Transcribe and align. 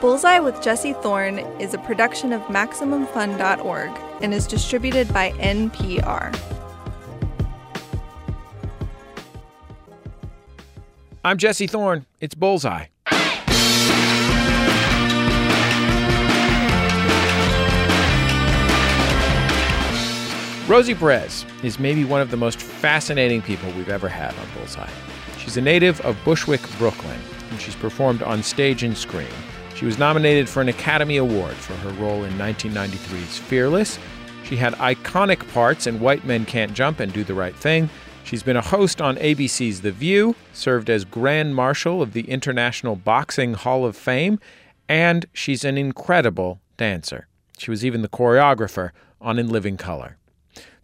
Bullseye 0.00 0.40
with 0.40 0.60
Jesse 0.60 0.92
Thorne 0.92 1.38
is 1.58 1.72
a 1.72 1.78
production 1.78 2.32
of 2.32 2.42
MaximumFun.org 2.42 3.90
and 4.20 4.34
is 4.34 4.46
distributed 4.46 5.12
by 5.12 5.30
NPR. 5.32 6.38
I'm 11.24 11.38
Jesse 11.38 11.66
Thorne. 11.66 12.04
It's 12.20 12.34
Bullseye. 12.34 12.86
Rosie 20.68 20.94
Perez 20.94 21.46
is 21.62 21.78
maybe 21.78 22.04
one 22.04 22.20
of 22.20 22.30
the 22.30 22.36
most 22.36 22.60
fascinating 22.60 23.40
people 23.40 23.70
we've 23.72 23.88
ever 23.88 24.08
had 24.08 24.34
on 24.34 24.46
Bullseye. 24.56 24.90
She's 25.38 25.56
a 25.56 25.60
native 25.60 26.00
of 26.02 26.18
Bushwick, 26.24 26.60
Brooklyn, 26.76 27.18
and 27.50 27.60
she's 27.60 27.76
performed 27.76 28.22
on 28.22 28.42
stage 28.42 28.82
and 28.82 28.96
screen. 28.96 29.28
She 29.76 29.84
was 29.84 29.98
nominated 29.98 30.48
for 30.48 30.62
an 30.62 30.70
Academy 30.70 31.18
Award 31.18 31.54
for 31.54 31.74
her 31.74 31.90
role 32.02 32.24
in 32.24 32.32
1993's 32.38 33.36
Fearless. 33.36 33.98
She 34.44 34.56
had 34.56 34.72
iconic 34.76 35.46
parts 35.52 35.86
in 35.86 36.00
White 36.00 36.24
Men 36.24 36.46
Can't 36.46 36.72
Jump 36.72 36.98
and 36.98 37.12
Do 37.12 37.22
the 37.22 37.34
Right 37.34 37.54
Thing. 37.54 37.90
She's 38.24 38.42
been 38.42 38.56
a 38.56 38.62
host 38.62 39.02
on 39.02 39.16
ABC's 39.16 39.82
The 39.82 39.92
View, 39.92 40.34
served 40.54 40.88
as 40.88 41.04
Grand 41.04 41.54
Marshal 41.54 42.00
of 42.00 42.14
the 42.14 42.22
International 42.22 42.96
Boxing 42.96 43.52
Hall 43.52 43.84
of 43.84 43.96
Fame, 43.96 44.40
and 44.88 45.26
she's 45.34 45.62
an 45.62 45.76
incredible 45.76 46.58
dancer. 46.78 47.26
She 47.58 47.70
was 47.70 47.84
even 47.84 48.00
the 48.00 48.08
choreographer 48.08 48.92
on 49.20 49.38
In 49.38 49.50
Living 49.50 49.76
Color. 49.76 50.16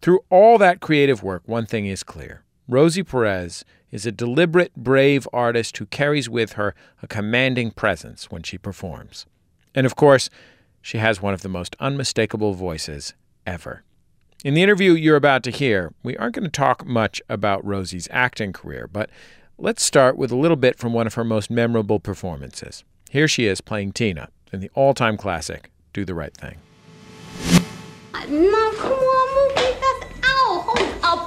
Through 0.02 0.20
all 0.28 0.58
that 0.58 0.80
creative 0.80 1.22
work, 1.22 1.44
one 1.46 1.64
thing 1.64 1.86
is 1.86 2.02
clear 2.02 2.42
Rosie 2.68 3.02
Perez 3.02 3.64
is 3.92 4.06
a 4.06 4.10
deliberate, 4.10 4.74
brave 4.74 5.28
artist 5.32 5.76
who 5.76 5.86
carries 5.86 6.28
with 6.28 6.54
her 6.54 6.74
a 7.02 7.06
commanding 7.06 7.70
presence 7.70 8.30
when 8.30 8.42
she 8.42 8.58
performs. 8.58 9.26
And 9.74 9.86
of 9.86 9.94
course, 9.94 10.30
she 10.80 10.98
has 10.98 11.22
one 11.22 11.34
of 11.34 11.42
the 11.42 11.48
most 11.48 11.76
unmistakable 11.78 12.54
voices 12.54 13.14
ever. 13.46 13.84
In 14.44 14.54
the 14.54 14.62
interview 14.62 14.94
you're 14.94 15.14
about 15.14 15.44
to 15.44 15.52
hear, 15.52 15.92
we 16.02 16.16
aren't 16.16 16.34
going 16.34 16.44
to 16.44 16.50
talk 16.50 16.84
much 16.84 17.22
about 17.28 17.64
Rosie's 17.64 18.08
acting 18.10 18.52
career, 18.52 18.88
but 18.92 19.08
let's 19.56 19.84
start 19.84 20.16
with 20.16 20.32
a 20.32 20.36
little 20.36 20.56
bit 20.56 20.78
from 20.78 20.92
one 20.92 21.06
of 21.06 21.14
her 21.14 21.22
most 21.22 21.48
memorable 21.50 22.00
performances. 22.00 22.82
Here 23.10 23.28
she 23.28 23.46
is 23.46 23.60
playing 23.60 23.92
Tina 23.92 24.30
in 24.52 24.60
the 24.60 24.70
all 24.74 24.94
time 24.94 25.16
classic, 25.16 25.70
Do 25.92 26.04
the 26.04 26.14
Right 26.14 26.34
Thing. 26.36 26.56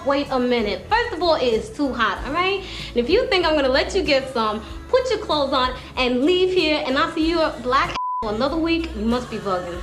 Wait 0.06 0.28
a 0.30 0.40
minute. 0.40 0.86
First 0.88 1.14
of 1.14 1.24
all, 1.24 1.36
it 1.36 1.52
is 1.52 1.70
too 1.72 1.92
hot, 1.92 2.24
all 2.28 2.34
right? 2.34 2.64
And 2.90 2.98
if 2.98 3.10
you 3.10 3.28
think 3.28 3.44
I'm 3.46 3.56
gonna 3.56 3.68
let 3.70 3.96
you 3.96 4.04
get 4.04 4.32
some, 4.32 4.64
put 4.88 5.10
your 5.10 5.18
clothes 5.20 5.52
on 5.52 5.76
and 5.98 6.24
leave 6.24 6.54
here, 6.54 6.84
and 6.86 6.98
I'll 6.98 7.12
see 7.12 7.28
you 7.28 7.42
a 7.42 7.60
black 7.64 7.96
for 8.22 8.32
another 8.34 8.58
week. 8.58 8.96
You 8.96 9.06
must 9.06 9.32
be 9.32 9.38
bugging. 9.38 9.82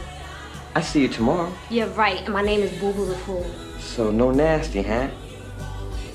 I 0.77 0.81
see 0.81 1.03
you 1.03 1.09
tomorrow. 1.09 1.53
You're 1.70 1.89
right. 1.89 2.20
And 2.23 2.33
my 2.33 2.42
name 2.42 2.61
is 2.61 2.70
Boo 2.79 2.92
Boo 2.92 3.05
the 3.05 3.17
Fool. 3.17 3.45
So 3.81 4.11
no 4.12 4.31
nasty, 4.31 4.83
huh? 4.83 5.09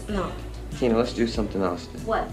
No. 0.08 0.32
Tina, 0.80 0.98
let's 0.98 1.14
do 1.14 1.28
something 1.28 1.62
else 1.62 1.88
then. 1.88 2.06
What? 2.06 2.30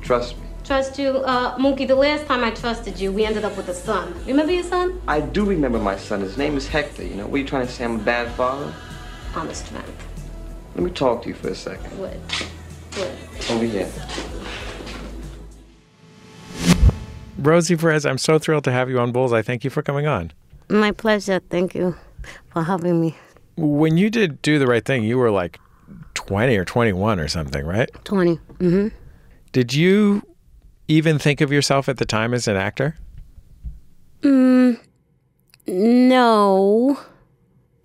Trust 0.00 0.36
me. 0.38 0.44
Trust 0.64 0.98
you, 0.98 1.10
uh, 1.10 1.56
Mookie. 1.58 1.86
The 1.86 1.94
last 1.94 2.26
time 2.26 2.42
I 2.44 2.50
trusted 2.50 2.98
you, 2.98 3.12
we 3.12 3.24
ended 3.24 3.44
up 3.44 3.56
with 3.56 3.68
a 3.68 3.74
son. 3.74 4.14
Remember 4.26 4.52
your 4.52 4.64
son? 4.64 5.00
I 5.06 5.20
do 5.20 5.44
remember 5.44 5.78
my 5.78 5.96
son. 5.96 6.20
His 6.20 6.38
name 6.38 6.56
is 6.56 6.66
Hector. 6.66 7.04
You 7.04 7.14
know, 7.14 7.26
what 7.26 7.34
are 7.34 7.38
you 7.38 7.44
trying 7.44 7.66
to 7.66 7.72
say? 7.72 7.84
I'm 7.84 7.96
a 7.96 7.98
bad 7.98 8.32
father? 8.32 8.72
Honest 9.34 9.66
strength. 9.66 10.07
Let 10.78 10.84
me 10.84 10.90
talk 10.92 11.22
to 11.22 11.28
you 11.28 11.34
for 11.34 11.48
a 11.48 11.56
second. 11.56 11.90
What? 11.98 12.14
What? 12.94 13.50
Over 13.50 13.64
here. 13.64 13.90
Rosie 17.36 17.76
Perez, 17.76 18.06
I'm 18.06 18.16
so 18.16 18.38
thrilled 18.38 18.62
to 18.62 18.70
have 18.70 18.88
you 18.88 19.00
on 19.00 19.10
Bullseye. 19.10 19.42
Thank 19.42 19.64
you 19.64 19.70
for 19.70 19.82
coming 19.82 20.06
on. 20.06 20.30
My 20.68 20.92
pleasure. 20.92 21.40
Thank 21.50 21.74
you 21.74 21.96
for 22.52 22.62
having 22.62 23.00
me. 23.00 23.16
When 23.56 23.96
you 23.96 24.08
did 24.08 24.40
Do 24.40 24.60
the 24.60 24.68
Right 24.68 24.84
Thing, 24.84 25.02
you 25.02 25.18
were 25.18 25.32
like 25.32 25.58
20 26.14 26.56
or 26.56 26.64
21 26.64 27.18
or 27.18 27.26
something, 27.26 27.66
right? 27.66 27.90
20. 28.04 28.36
Mm-hmm. 28.36 28.88
Did 29.50 29.74
you 29.74 30.22
even 30.86 31.18
think 31.18 31.40
of 31.40 31.50
yourself 31.50 31.88
at 31.88 31.96
the 31.96 32.04
time 32.04 32.32
as 32.32 32.46
an 32.46 32.54
actor? 32.56 32.96
Mm, 34.22 34.78
no. 35.66 37.00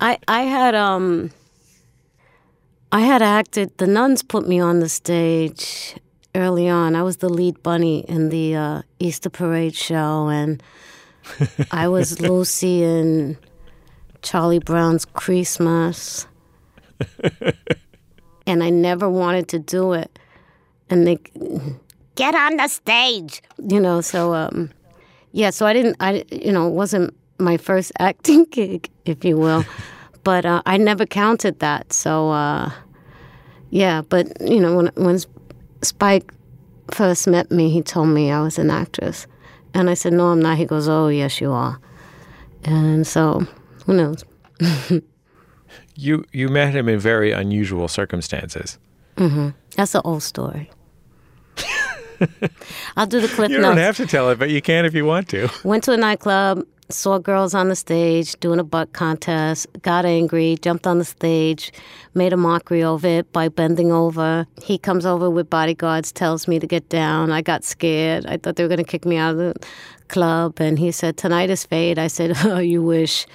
I 0.00 0.18
I 0.28 0.42
had 0.42 0.74
um 0.74 1.30
I 2.92 3.00
had 3.00 3.22
acted 3.22 3.76
the 3.78 3.86
nuns 3.86 4.22
put 4.22 4.48
me 4.48 4.58
on 4.60 4.80
the 4.80 4.88
stage 4.88 5.96
early 6.34 6.68
on. 6.68 6.94
I 6.96 7.02
was 7.02 7.18
the 7.18 7.28
lead 7.28 7.62
bunny 7.62 8.00
in 8.00 8.28
the 8.30 8.56
uh, 8.56 8.82
Easter 8.98 9.30
parade 9.30 9.74
show 9.74 10.28
and 10.28 10.62
I 11.70 11.88
was 11.88 12.20
Lucy 12.28 12.82
in 12.82 13.36
Charlie 14.22 14.58
Brown's 14.58 15.04
Christmas. 15.04 16.26
and 18.46 18.62
I 18.62 18.70
never 18.70 19.08
wanted 19.08 19.48
to 19.48 19.58
do 19.58 19.92
it. 19.92 20.18
And 20.88 21.06
they 21.06 21.18
get 22.16 22.34
on 22.34 22.56
the 22.56 22.68
stage, 22.68 23.42
you 23.58 23.80
know. 23.80 24.00
So, 24.00 24.34
um, 24.34 24.70
yeah. 25.32 25.50
So 25.50 25.66
I 25.66 25.72
didn't. 25.72 25.96
I 26.00 26.24
you 26.30 26.52
know 26.52 26.68
it 26.68 26.72
wasn't 26.72 27.14
my 27.38 27.56
first 27.56 27.92
acting 27.98 28.44
gig, 28.50 28.90
if 29.04 29.24
you 29.24 29.36
will, 29.36 29.64
but 30.24 30.44
uh, 30.44 30.62
I 30.66 30.76
never 30.76 31.06
counted 31.06 31.58
that. 31.60 31.92
So, 31.92 32.30
uh, 32.30 32.70
yeah. 33.70 34.02
But 34.02 34.40
you 34.40 34.60
know 34.60 34.76
when 34.76 34.90
when 34.94 35.18
Spike 35.82 36.32
first 36.90 37.26
met 37.26 37.50
me, 37.50 37.70
he 37.70 37.82
told 37.82 38.08
me 38.08 38.30
I 38.30 38.42
was 38.42 38.58
an 38.58 38.70
actress, 38.70 39.26
and 39.74 39.90
I 39.90 39.94
said 39.94 40.12
no, 40.12 40.28
I'm 40.28 40.40
not. 40.40 40.58
He 40.58 40.66
goes, 40.66 40.88
oh 40.88 41.08
yes, 41.08 41.40
you 41.40 41.52
are. 41.52 41.78
And 42.64 43.06
so, 43.06 43.46
who 43.86 43.94
knows? 43.94 44.24
You 46.00 46.24
you 46.32 46.48
met 46.48 46.74
him 46.74 46.88
in 46.88 46.98
very 46.98 47.30
unusual 47.30 47.86
circumstances. 47.86 48.78
Mm-hmm. 49.16 49.50
That's 49.76 49.94
an 49.94 50.00
old 50.04 50.22
story. 50.22 50.70
I'll 52.96 53.06
do 53.06 53.20
the 53.20 53.28
clip 53.28 53.50
now. 53.50 53.56
You 53.56 53.62
notes. 53.62 53.76
don't 53.76 53.84
have 53.84 53.96
to 53.98 54.06
tell 54.06 54.30
it, 54.30 54.38
but 54.38 54.50
you 54.50 54.60
can 54.62 54.84
if 54.84 54.94
you 54.94 55.04
want 55.04 55.28
to. 55.30 55.48
Went 55.64 55.84
to 55.84 55.92
a 55.92 55.96
nightclub, 55.96 56.64
saw 56.88 57.18
girls 57.18 57.54
on 57.54 57.68
the 57.68 57.76
stage 57.76 58.38
doing 58.40 58.58
a 58.58 58.64
butt 58.64 58.92
contest, 58.92 59.66
got 59.82 60.04
angry, 60.04 60.56
jumped 60.60 60.86
on 60.86 60.98
the 60.98 61.04
stage, 61.04 61.72
made 62.14 62.32
a 62.32 62.36
mockery 62.36 62.82
of 62.82 63.04
it 63.04 63.32
by 63.32 63.48
bending 63.48 63.92
over. 63.92 64.46
He 64.62 64.78
comes 64.78 65.06
over 65.06 65.30
with 65.30 65.48
bodyguards, 65.48 66.12
tells 66.12 66.48
me 66.48 66.58
to 66.58 66.66
get 66.66 66.88
down. 66.88 67.30
I 67.30 67.42
got 67.42 67.64
scared. 67.64 68.26
I 68.26 68.36
thought 68.36 68.56
they 68.56 68.64
were 68.64 68.68
going 68.68 68.78
to 68.78 68.84
kick 68.84 69.04
me 69.04 69.16
out 69.16 69.32
of 69.32 69.38
the 69.38 69.54
club. 70.08 70.60
And 70.60 70.78
he 70.78 70.92
said, 70.92 71.16
Tonight 71.16 71.50
is 71.50 71.64
fate. 71.64 71.98
I 71.98 72.08
said, 72.08 72.36
Oh, 72.44 72.58
you 72.58 72.82
wish. 72.82 73.26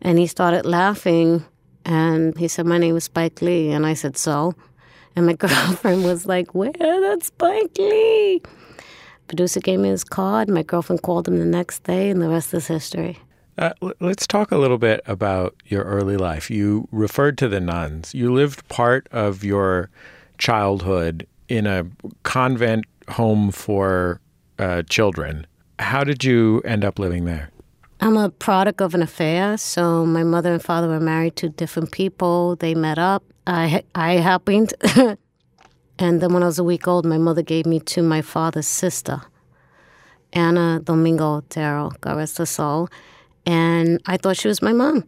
And 0.00 0.18
he 0.18 0.26
started 0.26 0.64
laughing. 0.64 1.44
And 1.84 2.36
he 2.38 2.48
said, 2.48 2.66
My 2.66 2.78
name 2.78 2.96
is 2.96 3.04
Spike 3.04 3.42
Lee. 3.42 3.70
And 3.70 3.84
I 3.86 3.94
said, 3.94 4.16
So? 4.16 4.54
And 5.16 5.26
my 5.26 5.32
girlfriend 5.44 6.04
was 6.04 6.26
like, 6.26 6.54
Where? 6.54 6.72
That's 6.72 7.26
Spike 7.26 7.76
Lee. 7.78 8.42
Producer 9.28 9.60
gave 9.60 9.80
me 9.80 9.88
his 9.88 10.04
card. 10.04 10.48
My 10.48 10.62
girlfriend 10.62 11.02
called 11.02 11.26
him 11.26 11.38
the 11.38 11.46
next 11.46 11.84
day, 11.84 12.10
and 12.10 12.20
the 12.20 12.28
rest 12.28 12.52
is 12.52 12.66
history. 12.66 13.18
Uh, 13.56 13.72
let's 14.00 14.26
talk 14.26 14.50
a 14.50 14.58
little 14.58 14.78
bit 14.78 15.00
about 15.06 15.54
your 15.66 15.84
early 15.84 16.16
life. 16.16 16.50
You 16.50 16.88
referred 16.90 17.38
to 17.38 17.48
the 17.48 17.60
nuns. 17.60 18.12
You 18.12 18.32
lived 18.32 18.66
part 18.68 19.08
of 19.12 19.44
your 19.44 19.90
childhood 20.38 21.26
in 21.48 21.66
a 21.66 21.86
convent 22.24 22.84
home 23.08 23.52
for 23.52 24.20
uh, 24.58 24.82
children. 24.82 25.46
How 25.78 26.04
did 26.04 26.24
you 26.24 26.60
end 26.64 26.84
up 26.84 26.98
living 26.98 27.24
there? 27.24 27.50
I'm 28.04 28.18
a 28.18 28.28
product 28.28 28.82
of 28.82 28.94
an 28.94 29.00
affair. 29.00 29.56
So 29.56 30.04
my 30.04 30.24
mother 30.24 30.52
and 30.52 30.62
father 30.62 30.88
were 30.88 31.00
married 31.00 31.36
to 31.36 31.48
different 31.48 31.90
people. 31.90 32.54
They 32.54 32.74
met 32.74 32.98
up. 32.98 33.24
I 33.46 33.82
I 33.94 34.16
happened, 34.16 34.74
and 35.98 36.20
then 36.20 36.34
when 36.34 36.42
I 36.42 36.46
was 36.46 36.58
a 36.58 36.64
week 36.64 36.86
old, 36.86 37.06
my 37.06 37.16
mother 37.16 37.40
gave 37.40 37.64
me 37.64 37.80
to 37.80 38.02
my 38.02 38.20
father's 38.20 38.66
sister, 38.66 39.22
Anna 40.34 40.80
Domingo 40.84 41.36
Otero, 41.36 41.92
God 42.02 42.18
rest 42.18 42.36
her 42.36 42.46
soul. 42.46 42.90
And 43.46 44.02
I 44.04 44.18
thought 44.18 44.36
she 44.36 44.48
was 44.48 44.60
my 44.60 44.74
mom. 44.74 45.04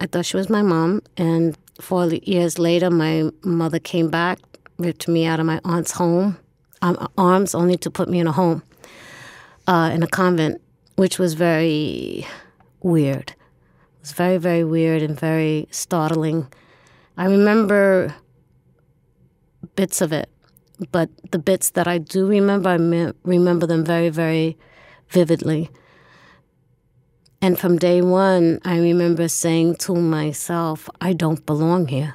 I 0.00 0.06
thought 0.06 0.24
she 0.24 0.36
was 0.36 0.48
my 0.48 0.62
mom. 0.62 1.02
And 1.16 1.58
four 1.80 2.06
years 2.06 2.56
later, 2.56 2.88
my 2.88 3.30
mother 3.42 3.80
came 3.80 4.10
back, 4.10 4.38
ripped 4.78 5.08
me 5.08 5.26
out 5.26 5.40
of 5.40 5.46
my 5.46 5.60
aunt's 5.64 5.90
home, 5.90 6.38
um, 6.82 6.96
arms, 7.18 7.52
only 7.52 7.76
to 7.78 7.90
put 7.90 8.08
me 8.08 8.20
in 8.20 8.28
a 8.28 8.32
home, 8.32 8.62
uh, 9.66 9.90
in 9.92 10.04
a 10.04 10.08
convent, 10.08 10.60
which 10.96 11.18
was 11.18 11.34
very 11.34 12.26
weird. 12.82 13.30
It 13.30 14.00
was 14.00 14.12
very, 14.12 14.38
very 14.38 14.64
weird 14.64 15.02
and 15.02 15.18
very 15.18 15.68
startling. 15.70 16.52
I 17.16 17.26
remember 17.26 18.14
bits 19.76 20.00
of 20.00 20.12
it, 20.12 20.28
but 20.90 21.08
the 21.30 21.38
bits 21.38 21.70
that 21.70 21.86
I 21.86 21.98
do 21.98 22.26
remember, 22.26 22.70
I 22.70 22.78
me- 22.78 23.12
remember 23.22 23.66
them 23.66 23.84
very, 23.84 24.08
very 24.08 24.56
vividly. 25.08 25.70
And 27.40 27.58
from 27.58 27.76
day 27.76 28.02
one, 28.02 28.60
I 28.64 28.78
remember 28.78 29.28
saying 29.28 29.76
to 29.76 29.94
myself, 29.96 30.88
I 31.00 31.12
don't 31.12 31.44
belong 31.44 31.88
here. 31.88 32.14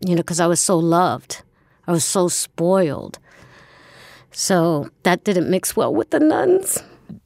You 0.00 0.16
know, 0.16 0.22
because 0.22 0.40
I 0.40 0.46
was 0.46 0.60
so 0.60 0.78
loved, 0.78 1.42
I 1.86 1.92
was 1.92 2.04
so 2.04 2.28
spoiled. 2.28 3.18
So 4.32 4.90
that 5.02 5.24
didn't 5.24 5.50
mix 5.50 5.76
well 5.76 5.94
with 5.94 6.10
the 6.10 6.20
nuns. 6.20 6.82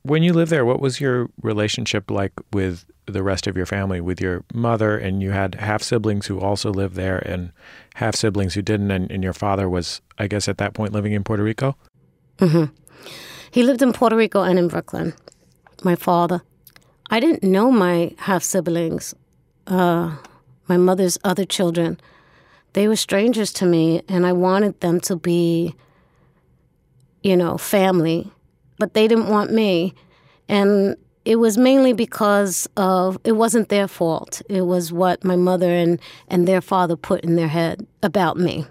When 0.06 0.22
you 0.22 0.32
lived 0.32 0.52
there, 0.52 0.64
what 0.64 0.80
was 0.80 1.00
your 1.00 1.28
relationship 1.42 2.10
like 2.10 2.32
with 2.52 2.84
the 3.06 3.24
rest 3.24 3.48
of 3.48 3.56
your 3.56 3.66
family, 3.66 4.00
with 4.00 4.20
your 4.20 4.44
mother? 4.54 4.96
And 4.96 5.20
you 5.20 5.32
had 5.32 5.56
half 5.56 5.82
siblings 5.82 6.26
who 6.26 6.38
also 6.38 6.70
lived 6.70 6.94
there 6.94 7.18
and 7.18 7.50
half 7.94 8.14
siblings 8.14 8.54
who 8.54 8.62
didn't. 8.62 8.90
And, 8.92 9.10
and 9.10 9.24
your 9.24 9.32
father 9.32 9.68
was, 9.68 10.00
I 10.16 10.28
guess, 10.28 10.48
at 10.48 10.58
that 10.58 10.74
point 10.74 10.92
living 10.92 11.12
in 11.12 11.24
Puerto 11.24 11.42
Rico? 11.42 11.76
hmm 12.38 12.64
He 13.50 13.62
lived 13.64 13.82
in 13.82 13.92
Puerto 13.92 14.16
Rico 14.16 14.42
and 14.42 14.58
in 14.58 14.68
Brooklyn, 14.68 15.12
my 15.82 15.96
father. 15.96 16.42
I 17.10 17.18
didn't 17.18 17.42
know 17.42 17.72
my 17.72 18.12
half 18.18 18.42
siblings, 18.44 19.14
uh, 19.66 20.16
my 20.68 20.76
mother's 20.76 21.18
other 21.24 21.44
children. 21.44 21.98
They 22.74 22.86
were 22.86 22.96
strangers 22.96 23.52
to 23.54 23.66
me, 23.66 24.02
and 24.08 24.26
I 24.26 24.32
wanted 24.32 24.80
them 24.80 25.00
to 25.00 25.16
be, 25.16 25.74
you 27.22 27.36
know, 27.36 27.56
family, 27.58 28.30
but 28.78 28.94
they 28.94 29.08
didn't 29.08 29.28
want 29.28 29.52
me. 29.52 29.94
And 30.48 30.96
it 31.24 31.36
was 31.36 31.58
mainly 31.58 31.92
because 31.92 32.68
of 32.76 33.18
it 33.24 33.32
wasn't 33.32 33.68
their 33.68 33.88
fault. 33.88 34.42
It 34.48 34.62
was 34.62 34.92
what 34.92 35.24
my 35.24 35.36
mother 35.36 35.70
and, 35.70 36.00
and 36.28 36.46
their 36.46 36.60
father 36.60 36.96
put 36.96 37.22
in 37.22 37.36
their 37.36 37.48
head 37.48 37.86
about 38.02 38.36
me. 38.36 38.64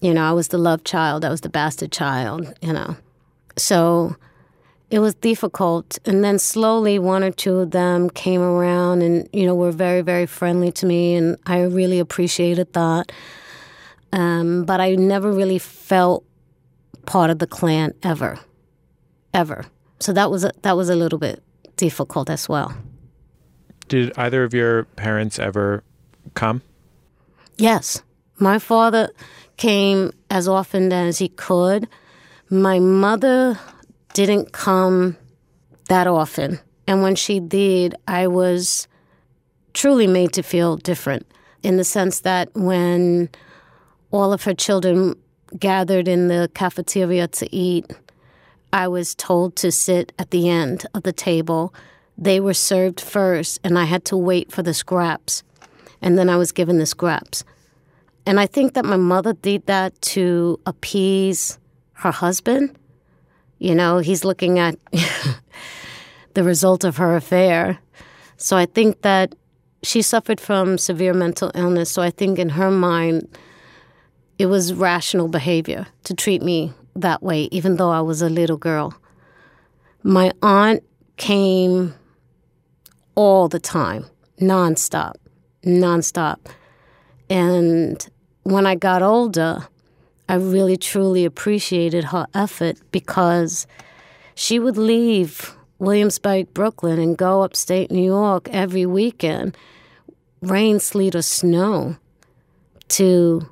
You 0.00 0.12
know, 0.12 0.22
I 0.22 0.32
was 0.32 0.48
the 0.48 0.58
love 0.58 0.84
child, 0.84 1.24
I 1.24 1.30
was 1.30 1.40
the 1.40 1.48
bastard 1.48 1.92
child, 1.92 2.52
you 2.60 2.72
know. 2.72 2.96
So 3.56 4.16
it 4.90 4.98
was 4.98 5.14
difficult. 5.14 5.98
And 6.04 6.22
then 6.22 6.38
slowly, 6.38 6.98
one 6.98 7.24
or 7.24 7.30
two 7.30 7.56
of 7.56 7.70
them 7.70 8.10
came 8.10 8.42
around 8.42 9.02
and, 9.02 9.28
you 9.32 9.46
know, 9.46 9.54
were 9.54 9.72
very, 9.72 10.02
very 10.02 10.26
friendly 10.26 10.70
to 10.72 10.86
me. 10.86 11.14
And 11.14 11.38
I 11.46 11.62
really 11.62 11.98
appreciated 11.98 12.72
that. 12.74 13.10
Um, 14.12 14.64
but 14.64 14.80
I 14.80 14.94
never 14.94 15.32
really 15.32 15.58
felt 15.58 16.24
part 17.06 17.30
of 17.30 17.38
the 17.38 17.46
clan 17.46 17.94
ever, 18.02 18.38
ever. 19.34 19.66
So 20.00 20.12
that 20.12 20.30
was 20.30 20.44
a, 20.44 20.52
that 20.62 20.76
was 20.76 20.88
a 20.88 20.96
little 20.96 21.18
bit 21.18 21.42
difficult 21.76 22.30
as 22.30 22.48
well. 22.48 22.74
Did 23.88 24.16
either 24.16 24.44
of 24.44 24.54
your 24.54 24.84
parents 24.96 25.38
ever 25.38 25.84
come? 26.34 26.62
Yes, 27.56 28.02
my 28.38 28.58
father 28.58 29.10
came 29.56 30.12
as 30.30 30.48
often 30.48 30.92
as 30.92 31.18
he 31.18 31.28
could. 31.28 31.88
My 32.50 32.78
mother 32.78 33.58
didn't 34.14 34.52
come 34.52 35.16
that 35.88 36.06
often. 36.06 36.60
And 36.86 37.02
when 37.02 37.14
she 37.14 37.40
did, 37.40 37.94
I 38.08 38.26
was 38.26 38.88
truly 39.74 40.06
made 40.06 40.32
to 40.32 40.42
feel 40.42 40.76
different 40.76 41.26
in 41.62 41.76
the 41.76 41.84
sense 41.84 42.20
that 42.20 42.48
when 42.54 43.28
all 44.10 44.32
of 44.32 44.44
her 44.44 44.54
children 44.54 45.14
gathered 45.58 46.08
in 46.08 46.28
the 46.28 46.50
cafeteria 46.54 47.28
to 47.28 47.54
eat, 47.54 47.86
I 48.74 48.88
was 48.88 49.14
told 49.14 49.54
to 49.56 49.70
sit 49.70 50.12
at 50.18 50.32
the 50.32 50.48
end 50.48 50.84
of 50.94 51.04
the 51.04 51.12
table. 51.12 51.72
They 52.18 52.40
were 52.40 52.54
served 52.54 53.00
first, 53.00 53.60
and 53.62 53.78
I 53.78 53.84
had 53.84 54.04
to 54.06 54.16
wait 54.16 54.50
for 54.50 54.64
the 54.64 54.74
scraps. 54.74 55.44
And 56.02 56.18
then 56.18 56.28
I 56.28 56.36
was 56.36 56.50
given 56.50 56.78
the 56.80 56.84
scraps. 56.84 57.44
And 58.26 58.40
I 58.40 58.46
think 58.46 58.74
that 58.74 58.84
my 58.84 58.96
mother 58.96 59.32
did 59.32 59.64
that 59.66 59.98
to 60.02 60.58
appease 60.66 61.60
her 61.92 62.10
husband. 62.10 62.76
You 63.60 63.76
know, 63.76 63.98
he's 63.98 64.24
looking 64.24 64.58
at 64.58 64.76
the 66.34 66.42
result 66.42 66.82
of 66.82 66.96
her 66.96 67.14
affair. 67.14 67.78
So 68.38 68.56
I 68.56 68.66
think 68.66 69.02
that 69.02 69.36
she 69.84 70.02
suffered 70.02 70.40
from 70.40 70.78
severe 70.78 71.14
mental 71.14 71.52
illness. 71.54 71.92
So 71.92 72.02
I 72.02 72.10
think 72.10 72.40
in 72.40 72.48
her 72.48 72.72
mind, 72.72 73.38
it 74.36 74.46
was 74.46 74.74
rational 74.74 75.28
behavior 75.28 75.86
to 76.02 76.14
treat 76.14 76.42
me 76.42 76.72
that 76.94 77.22
way, 77.22 77.48
even 77.50 77.76
though 77.76 77.90
I 77.90 78.00
was 78.00 78.22
a 78.22 78.28
little 78.28 78.56
girl. 78.56 78.94
My 80.02 80.32
aunt 80.42 80.82
came 81.16 81.94
all 83.14 83.48
the 83.48 83.60
time, 83.60 84.06
nonstop, 84.40 85.14
nonstop. 85.64 86.38
And 87.30 88.06
when 88.42 88.66
I 88.66 88.74
got 88.74 89.02
older, 89.02 89.66
I 90.28 90.34
really 90.34 90.76
truly 90.76 91.24
appreciated 91.24 92.04
her 92.04 92.26
effort 92.34 92.78
because 92.90 93.66
she 94.34 94.58
would 94.58 94.76
leave 94.76 95.56
Williamsburg, 95.78 96.52
Brooklyn, 96.54 96.98
and 96.98 97.16
go 97.16 97.42
upstate 97.42 97.90
New 97.90 98.04
York 98.04 98.48
every 98.50 98.86
weekend, 98.86 99.56
rain, 100.40 100.80
sleet, 100.80 101.14
or 101.14 101.22
snow, 101.22 101.96
to 102.88 103.48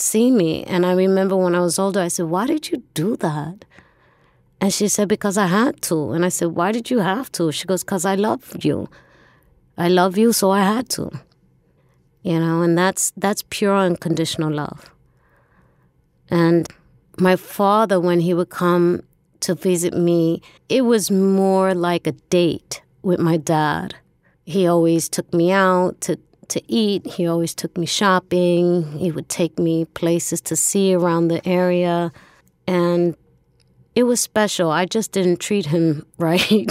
see 0.00 0.30
me. 0.30 0.64
And 0.64 0.84
I 0.84 0.92
remember 0.92 1.36
when 1.36 1.54
I 1.54 1.60
was 1.60 1.78
older, 1.78 2.00
I 2.00 2.08
said, 2.08 2.26
Why 2.26 2.46
did 2.46 2.70
you 2.70 2.82
do 2.94 3.16
that? 3.16 3.64
And 4.60 4.72
she 4.72 4.88
said, 4.88 5.08
Because 5.08 5.38
I 5.38 5.46
had 5.46 5.80
to. 5.82 6.12
And 6.12 6.24
I 6.24 6.28
said, 6.28 6.48
Why 6.48 6.72
did 6.72 6.90
you 6.90 6.98
have 6.98 7.30
to? 7.32 7.52
She 7.52 7.66
goes, 7.66 7.82
Because 7.82 8.04
I 8.04 8.14
love 8.14 8.64
you. 8.64 8.88
I 9.78 9.88
love 9.88 10.18
you, 10.18 10.32
so 10.32 10.50
I 10.50 10.60
had 10.60 10.88
to. 10.90 11.10
You 12.22 12.38
know, 12.38 12.62
and 12.62 12.76
that's 12.76 13.12
that's 13.16 13.42
pure 13.48 13.76
unconditional 13.76 14.52
love. 14.52 14.90
And 16.28 16.68
my 17.18 17.36
father, 17.36 17.98
when 17.98 18.20
he 18.20 18.34
would 18.34 18.50
come 18.50 19.02
to 19.40 19.54
visit 19.54 19.94
me, 19.94 20.42
it 20.68 20.82
was 20.82 21.10
more 21.10 21.74
like 21.74 22.06
a 22.06 22.12
date 22.12 22.82
with 23.02 23.18
my 23.18 23.36
dad. 23.36 23.94
He 24.44 24.66
always 24.66 25.08
took 25.08 25.32
me 25.32 25.50
out 25.50 26.00
to, 26.02 26.18
to 26.50 26.62
eat. 26.72 27.06
He 27.06 27.26
always 27.26 27.54
took 27.54 27.76
me 27.76 27.86
shopping. 27.86 28.98
He 28.98 29.10
would 29.10 29.28
take 29.28 29.58
me 29.58 29.84
places 29.86 30.40
to 30.42 30.56
see 30.56 30.94
around 30.94 31.28
the 31.28 31.46
area. 31.46 32.12
And 32.66 33.16
it 33.94 34.04
was 34.04 34.20
special. 34.20 34.70
I 34.70 34.84
just 34.86 35.12
didn't 35.12 35.40
treat 35.40 35.66
him 35.66 36.06
right 36.18 36.68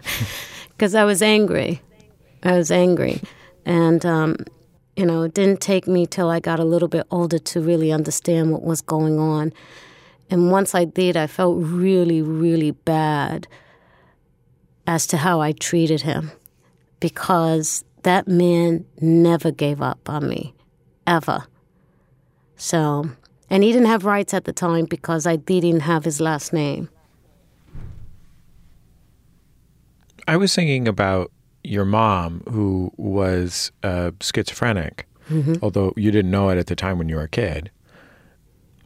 because 0.70 0.94
I 0.94 1.04
was 1.04 1.22
angry. 1.22 1.80
I 2.42 2.56
was 2.56 2.70
angry. 2.70 3.20
And 3.64 4.04
um, 4.04 4.36
you 4.96 5.06
know, 5.06 5.22
it 5.22 5.34
didn't 5.34 5.60
take 5.60 5.86
me 5.86 6.06
till 6.06 6.28
I 6.28 6.40
got 6.40 6.60
a 6.60 6.64
little 6.64 6.88
bit 6.88 7.06
older 7.10 7.38
to 7.38 7.60
really 7.60 7.92
understand 7.92 8.52
what 8.52 8.62
was 8.62 8.80
going 8.80 9.18
on. 9.18 9.52
And 10.30 10.50
once 10.50 10.74
I 10.74 10.84
did, 10.84 11.16
I 11.16 11.26
felt 11.26 11.56
really, 11.58 12.22
really 12.22 12.70
bad 12.72 13.46
as 14.86 15.06
to 15.08 15.16
how 15.18 15.40
I 15.40 15.52
treated 15.52 16.02
him 16.02 16.32
because 17.00 17.84
that 18.02 18.28
man 18.28 18.84
never 19.00 19.50
gave 19.50 19.80
up 19.80 20.08
on 20.08 20.28
me, 20.28 20.54
ever. 21.06 21.44
So, 22.56 23.10
and 23.50 23.62
he 23.62 23.72
didn't 23.72 23.88
have 23.88 24.04
rights 24.04 24.34
at 24.34 24.44
the 24.44 24.52
time 24.52 24.84
because 24.86 25.26
I 25.26 25.36
didn't 25.36 25.80
have 25.80 26.04
his 26.04 26.20
last 26.20 26.52
name. 26.52 26.88
I 30.28 30.36
was 30.36 30.54
thinking 30.54 30.86
about 30.86 31.32
your 31.64 31.84
mom, 31.84 32.42
who 32.48 32.92
was 32.96 33.72
uh, 33.82 34.12
schizophrenic, 34.20 35.06
mm-hmm. 35.28 35.54
although 35.62 35.92
you 35.96 36.10
didn't 36.10 36.30
know 36.30 36.48
it 36.50 36.58
at 36.58 36.66
the 36.66 36.76
time 36.76 36.98
when 36.98 37.08
you 37.08 37.16
were 37.16 37.22
a 37.22 37.28
kid. 37.28 37.70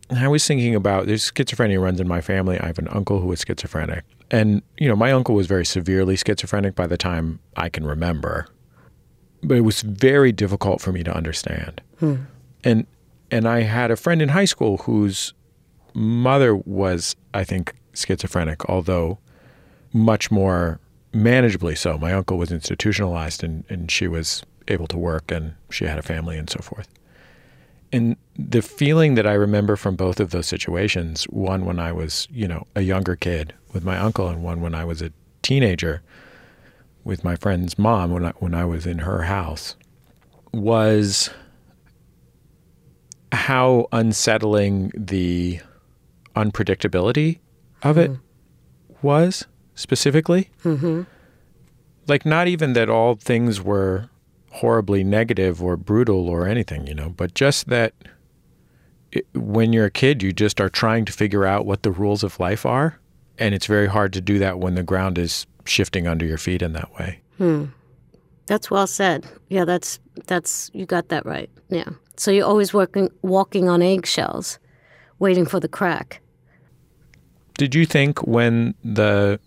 And 0.09 0.19
I 0.21 0.29
was 0.29 0.47
thinking 0.47 0.75
about 0.75 1.07
there's 1.07 1.31
schizophrenia 1.31 1.81
runs 1.83 2.01
in 2.01 2.07
my 2.07 2.21
family. 2.21 2.61
I 2.61 2.67
have 2.67 2.79
an 2.79 2.89
uncle 2.89 3.21
who 3.21 3.27
was 3.27 3.41
schizophrenic, 3.47 4.05
and 4.31 4.63
you 4.79 4.89
know 4.89 4.97
my 4.97 5.11
uncle 5.13 5.35
was 5.35 5.47
very 5.47 5.67
severely 5.67 6.17
schizophrenic 6.17 6.75
by 6.75 6.87
the 6.87 6.97
time 6.97 7.41
I 7.57 7.69
can 7.69 7.85
remember. 7.85 8.47
But 9.47 9.57
it 9.57 9.63
was 9.63 9.83
very 9.83 10.33
difficult 10.33 10.81
for 10.81 10.93
me 10.93 11.03
to 11.05 11.17
understand. 11.17 11.81
Hmm. 12.01 12.17
And 12.65 12.87
and 13.31 13.49
I 13.49 13.61
had 13.63 13.91
a 13.91 13.97
friend 13.97 14.21
in 14.23 14.31
high 14.31 14.45
school 14.45 14.79
whose 14.79 15.33
mother 15.95 16.55
was, 16.55 17.17
I 17.33 17.45
think, 17.45 17.75
schizophrenic, 17.95 18.69
although 18.69 19.19
much 19.93 20.31
more 20.31 20.79
manageably 21.13 21.75
so. 21.75 21.99
My 21.99 22.13
uncle 22.13 22.39
was 22.39 22.53
institutionalized 22.53 23.43
and, 23.43 23.65
and 23.69 23.91
she 23.91 24.07
was 24.07 24.43
able 24.69 24.87
to 24.89 24.99
work 24.99 25.31
and 25.31 25.55
she 25.71 25.87
had 25.87 25.99
a 25.99 26.03
family 26.03 26.37
and 26.37 26.49
so 26.51 26.61
forth. 26.61 26.89
And 27.93 28.17
the 28.37 28.63
feeling 28.63 29.15
that 29.15 29.27
I 29.27 29.33
remember 29.33 29.77
from 29.77 29.97
both 29.97 30.21
of 30.21 30.31
those 30.31 30.47
situations, 30.47 31.25
one 31.25 31.65
when 31.65 31.79
I 31.79 31.93
was, 31.93 32.29
you 32.31 32.47
know, 32.47 32.67
a 32.75 32.83
younger 32.83 33.17
kid 33.17 33.55
with 33.73 33.85
my 33.85 33.97
uncle 33.97 34.29
and 34.29 34.43
one 34.43 34.61
when 34.61 34.75
I 34.75 34.85
was 34.85 35.01
a 35.01 35.13
teenager 35.43 36.03
with 37.07 37.23
my 37.23 37.37
friend's 37.37 37.79
mom 37.79 38.11
when 38.11 38.25
I, 38.25 38.33
when 38.39 38.53
I 38.53 38.65
was 38.65 38.85
in 38.85 38.99
her 38.99 39.23
house, 39.23 39.77
was 40.53 41.31
how 43.31 43.87
unsettling 43.93 44.91
the 44.97 45.61
unpredictability 46.35 47.39
of 47.85 47.97
it 47.97 48.11
mm. 48.11 48.21
was 49.03 49.47
specifically. 49.77 50.51
Mm-hmm. 50.65 51.03
Like, 52.09 52.27
not 52.27 52.49
even 52.49 52.73
that 52.73 52.91
all 52.91 53.15
things 53.15 53.63
were 53.63 54.11
horribly 54.51 55.05
negative 55.05 55.63
or 55.63 55.77
brutal 55.77 56.29
or 56.29 56.49
anything, 56.49 56.89
you 56.89 56.95
know, 56.95 57.11
but 57.11 57.35
just 57.35 57.69
that 57.69 57.95
it, 59.13 59.27
when 59.33 59.73
you're 59.73 59.87
a 59.87 59.91
kid, 59.91 60.25
you 60.25 60.33
just 60.33 60.61
are 60.61 60.69
trying 60.69 61.05
to 61.05 61.13
figure 61.13 61.45
out 61.45 61.67
what 61.67 61.85
the 61.85 61.93
rules 61.93 62.25
of 62.25 62.41
life 62.41 62.67
are. 62.67 62.99
And 63.39 63.55
it's 63.55 63.67
very 63.67 63.87
hard 63.87 64.13
to 64.15 64.21
do 64.21 64.39
that 64.39 64.59
when 64.59 64.75
the 64.75 64.83
ground 64.83 65.19
is 65.19 65.47
shifting 65.65 66.07
under 66.07 66.25
your 66.25 66.39
feet 66.39 66.63
in 66.63 66.73
that 66.73 66.93
way. 66.95 67.21
Hmm. 67.39 67.67
That's 68.47 68.71
well 68.71 68.87
said. 68.87 69.27
Yeah, 69.49 69.65
that's 69.65 69.99
that's 70.27 70.71
you 70.73 70.87
got 70.87 71.09
that 71.09 71.27
right. 71.27 71.51
Yeah. 71.69 71.89
So 72.17 72.31
you're 72.31 72.47
always 72.47 72.73
working 72.73 73.11
walking 73.23 73.69
on 73.69 73.83
eggshells, 73.83 74.59
waiting 75.19 75.45
for 75.45 75.61
the 75.61 75.69
crack. 75.69 76.21
Did 77.59 77.75
you 77.75 77.87
think 77.87 78.27
when 78.27 78.75
the 78.85 79.41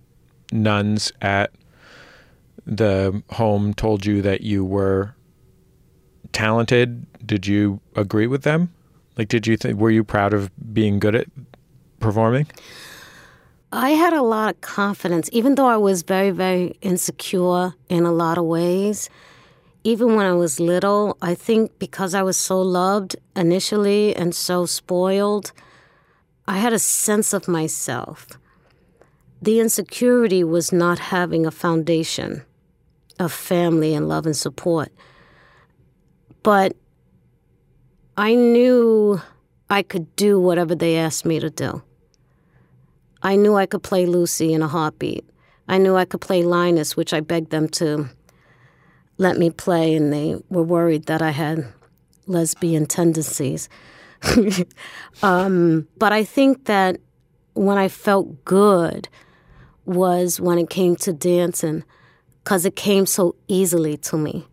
nuns 0.51 1.11
at 1.21 1.51
the 2.65 3.23
home 3.31 3.73
told 3.73 4.05
you 4.05 4.21
that 4.21 4.41
you 4.41 4.65
were 4.65 5.15
talented, 6.31 7.05
did 7.25 7.47
you 7.47 7.79
agree 7.95 8.27
with 8.27 8.43
them? 8.43 8.73
Like, 9.17 9.27
did 9.27 9.47
you 9.47 9.57
think, 9.57 9.79
were 9.79 9.91
you 9.91 10.03
proud 10.03 10.33
of 10.33 10.51
being 10.73 10.99
good 10.99 11.15
at 11.15 11.27
performing? 11.99 12.47
I 13.71 13.91
had 13.91 14.13
a 14.13 14.23
lot 14.23 14.55
of 14.55 14.61
confidence, 14.61 15.29
even 15.31 15.53
though 15.53 15.67
I 15.67 15.77
was 15.77 16.01
very, 16.01 16.31
very 16.31 16.75
insecure 16.81 17.75
in 17.87 18.03
a 18.03 18.11
lot 18.11 18.39
of 18.39 18.45
ways. 18.45 19.11
Even 19.83 20.15
when 20.15 20.25
I 20.25 20.33
was 20.33 20.59
little, 20.59 21.17
I 21.21 21.35
think 21.35 21.77
because 21.77 22.15
I 22.15 22.23
was 22.23 22.35
so 22.35 22.59
loved 22.59 23.15
initially 23.35 24.15
and 24.15 24.33
so 24.33 24.65
spoiled, 24.65 25.51
I 26.47 26.57
had 26.57 26.73
a 26.73 26.79
sense 26.79 27.31
of 27.31 27.47
myself. 27.47 28.27
The 29.39 29.59
insecurity 29.59 30.43
was 30.43 30.71
not 30.71 30.97
having 30.97 31.45
a 31.45 31.51
foundation 31.51 32.43
of 33.19 33.31
family 33.31 33.93
and 33.93 34.09
love 34.09 34.25
and 34.25 34.35
support. 34.35 34.91
But 36.41 36.75
I 38.17 38.33
knew 38.33 39.21
I 39.69 39.83
could 39.83 40.15
do 40.15 40.39
whatever 40.39 40.73
they 40.73 40.97
asked 40.97 41.23
me 41.23 41.39
to 41.39 41.51
do. 41.51 41.83
I 43.21 43.35
knew 43.35 43.55
I 43.55 43.65
could 43.65 43.83
play 43.83 44.05
Lucy 44.05 44.53
in 44.53 44.61
a 44.61 44.67
heartbeat. 44.67 45.29
I 45.67 45.77
knew 45.77 45.95
I 45.95 46.05
could 46.05 46.21
play 46.21 46.43
Linus, 46.43 46.95
which 46.95 47.13
I 47.13 47.19
begged 47.19 47.51
them 47.51 47.67
to 47.69 48.09
let 49.17 49.37
me 49.37 49.49
play, 49.49 49.95
and 49.95 50.11
they 50.11 50.37
were 50.49 50.63
worried 50.63 51.05
that 51.05 51.21
I 51.21 51.31
had 51.31 51.65
lesbian 52.25 52.85
tendencies. 52.85 53.69
um, 55.21 55.87
but 55.97 56.13
I 56.13 56.23
think 56.23 56.65
that 56.65 56.97
when 57.53 57.77
I 57.77 57.87
felt 57.87 58.45
good 58.45 59.09
was 59.85 60.39
when 60.39 60.57
it 60.57 60.69
came 60.69 60.95
to 60.97 61.11
dancing, 61.11 61.83
because 62.43 62.65
it 62.65 62.75
came 62.75 63.05
so 63.05 63.35
easily 63.47 63.97
to 63.97 64.17
me. 64.17 64.47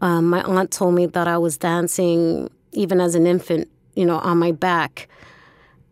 Um, 0.00 0.30
my 0.30 0.42
aunt 0.42 0.70
told 0.70 0.94
me 0.94 1.06
that 1.06 1.28
I 1.28 1.38
was 1.38 1.56
dancing 1.56 2.50
even 2.72 3.00
as 3.00 3.14
an 3.14 3.26
infant, 3.26 3.68
you 3.94 4.04
know, 4.04 4.18
on 4.18 4.38
my 4.38 4.52
back, 4.52 5.08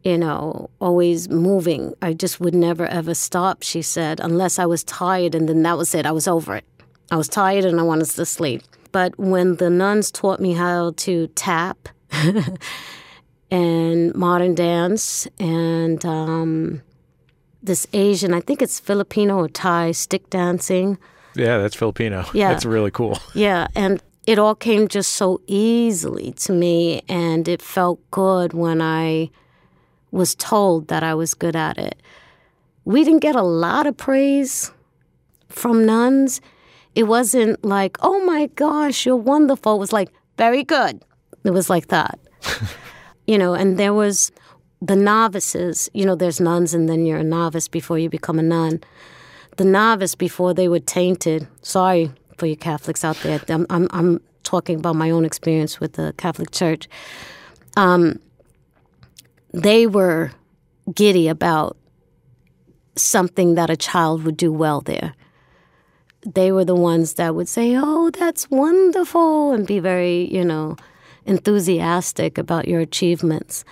you 0.04 0.18
know, 0.18 0.70
always 0.80 1.28
moving. 1.30 1.94
I 2.02 2.12
just 2.12 2.38
would 2.38 2.54
never 2.54 2.86
ever 2.86 3.14
stop, 3.14 3.62
she 3.62 3.82
said, 3.82 4.20
unless 4.20 4.58
I 4.58 4.66
was 4.66 4.84
tired, 4.84 5.34
and 5.34 5.48
then 5.48 5.62
that 5.62 5.78
was 5.78 5.94
it. 5.94 6.06
I 6.06 6.12
was 6.12 6.28
over 6.28 6.54
it. 6.54 6.64
I 7.10 7.16
was 7.16 7.28
tired 7.28 7.64
and 7.64 7.80
I 7.80 7.82
wanted 7.82 8.08
to 8.10 8.26
sleep. 8.26 8.62
But 8.92 9.18
when 9.18 9.56
the 9.56 9.70
nuns 9.70 10.10
taught 10.10 10.40
me 10.40 10.52
how 10.52 10.92
to 10.98 11.26
tap 11.28 11.88
and 13.50 14.14
modern 14.14 14.54
dance 14.54 15.26
and 15.38 16.04
um, 16.04 16.82
this 17.62 17.86
Asian, 17.92 18.32
I 18.32 18.40
think 18.40 18.62
it's 18.62 18.78
Filipino 18.78 19.38
or 19.38 19.48
Thai 19.48 19.92
stick 19.92 20.30
dancing. 20.30 20.98
Yeah, 21.34 21.58
that's 21.58 21.74
Filipino. 21.74 22.24
Yeah. 22.34 22.50
That's 22.50 22.64
really 22.64 22.90
cool. 22.90 23.18
Yeah, 23.34 23.66
and 23.74 24.02
it 24.26 24.38
all 24.38 24.54
came 24.54 24.88
just 24.88 25.12
so 25.12 25.40
easily 25.46 26.32
to 26.32 26.52
me, 26.52 27.02
and 27.08 27.48
it 27.48 27.60
felt 27.60 27.98
good 28.10 28.52
when 28.52 28.80
I 28.80 29.30
was 30.14 30.34
told 30.36 30.88
that 30.88 31.02
I 31.02 31.14
was 31.14 31.34
good 31.34 31.56
at 31.56 31.76
it. 31.76 32.00
We 32.84 33.02
didn't 33.02 33.20
get 33.20 33.34
a 33.34 33.42
lot 33.42 33.86
of 33.86 33.96
praise 33.96 34.70
from 35.48 35.84
nuns. 35.84 36.40
It 36.94 37.04
wasn't 37.04 37.64
like, 37.64 37.96
oh 38.00 38.24
my 38.24 38.46
gosh, 38.54 39.04
you're 39.04 39.16
wonderful. 39.16 39.74
It 39.74 39.78
was 39.78 39.92
like, 39.92 40.10
very 40.38 40.62
good. 40.62 41.02
It 41.42 41.50
was 41.50 41.68
like 41.68 41.88
that. 41.88 42.18
you 43.26 43.36
know, 43.36 43.54
and 43.54 43.76
there 43.76 43.92
was 43.92 44.30
the 44.80 44.94
novices. 44.94 45.90
You 45.94 46.06
know, 46.06 46.14
there's 46.14 46.40
nuns, 46.40 46.74
and 46.74 46.88
then 46.88 47.04
you're 47.04 47.18
a 47.18 47.24
novice 47.24 47.66
before 47.66 47.98
you 47.98 48.08
become 48.08 48.38
a 48.38 48.42
nun. 48.42 48.82
The 49.56 49.64
novice, 49.64 50.14
before 50.14 50.54
they 50.54 50.68
were 50.68 50.80
tainted, 50.80 51.48
sorry 51.62 52.12
for 52.36 52.46
you 52.46 52.56
Catholics 52.56 53.04
out 53.04 53.16
there, 53.18 53.40
I'm, 53.48 53.66
I'm, 53.70 53.88
I'm 53.90 54.20
talking 54.42 54.78
about 54.78 54.96
my 54.96 55.10
own 55.10 55.24
experience 55.24 55.80
with 55.80 55.94
the 55.94 56.14
Catholic 56.18 56.50
Church. 56.50 56.88
Um, 57.76 58.20
they 59.54 59.86
were 59.86 60.32
giddy 60.92 61.28
about 61.28 61.76
something 62.96 63.54
that 63.54 63.70
a 63.70 63.76
child 63.76 64.24
would 64.24 64.36
do 64.36 64.52
well 64.52 64.80
there. 64.80 65.14
They 66.26 66.50
were 66.50 66.64
the 66.64 66.74
ones 66.74 67.14
that 67.14 67.34
would 67.34 67.48
say, 67.48 67.76
Oh, 67.76 68.10
that's 68.10 68.50
wonderful, 68.50 69.52
and 69.52 69.66
be 69.66 69.78
very, 69.78 70.24
you 70.34 70.44
know, 70.44 70.76
enthusiastic 71.24 72.36
about 72.36 72.66
your 72.66 72.80
achievements. 72.80 73.64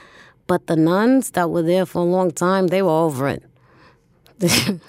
But 0.47 0.67
the 0.67 0.77
nuns 0.77 1.31
that 1.33 1.51
were 1.51 1.63
there 1.63 1.87
for 1.87 2.01
a 2.01 2.05
long 2.05 2.31
time, 2.31 2.69
they 2.69 2.83
were 2.83 2.91
over 2.91 3.29
it. 3.29 3.43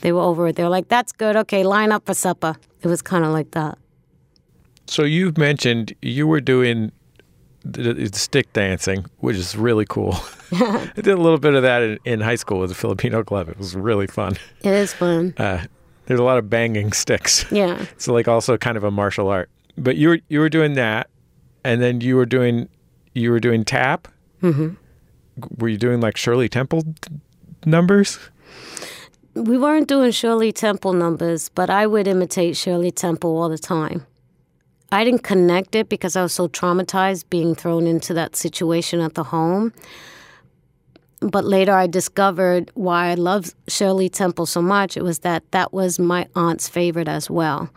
they 0.00 0.12
were 0.12 0.20
over 0.20 0.48
it. 0.48 0.56
They 0.56 0.62
were 0.62 0.68
like, 0.68 0.88
That's 0.88 1.10
good. 1.12 1.36
Okay, 1.36 1.64
line 1.64 1.90
up 1.90 2.06
for 2.06 2.14
supper. 2.14 2.56
It 2.82 2.88
was 2.88 3.02
kind 3.02 3.24
of 3.24 3.32
like 3.32 3.50
that. 3.52 3.78
So 4.86 5.02
you've 5.04 5.38
mentioned 5.38 5.94
you 6.02 6.26
were 6.26 6.40
doing 6.40 6.92
stick 8.12 8.52
dancing, 8.52 9.06
which 9.18 9.36
is 9.36 9.56
really 9.56 9.84
cool. 9.84 10.16
I 10.52 10.90
did 10.94 11.08
a 11.08 11.16
little 11.16 11.38
bit 11.38 11.54
of 11.54 11.62
that 11.62 11.82
in, 11.82 11.98
in, 12.04 12.20
high 12.20 12.34
school 12.34 12.58
with 12.58 12.70
the 12.70 12.74
Filipino 12.74 13.22
club. 13.22 13.48
It 13.48 13.58
was 13.58 13.74
really 13.74 14.06
fun. 14.06 14.36
It 14.62 14.72
is 14.72 14.92
fun. 14.92 15.34
Uh, 15.36 15.64
there's 16.06 16.20
a 16.20 16.24
lot 16.24 16.38
of 16.38 16.50
banging 16.50 16.92
sticks. 16.92 17.44
Yeah. 17.50 17.86
It's 17.92 18.08
like 18.08 18.28
also 18.28 18.56
kind 18.56 18.76
of 18.76 18.84
a 18.84 18.90
martial 18.90 19.28
art. 19.28 19.50
But 19.76 19.96
you 19.96 20.08
were 20.10 20.20
you 20.28 20.40
were 20.40 20.50
doing 20.50 20.74
that, 20.74 21.08
and 21.64 21.80
then 21.80 22.00
you 22.00 22.16
were 22.16 22.26
doing 22.26 22.68
you 23.14 23.30
were 23.30 23.40
doing 23.40 23.64
tap. 23.64 24.08
Mm-hmm. 24.42 24.74
Were 25.58 25.68
you 25.68 25.78
doing 25.78 26.00
like 26.00 26.16
Shirley 26.16 26.48
Temple 26.48 26.82
numbers? 27.64 28.18
We 29.34 29.56
weren't 29.56 29.88
doing 29.88 30.10
Shirley 30.10 30.52
Temple 30.52 30.92
numbers, 30.92 31.48
but 31.48 31.70
I 31.70 31.86
would 31.86 32.06
imitate 32.06 32.56
Shirley 32.56 32.90
Temple 32.90 33.38
all 33.38 33.48
the 33.48 33.56
time. 33.56 34.06
I 34.92 35.04
didn't 35.04 35.22
connect 35.22 35.74
it 35.74 35.88
because 35.88 36.16
I 36.16 36.22
was 36.22 36.34
so 36.34 36.48
traumatized 36.48 37.24
being 37.30 37.54
thrown 37.54 37.86
into 37.86 38.12
that 38.12 38.36
situation 38.36 39.00
at 39.00 39.14
the 39.14 39.24
home. 39.24 39.72
But 41.20 41.46
later 41.46 41.72
I 41.72 41.86
discovered 41.86 42.70
why 42.74 43.06
I 43.06 43.14
loved 43.14 43.54
Shirley 43.68 44.10
Temple 44.10 44.44
so 44.44 44.60
much. 44.60 44.98
It 44.98 45.02
was 45.02 45.20
that 45.20 45.50
that 45.52 45.72
was 45.72 45.98
my 45.98 46.28
aunt's 46.36 46.68
favorite 46.68 47.08
as 47.08 47.30
well. 47.30 47.70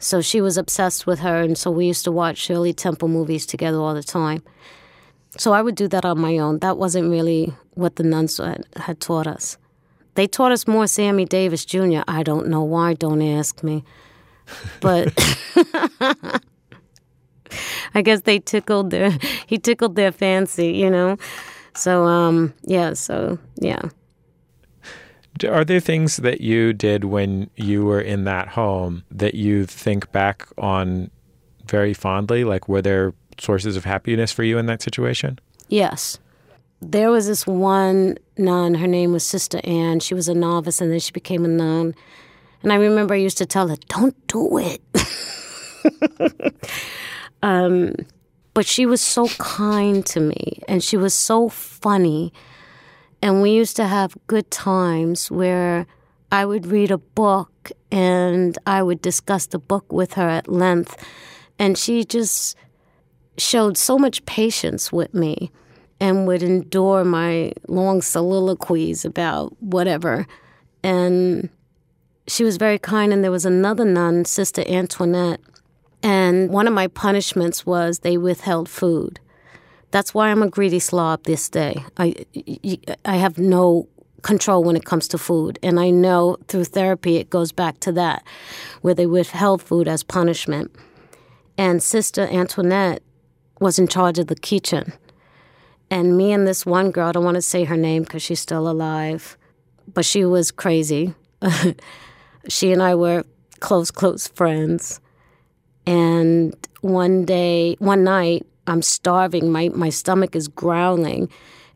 So 0.00 0.20
she 0.20 0.40
was 0.40 0.58
obsessed 0.58 1.06
with 1.06 1.20
her, 1.20 1.40
and 1.40 1.56
so 1.56 1.70
we 1.70 1.86
used 1.86 2.04
to 2.04 2.12
watch 2.12 2.38
Shirley 2.38 2.72
Temple 2.72 3.06
movies 3.06 3.46
together 3.46 3.78
all 3.78 3.94
the 3.94 4.02
time. 4.02 4.42
So 5.38 5.52
I 5.52 5.62
would 5.62 5.76
do 5.76 5.86
that 5.88 6.04
on 6.04 6.20
my 6.20 6.38
own. 6.38 6.58
That 6.58 6.78
wasn't 6.78 7.10
really 7.10 7.54
what 7.74 7.94
the 7.94 8.02
nuns 8.02 8.38
had, 8.38 8.66
had 8.76 9.00
taught 9.00 9.28
us. 9.28 9.56
They 10.14 10.26
taught 10.26 10.52
us 10.52 10.66
more 10.66 10.88
Sammy 10.88 11.26
Davis 11.26 11.64
Jr. 11.64 12.02
I 12.08 12.24
don't 12.24 12.48
know 12.48 12.62
why, 12.62 12.94
don't 12.94 13.22
ask 13.22 13.62
me. 13.62 13.84
But 14.80 15.12
I 17.94 18.02
guess 18.02 18.22
they 18.22 18.38
tickled 18.38 18.90
their 18.90 19.16
he 19.46 19.58
tickled 19.58 19.96
their 19.96 20.12
fancy, 20.12 20.72
you 20.72 20.90
know. 20.90 21.16
So 21.74 22.04
um 22.04 22.54
yeah, 22.62 22.94
so 22.94 23.38
yeah. 23.56 23.82
Are 25.48 25.64
there 25.64 25.80
things 25.80 26.18
that 26.18 26.40
you 26.40 26.72
did 26.72 27.04
when 27.04 27.50
you 27.56 27.84
were 27.84 28.00
in 28.00 28.24
that 28.24 28.48
home 28.48 29.02
that 29.10 29.34
you 29.34 29.66
think 29.66 30.10
back 30.12 30.46
on 30.56 31.10
very 31.66 31.92
fondly? 31.94 32.44
Like 32.44 32.68
were 32.68 32.82
there 32.82 33.14
sources 33.38 33.76
of 33.76 33.84
happiness 33.84 34.30
for 34.30 34.44
you 34.44 34.58
in 34.58 34.66
that 34.66 34.82
situation? 34.82 35.38
Yes. 35.68 36.18
There 36.80 37.10
was 37.10 37.26
this 37.26 37.46
one 37.46 38.18
nun, 38.36 38.74
her 38.74 38.86
name 38.86 39.12
was 39.12 39.24
Sister 39.24 39.60
Anne. 39.64 40.00
She 40.00 40.14
was 40.14 40.28
a 40.28 40.34
novice 40.34 40.80
and 40.80 40.92
then 40.92 41.00
she 41.00 41.12
became 41.12 41.44
a 41.44 41.48
nun. 41.48 41.94
And 42.64 42.72
I 42.72 42.76
remember 42.76 43.12
I 43.12 43.18
used 43.18 43.36
to 43.38 43.46
tell 43.46 43.68
her, 43.68 43.76
don't 43.88 44.16
do 44.26 44.58
it. 44.58 44.80
um, 47.42 47.94
but 48.54 48.64
she 48.64 48.86
was 48.86 49.02
so 49.02 49.28
kind 49.38 50.04
to 50.06 50.20
me 50.20 50.62
and 50.66 50.82
she 50.82 50.96
was 50.96 51.12
so 51.12 51.50
funny. 51.50 52.32
And 53.20 53.42
we 53.42 53.50
used 53.50 53.76
to 53.76 53.86
have 53.86 54.16
good 54.28 54.50
times 54.50 55.30
where 55.30 55.86
I 56.32 56.46
would 56.46 56.66
read 56.66 56.90
a 56.90 56.96
book 56.96 57.70
and 57.92 58.56
I 58.66 58.82
would 58.82 59.02
discuss 59.02 59.44
the 59.44 59.58
book 59.58 59.92
with 59.92 60.14
her 60.14 60.26
at 60.26 60.48
length. 60.48 60.96
And 61.58 61.76
she 61.76 62.02
just 62.02 62.56
showed 63.36 63.76
so 63.76 63.98
much 63.98 64.24
patience 64.24 64.90
with 64.90 65.12
me 65.12 65.52
and 66.00 66.26
would 66.26 66.42
endure 66.42 67.04
my 67.04 67.52
long 67.68 68.00
soliloquies 68.00 69.04
about 69.04 69.54
whatever. 69.60 70.26
And 70.82 71.50
she 72.26 72.44
was 72.44 72.56
very 72.56 72.78
kind. 72.78 73.12
And 73.12 73.22
there 73.22 73.30
was 73.30 73.44
another 73.44 73.84
nun, 73.84 74.24
Sister 74.24 74.64
Antoinette. 74.66 75.40
And 76.02 76.50
one 76.50 76.66
of 76.66 76.74
my 76.74 76.86
punishments 76.86 77.64
was 77.64 78.00
they 78.00 78.16
withheld 78.16 78.68
food. 78.68 79.20
That's 79.90 80.12
why 80.12 80.30
I'm 80.30 80.42
a 80.42 80.48
greedy 80.48 80.80
slob 80.80 81.24
this 81.24 81.48
day. 81.48 81.84
I, 81.96 82.14
I 83.04 83.16
have 83.16 83.38
no 83.38 83.88
control 84.22 84.64
when 84.64 84.74
it 84.74 84.84
comes 84.84 85.06
to 85.08 85.18
food. 85.18 85.58
And 85.62 85.78
I 85.78 85.90
know 85.90 86.36
through 86.48 86.64
therapy 86.64 87.16
it 87.16 87.30
goes 87.30 87.52
back 87.52 87.78
to 87.80 87.92
that, 87.92 88.24
where 88.80 88.94
they 88.94 89.06
withheld 89.06 89.62
food 89.62 89.86
as 89.86 90.02
punishment. 90.02 90.74
And 91.56 91.82
Sister 91.82 92.22
Antoinette 92.22 93.02
was 93.60 93.78
in 93.78 93.86
charge 93.86 94.18
of 94.18 94.26
the 94.26 94.34
kitchen. 94.34 94.92
And 95.90 96.16
me 96.16 96.32
and 96.32 96.46
this 96.46 96.66
one 96.66 96.90
girl, 96.90 97.08
I 97.08 97.12
don't 97.12 97.24
want 97.24 97.36
to 97.36 97.42
say 97.42 97.64
her 97.64 97.76
name 97.76 98.02
because 98.02 98.22
she's 98.22 98.40
still 98.40 98.68
alive, 98.68 99.36
but 99.92 100.04
she 100.04 100.24
was 100.24 100.50
crazy. 100.50 101.14
she 102.48 102.72
and 102.72 102.82
I 102.82 102.94
were 102.94 103.24
close, 103.60 103.90
close 103.90 104.28
friends. 104.28 105.00
And 105.86 106.54
one 106.80 107.24
day, 107.24 107.76
one 107.78 108.04
night, 108.04 108.46
I'm 108.66 108.82
starving. 108.82 109.52
My, 109.52 109.70
my 109.70 109.90
stomach 109.90 110.34
is 110.34 110.48
growling. 110.48 111.28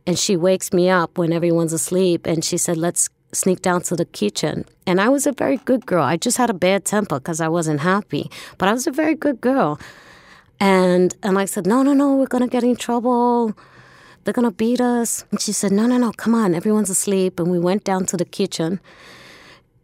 And 0.06 0.18
she 0.18 0.36
wakes 0.36 0.72
me 0.72 0.88
up 0.88 1.18
when 1.18 1.32
everyone's 1.32 1.72
asleep. 1.72 2.26
And 2.26 2.44
she 2.44 2.56
said, 2.56 2.76
Let's 2.76 3.10
sneak 3.32 3.60
down 3.60 3.82
to 3.82 3.96
the 3.96 4.06
kitchen. 4.06 4.64
And 4.86 5.00
I 5.00 5.10
was 5.10 5.26
a 5.26 5.32
very 5.32 5.58
good 5.58 5.84
girl. 5.84 6.02
I 6.02 6.16
just 6.16 6.38
had 6.38 6.48
a 6.48 6.54
bad 6.54 6.86
temper 6.86 7.18
because 7.18 7.42
I 7.42 7.48
wasn't 7.48 7.80
happy. 7.80 8.30
But 8.56 8.68
I 8.68 8.72
was 8.72 8.86
a 8.86 8.90
very 8.90 9.14
good 9.14 9.40
girl. 9.40 9.78
And, 10.60 11.14
and 11.22 11.38
I 11.38 11.44
said, 11.44 11.66
No, 11.66 11.82
no, 11.82 11.92
no, 11.92 12.16
we're 12.16 12.26
going 12.26 12.42
to 12.42 12.50
get 12.50 12.64
in 12.64 12.76
trouble. 12.76 13.54
They're 14.24 14.34
going 14.34 14.48
to 14.48 14.54
beat 14.54 14.80
us. 14.80 15.24
And 15.30 15.40
she 15.40 15.52
said, 15.52 15.72
No, 15.72 15.86
no, 15.86 15.98
no, 15.98 16.12
come 16.12 16.34
on. 16.34 16.54
Everyone's 16.54 16.90
asleep. 16.90 17.38
And 17.38 17.50
we 17.50 17.58
went 17.58 17.84
down 17.84 18.06
to 18.06 18.16
the 18.16 18.24
kitchen 18.24 18.80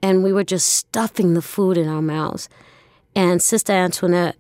and 0.05 0.23
we 0.23 0.35
were 0.35 0.45
just 0.45 0.69
stuffing 0.69 1.33
the 1.33 1.41
food 1.41 1.79
in 1.79 1.89
our 1.89 2.03
mouths. 2.03 2.51
And 3.17 3.41
Sister 3.41 3.73
Antoinette 3.73 4.37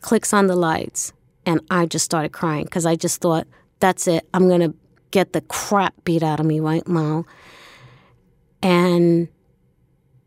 clicks 0.00 0.34
on 0.34 0.48
the 0.48 0.56
lights, 0.56 1.12
and 1.46 1.60
I 1.70 1.86
just 1.86 2.04
started 2.04 2.32
crying 2.32 2.64
because 2.64 2.84
I 2.84 2.96
just 2.96 3.20
thought, 3.20 3.46
that's 3.78 4.08
it. 4.08 4.28
I'm 4.34 4.48
going 4.48 4.60
to 4.60 4.74
get 5.12 5.34
the 5.34 5.40
crap 5.42 5.94
beat 6.02 6.24
out 6.24 6.40
of 6.40 6.46
me 6.46 6.58
right 6.58 6.86
now. 6.88 7.26
And 8.60 9.28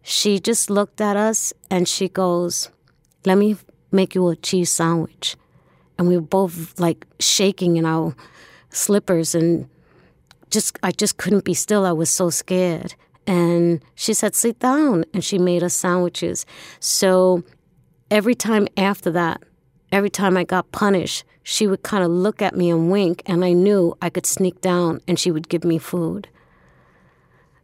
she 0.04 0.40
just 0.40 0.70
looked 0.70 1.02
at 1.02 1.18
us 1.18 1.52
and 1.70 1.86
she 1.86 2.08
goes, 2.08 2.70
Let 3.26 3.38
me 3.38 3.58
make 3.92 4.16
you 4.16 4.26
a 4.30 4.38
cheese 4.38 4.72
sandwich. 4.72 5.36
And 5.98 6.08
we 6.08 6.16
were 6.16 6.22
both 6.22 6.80
like 6.80 7.06
shaking 7.20 7.76
in 7.76 7.86
our 7.86 8.16
slippers 8.70 9.36
and 9.36 9.70
just 10.50 10.80
I 10.82 10.92
just 10.92 11.18
couldn't 11.18 11.44
be 11.44 11.54
still. 11.54 11.86
I 11.86 11.92
was 11.92 12.10
so 12.10 12.30
scared. 12.30 12.96
And 13.28 13.82
she 13.96 14.14
said, 14.14 14.36
Sit 14.36 14.60
down. 14.60 15.06
And 15.14 15.24
she 15.24 15.38
made 15.38 15.64
us 15.64 15.74
sandwiches. 15.74 16.46
So 16.80 17.44
every 18.10 18.36
time 18.36 18.68
after 18.78 19.12
that, 19.12 19.42
every 19.92 20.10
time 20.10 20.38
I 20.38 20.44
got 20.44 20.72
punished, 20.72 21.24
she 21.44 21.68
would 21.68 21.84
kind 21.84 22.04
of 22.04 22.12
look 22.12 22.42
at 22.42 22.56
me 22.56 22.70
and 22.70 22.92
wink, 22.92 23.24
and 23.26 23.44
I 23.44 23.54
knew 23.54 23.98
I 24.02 24.10
could 24.10 24.26
sneak 24.26 24.62
down 24.62 25.02
and 25.08 25.18
she 25.18 25.32
would 25.32 25.50
give 25.50 25.64
me 25.64 25.78
food. 25.78 26.28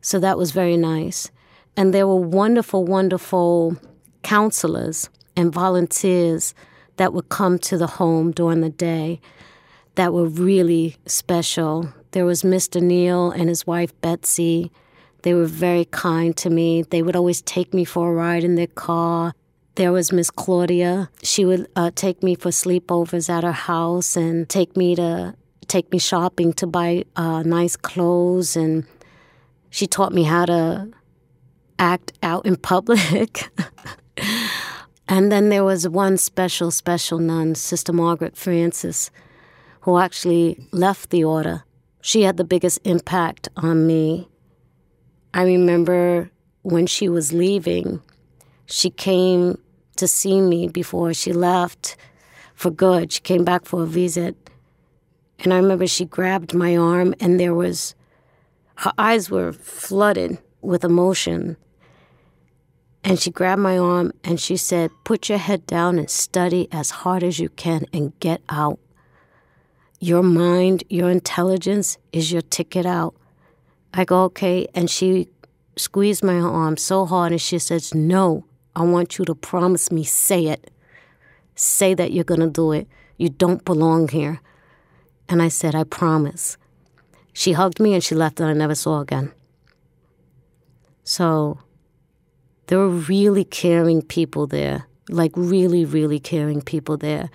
So 0.01 0.19
that 0.19 0.37
was 0.37 0.51
very 0.51 0.77
nice. 0.77 1.31
And 1.75 1.93
there 1.93 2.07
were 2.07 2.15
wonderful, 2.15 2.85
wonderful 2.85 3.77
counselors 4.23 5.09
and 5.35 5.53
volunteers 5.53 6.55
that 6.95 7.13
would 7.13 7.29
come 7.29 7.59
to 7.59 7.77
the 7.77 7.87
home 7.87 8.31
during 8.31 8.61
the 8.61 8.69
day 8.69 9.21
that 9.95 10.13
were 10.13 10.25
really 10.25 10.95
special. 11.05 11.93
There 12.11 12.25
was 12.25 12.41
Mr. 12.41 12.81
Neal 12.81 13.31
and 13.31 13.49
his 13.49 13.67
wife 13.67 13.99
Betsy. 14.01 14.71
They 15.23 15.33
were 15.33 15.45
very 15.45 15.85
kind 15.85 16.35
to 16.37 16.49
me. 16.49 16.83
They 16.83 17.01
would 17.01 17.15
always 17.15 17.41
take 17.41 17.73
me 17.73 17.85
for 17.85 18.09
a 18.09 18.13
ride 18.13 18.43
in 18.43 18.55
their 18.55 18.67
car. 18.67 19.33
There 19.75 19.91
was 19.91 20.11
Miss 20.11 20.29
Claudia. 20.29 21.09
She 21.21 21.45
would 21.45 21.67
uh, 21.75 21.91
take 21.93 22.23
me 22.23 22.35
for 22.35 22.49
sleepovers 22.49 23.29
at 23.29 23.43
her 23.43 23.51
house 23.51 24.15
and 24.15 24.47
take 24.49 24.75
me 24.75 24.95
to 24.95 25.35
take 25.67 25.91
me 25.91 25.99
shopping 25.99 26.53
to 26.53 26.65
buy 26.65 27.03
uh, 27.15 27.43
nice 27.43 27.75
clothes, 27.75 28.55
and 28.55 28.85
she 29.69 29.85
taught 29.85 30.13
me 30.13 30.23
how 30.23 30.45
to 30.45 30.89
act 31.77 32.13
out 32.23 32.45
in 32.45 32.55
public. 32.73 33.49
and 35.07 35.31
then 35.31 35.49
there 35.49 35.63
was 35.63 35.87
one 35.87 36.17
special, 36.17 36.71
special 36.71 37.19
nun, 37.19 37.55
Sister 37.55 37.93
Margaret 37.93 38.35
Francis, 38.35 39.11
who 39.81 39.97
actually 39.99 40.67
left 40.71 41.09
the 41.09 41.23
order. 41.23 41.63
She 42.01 42.23
had 42.23 42.37
the 42.37 42.43
biggest 42.43 42.79
impact 42.83 43.49
on 43.57 43.85
me. 43.85 44.29
I 45.37 45.43
remember 45.43 46.31
when 46.63 46.87
she 46.87 47.07
was 47.07 47.31
leaving, 47.31 48.01
she 48.65 48.89
came 48.89 49.59
to 49.97 50.07
see 50.07 50.41
me 50.41 50.67
before 50.67 51.13
she 51.13 51.31
left 51.31 51.95
for 52.55 52.71
good. 52.71 53.11
She 53.11 53.21
came 53.21 53.45
back 53.45 53.65
for 53.65 53.83
a 53.83 53.85
visit. 53.85 54.35
And 55.37 55.53
I 55.53 55.57
remember 55.57 55.85
she 55.85 56.05
grabbed 56.05 56.55
my 56.55 56.75
arm, 56.75 57.13
and 57.19 57.39
there 57.39 57.53
was, 57.53 57.93
her 58.77 58.91
eyes 58.97 59.29
were 59.29 59.53
flooded 59.53 60.39
with 60.61 60.83
emotion. 60.83 61.55
And 63.03 63.19
she 63.19 63.29
grabbed 63.29 63.61
my 63.61 63.77
arm 63.77 64.13
and 64.23 64.39
she 64.39 64.57
said, 64.57 64.89
Put 65.03 65.29
your 65.29 65.37
head 65.37 65.67
down 65.67 65.99
and 65.99 66.09
study 66.09 66.67
as 66.71 66.89
hard 66.89 67.21
as 67.21 67.37
you 67.37 67.49
can 67.49 67.85
and 67.93 68.19
get 68.19 68.41
out. 68.49 68.79
Your 69.99 70.23
mind, 70.23 70.83
your 70.89 71.11
intelligence 71.11 71.99
is 72.11 72.31
your 72.31 72.41
ticket 72.41 72.87
out. 72.87 73.13
I 73.97 74.05
go, 74.05 74.23
Okay. 74.23 74.67
And 74.73 74.89
she 74.89 75.27
squeezed 75.75 76.23
my 76.23 76.39
arm 76.39 76.77
so 76.77 77.05
hard 77.05 77.31
and 77.31 77.41
she 77.41 77.59
says, 77.59 77.93
No, 77.93 78.45
I 78.75 78.83
want 78.83 79.17
you 79.17 79.25
to 79.25 79.35
promise 79.35 79.91
me, 79.91 80.03
say 80.03 80.45
it. 80.45 80.71
Say 81.55 81.93
that 81.95 82.11
you're 82.11 82.23
going 82.23 82.41
to 82.41 82.49
do 82.49 82.71
it. 82.71 82.87
You 83.17 83.29
don't 83.29 83.65
belong 83.65 84.07
here. 84.09 84.39
And 85.27 85.41
I 85.41 85.47
said, 85.49 85.75
I 85.75 85.83
promise. 85.83 86.57
She 87.33 87.53
hugged 87.53 87.79
me 87.79 87.93
and 87.93 88.03
she 88.03 88.15
left 88.15 88.39
and 88.39 88.49
I 88.49 88.53
never 88.53 88.75
saw 88.75 88.99
again. 89.01 89.31
So 91.03 91.59
there 92.67 92.79
were 92.79 92.89
really 92.89 93.43
caring 93.43 94.01
people 94.01 94.45
there, 94.45 94.87
like 95.09 95.31
really, 95.35 95.85
really 95.85 96.19
caring 96.19 96.61
people 96.61 96.97
there. 96.97 97.29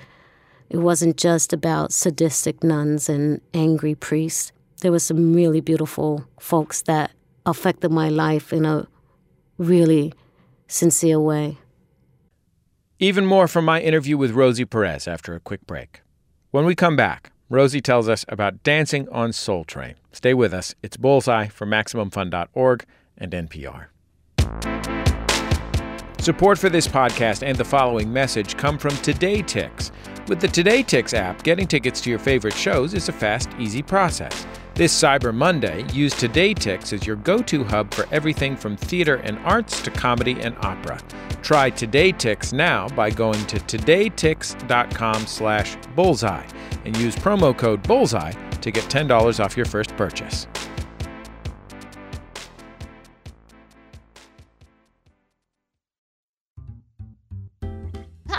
It 0.71 0.79
wasn't 0.79 1.17
just 1.17 1.53
about 1.53 1.93
sadistic 1.93 2.63
nuns 2.63 3.09
and 3.09 3.41
angry 3.53 3.95
priests. 3.95 4.53
There 4.83 4.91
were 4.91 4.99
some 4.99 5.33
really 5.33 5.61
beautiful 5.61 6.25
folks 6.41 6.83
that 6.83 7.13
affected 7.47 7.93
my 7.93 8.09
life 8.09 8.53
in 8.53 8.65
a 8.65 8.89
really 9.57 10.13
sincere 10.67 11.21
way. 11.21 11.59
Even 12.99 13.25
more 13.25 13.47
from 13.47 13.65
my 13.65 13.81
interview 13.81 14.19
with 14.19 14.33
Rosie 14.33 14.65
Perez 14.65 15.07
after 15.07 15.37
a 15.37 15.41
quick 15.41 15.65
break. 15.69 16.01
When 16.51 16.65
we 16.65 16.75
come 16.75 16.97
back, 16.97 17.31
Rosie 17.49 17.81
tells 17.81 18.09
us 18.09 18.25
about 18.29 18.65
dancing 18.65 19.09
on 19.11 19.33
Soul 19.33 19.63
Train. 19.63 19.95
Stay 20.11 20.35
with 20.35 20.53
us. 20.53 20.75
It's 20.83 20.97
Bullseye 20.97 21.47
for 21.47 21.65
MaximumFun.org 21.65 22.85
and 23.17 23.31
NPR. 23.31 23.87
Support 26.19 26.59
for 26.59 26.69
this 26.69 26.89
podcast 26.89 27.47
and 27.47 27.57
the 27.57 27.65
following 27.65 28.13
message 28.13 28.57
come 28.57 28.79
from 28.79 28.93
TodayTix. 28.95 29.93
With 30.29 30.41
the 30.41 30.49
TodayTix 30.49 31.15
app, 31.15 31.45
getting 31.45 31.69
tickets 31.69 32.01
to 32.01 32.11
your 32.11 32.19
favorite 32.19 32.55
shows 32.55 32.95
is 32.95 33.09
a 33.09 33.13
fast, 33.13 33.49
easy 33.61 33.83
process. 33.83 34.45
This 34.75 34.99
Cyber 34.99 35.35
Monday, 35.35 35.85
use 35.93 36.15
TodayTix 36.15 36.95
as 36.95 37.07
your 37.07 37.17
go-to 37.17 37.63
hub 37.63 37.93
for 37.93 38.07
everything 38.11 38.57
from 38.57 38.75
theater 38.75 39.17
and 39.17 39.39
arts 39.41 39.83
to 39.83 39.91
comedy 39.91 40.41
and 40.41 40.57
opera. 40.61 40.99
Try 41.43 41.71
TodayTix 41.71 42.55
now 42.55 42.89
by 42.89 43.11
going 43.11 43.45
to 43.49 43.59
todaytix.com 43.59 45.27
slash 45.27 45.77
bullseye 45.95 46.47
and 46.87 46.97
use 46.97 47.15
promo 47.15 47.57
code 47.57 47.83
bullseye 47.83 48.33
to 48.63 48.71
get 48.71 48.85
$10 48.85 49.45
off 49.45 49.59
your 49.59 49.67
first 49.67 49.95
purchase. 49.99 50.47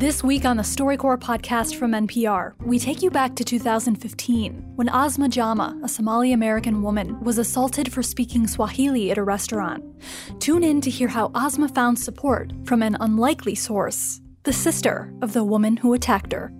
This 0.00 0.24
week 0.24 0.46
on 0.46 0.56
the 0.56 0.62
StoryCorps 0.62 1.20
podcast 1.20 1.74
from 1.74 1.92
NPR, 1.92 2.54
we 2.64 2.78
take 2.78 3.02
you 3.02 3.10
back 3.10 3.36
to 3.36 3.44
2015 3.44 4.72
when 4.74 4.88
Asma 4.88 5.28
Jama, 5.28 5.78
a 5.84 5.88
Somali 5.90 6.32
American 6.32 6.82
woman, 6.82 7.20
was 7.20 7.36
assaulted 7.36 7.92
for 7.92 8.02
speaking 8.02 8.46
Swahili 8.46 9.10
at 9.10 9.18
a 9.18 9.22
restaurant. 9.22 9.84
Tune 10.40 10.64
in 10.64 10.80
to 10.80 10.88
hear 10.88 11.08
how 11.08 11.30
Asma 11.34 11.68
found 11.68 11.98
support 11.98 12.50
from 12.64 12.82
an 12.82 12.96
unlikely 12.98 13.54
source 13.54 14.22
the 14.44 14.54
sister 14.54 15.12
of 15.20 15.34
the 15.34 15.44
woman 15.44 15.76
who 15.76 15.92
attacked 15.92 16.32
her. 16.32 16.50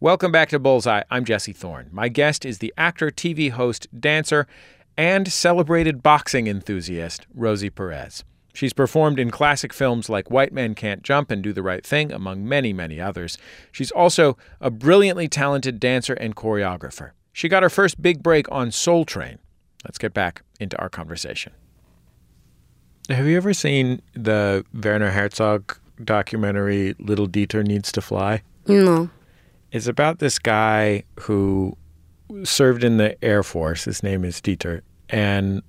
Welcome 0.00 0.32
back 0.32 0.48
to 0.48 0.58
Bullseye. 0.58 1.04
I'm 1.12 1.24
Jesse 1.24 1.52
Thorne. 1.52 1.88
My 1.92 2.08
guest 2.08 2.44
is 2.44 2.58
the 2.58 2.74
actor, 2.76 3.12
TV 3.12 3.52
host, 3.52 3.86
dancer, 3.96 4.48
and 4.96 5.32
celebrated 5.32 6.02
boxing 6.02 6.48
enthusiast 6.48 7.28
Rosie 7.32 7.70
Perez. 7.70 8.24
She's 8.58 8.72
performed 8.72 9.20
in 9.20 9.30
classic 9.30 9.72
films 9.72 10.08
like 10.08 10.32
White 10.32 10.52
Men 10.52 10.74
Can't 10.74 11.04
Jump 11.04 11.30
and 11.30 11.44
Do 11.44 11.52
the 11.52 11.62
Right 11.62 11.86
Thing, 11.86 12.10
among 12.10 12.44
many, 12.44 12.72
many 12.72 13.00
others. 13.00 13.38
She's 13.70 13.92
also 13.92 14.36
a 14.60 14.68
brilliantly 14.68 15.28
talented 15.28 15.78
dancer 15.78 16.14
and 16.14 16.34
choreographer. 16.34 17.12
She 17.32 17.48
got 17.48 17.62
her 17.62 17.70
first 17.70 18.02
big 18.02 18.20
break 18.20 18.50
on 18.50 18.72
Soul 18.72 19.04
Train. 19.04 19.38
Let's 19.84 19.96
get 19.96 20.12
back 20.12 20.42
into 20.58 20.76
our 20.80 20.88
conversation. 20.88 21.52
Have 23.08 23.28
you 23.28 23.36
ever 23.36 23.54
seen 23.54 24.02
the 24.14 24.64
Werner 24.74 25.12
Herzog 25.12 25.78
documentary 26.02 26.96
Little 26.98 27.28
Dieter 27.28 27.64
Needs 27.64 27.92
to 27.92 28.00
Fly? 28.00 28.42
No. 28.66 29.08
It's 29.70 29.86
about 29.86 30.18
this 30.18 30.40
guy 30.40 31.04
who 31.20 31.76
served 32.42 32.82
in 32.82 32.96
the 32.96 33.24
Air 33.24 33.44
Force. 33.44 33.84
His 33.84 34.02
name 34.02 34.24
is 34.24 34.40
Dieter. 34.40 34.80
And 35.10 35.62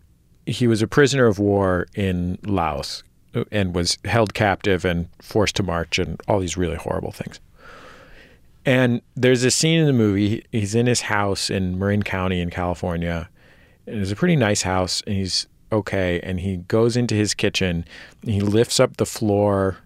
he 0.50 0.68
was 0.68 0.82
a 0.82 0.88
prisoner 0.88 1.26
of 1.26 1.40
war 1.40 1.88
in 1.94 2.38
Laos 2.44 3.04
uh, 3.36 3.44
and 3.52 3.76
was 3.76 3.98
held 4.06 4.34
captive 4.34 4.84
and 4.86 5.08
forced 5.22 5.56
to 5.58 5.64
march 5.64 6.00
and 6.00 6.20
all 6.28 6.40
these 6.40 6.58
really 6.58 6.76
horrible 6.76 7.12
things. 7.12 7.40
And 8.66 9.02
there's 9.16 9.44
a 9.44 9.52
scene 9.52 9.80
in 9.80 9.86
the 9.86 9.94
movie. 9.94 10.44
He's 10.52 10.76
in 10.76 10.88
his 10.88 11.02
house 11.02 11.50
in 11.50 11.80
Marin 11.80 12.04
County 12.04 12.42
in 12.42 12.50
California. 12.50 13.30
And 13.88 14.02
it's 14.02 14.12
a 14.12 14.16
pretty 14.16 14.36
nice 14.36 14.64
house, 14.64 15.02
and 15.08 15.16
he's 15.16 15.48
okay. 15.72 16.20
And 16.22 16.40
he 16.40 16.58
goes 16.58 16.98
into 16.98 17.16
his 17.16 17.34
kitchen, 17.34 17.86
and 18.22 18.32
he 18.32 18.42
lifts 18.42 18.80
up 18.80 18.98
the 18.98 19.06
floor, 19.06 19.78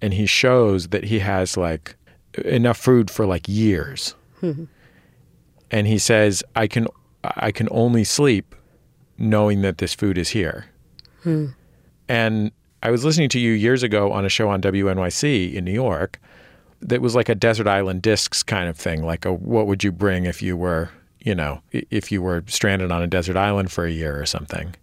and 0.00 0.14
he 0.14 0.26
shows 0.26 0.88
that 0.88 1.04
he 1.04 1.20
has 1.20 1.56
like 1.56 1.94
enough 2.44 2.78
food 2.78 3.10
for 3.10 3.26
like 3.26 3.48
years. 3.48 4.14
Hmm. 4.40 4.64
and 5.70 5.86
he 5.86 5.98
says, 5.98 6.42
"I 6.56 6.66
can, 6.66 6.88
I 7.22 7.52
can 7.52 7.68
only 7.70 8.02
sleep 8.02 8.56
knowing 9.18 9.62
that 9.62 9.78
this 9.78 9.94
food 9.94 10.18
is 10.18 10.30
here." 10.30 10.66
Hmm. 11.22 11.46
And 12.08 12.52
I 12.82 12.90
was 12.90 13.04
listening 13.04 13.28
to 13.30 13.38
you 13.38 13.52
years 13.52 13.82
ago 13.82 14.12
on 14.12 14.24
a 14.24 14.28
show 14.28 14.48
on 14.48 14.60
WNYC 14.60 15.54
in 15.54 15.64
New 15.64 15.72
York 15.72 16.20
that 16.80 17.00
was 17.00 17.14
like 17.14 17.28
a 17.28 17.34
desert 17.34 17.68
island 17.68 18.02
discs 18.02 18.42
kind 18.42 18.68
of 18.68 18.76
thing, 18.76 19.04
like 19.04 19.24
a 19.24 19.32
what 19.32 19.66
would 19.66 19.84
you 19.84 19.92
bring 19.92 20.24
if 20.24 20.42
you 20.42 20.56
were, 20.56 20.90
you 21.20 21.34
know, 21.34 21.62
if 21.70 22.10
you 22.10 22.20
were 22.20 22.42
stranded 22.48 22.90
on 22.90 23.02
a 23.02 23.06
desert 23.06 23.36
island 23.36 23.70
for 23.70 23.84
a 23.86 23.90
year 23.90 24.20
or 24.20 24.26
something. 24.26 24.74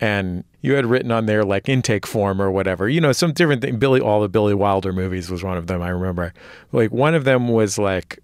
And 0.00 0.42
you 0.60 0.72
had 0.72 0.86
written 0.86 1.12
on 1.12 1.26
there 1.26 1.44
like 1.44 1.68
intake 1.68 2.04
form 2.04 2.42
or 2.42 2.50
whatever, 2.50 2.88
you 2.88 3.00
know, 3.00 3.12
some 3.12 3.32
different 3.32 3.62
thing. 3.62 3.78
Billy, 3.78 4.00
all 4.00 4.20
the 4.20 4.28
Billy 4.28 4.54
Wilder 4.54 4.92
movies 4.92 5.30
was 5.30 5.44
one 5.44 5.56
of 5.56 5.68
them. 5.68 5.82
I 5.82 5.90
remember, 5.90 6.34
like 6.72 6.90
one 6.90 7.14
of 7.14 7.24
them 7.24 7.48
was 7.48 7.78
like, 7.78 8.18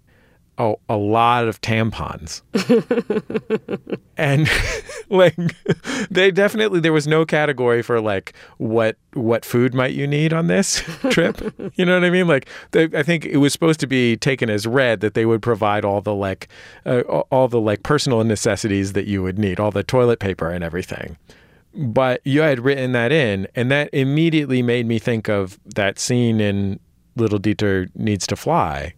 oh, 0.61 0.79
a 0.87 0.95
lot 0.95 1.47
of 1.47 1.59
tampons, 1.61 2.41
and 4.17 4.47
like 5.09 5.35
they 6.11 6.29
definitely 6.29 6.79
there 6.79 6.93
was 6.93 7.07
no 7.07 7.25
category 7.25 7.81
for 7.81 7.99
like 7.99 8.33
what 8.57 8.95
what 9.13 9.43
food 9.43 9.73
might 9.73 9.93
you 9.93 10.05
need 10.05 10.31
on 10.33 10.45
this 10.47 10.81
trip. 11.09 11.41
you 11.75 11.83
know 11.83 11.95
what 11.95 12.03
I 12.05 12.11
mean? 12.11 12.27
Like 12.27 12.47
they, 12.71 12.83
I 12.93 13.01
think 13.01 13.25
it 13.25 13.37
was 13.37 13.51
supposed 13.51 13.79
to 13.79 13.87
be 13.87 14.15
taken 14.15 14.49
as 14.49 14.67
read 14.67 15.01
that 15.01 15.15
they 15.15 15.25
would 15.25 15.41
provide 15.41 15.83
all 15.83 15.99
the 16.01 16.13
like 16.13 16.47
uh, 16.85 17.01
all- 17.01 17.47
the 17.47 17.59
like 17.59 17.81
personal 17.83 18.23
necessities 18.23 18.93
that 18.93 19.07
you 19.07 19.23
would 19.23 19.39
need, 19.39 19.59
all 19.59 19.71
the 19.71 19.83
toilet 19.83 20.19
paper 20.19 20.49
and 20.49 20.63
everything 20.63 21.17
but 21.73 22.19
you 22.25 22.41
had 22.41 22.59
written 22.59 22.91
that 22.91 23.13
in, 23.13 23.47
and 23.55 23.71
that 23.71 23.89
immediately 23.93 24.61
made 24.61 24.85
me 24.85 24.99
think 24.99 25.29
of 25.29 25.57
that 25.63 25.97
scene 25.99 26.41
in 26.41 26.81
Little 27.15 27.39
Dieter 27.39 27.89
Needs 27.95 28.27
to 28.27 28.35
Fly, 28.35 28.93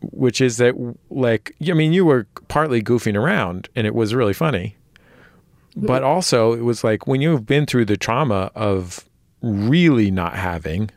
which 0.00 0.40
is 0.40 0.56
that, 0.58 0.74
like, 1.10 1.54
I 1.68 1.72
mean, 1.72 1.92
you 1.92 2.04
were 2.04 2.26
partly 2.48 2.82
goofing 2.82 3.16
around, 3.16 3.68
and 3.74 3.86
it 3.86 3.94
was 3.94 4.14
really 4.14 4.32
funny, 4.32 4.76
mm-hmm. 5.76 5.86
but 5.86 6.02
also 6.02 6.52
it 6.52 6.62
was 6.62 6.84
like 6.84 7.06
when 7.06 7.20
you've 7.20 7.46
been 7.46 7.66
through 7.66 7.86
the 7.86 7.96
trauma 7.96 8.50
of 8.54 9.04
really 9.42 10.10
not 10.10 10.36
having, 10.36 10.90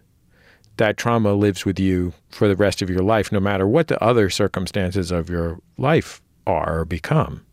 that 0.77 0.97
trauma 0.97 1.33
lives 1.33 1.65
with 1.65 1.79
you 1.79 2.13
for 2.29 2.47
the 2.47 2.55
rest 2.55 2.81
of 2.81 2.89
your 2.89 3.03
life, 3.03 3.31
no 3.31 3.39
matter 3.39 3.67
what 3.67 3.87
the 3.87 4.01
other 4.03 4.29
circumstances 4.29 5.11
of 5.11 5.29
your 5.29 5.59
life 5.77 6.21
are 6.47 6.79
or 6.79 6.85
become. 6.85 7.45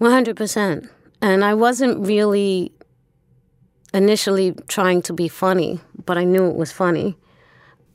100%. 0.00 0.88
And 1.22 1.44
I 1.44 1.54
wasn't 1.54 2.04
really 2.06 2.72
initially 3.94 4.52
trying 4.68 5.00
to 5.02 5.12
be 5.12 5.28
funny, 5.28 5.80
but 6.04 6.18
I 6.18 6.24
knew 6.24 6.46
it 6.48 6.56
was 6.56 6.72
funny. 6.72 7.16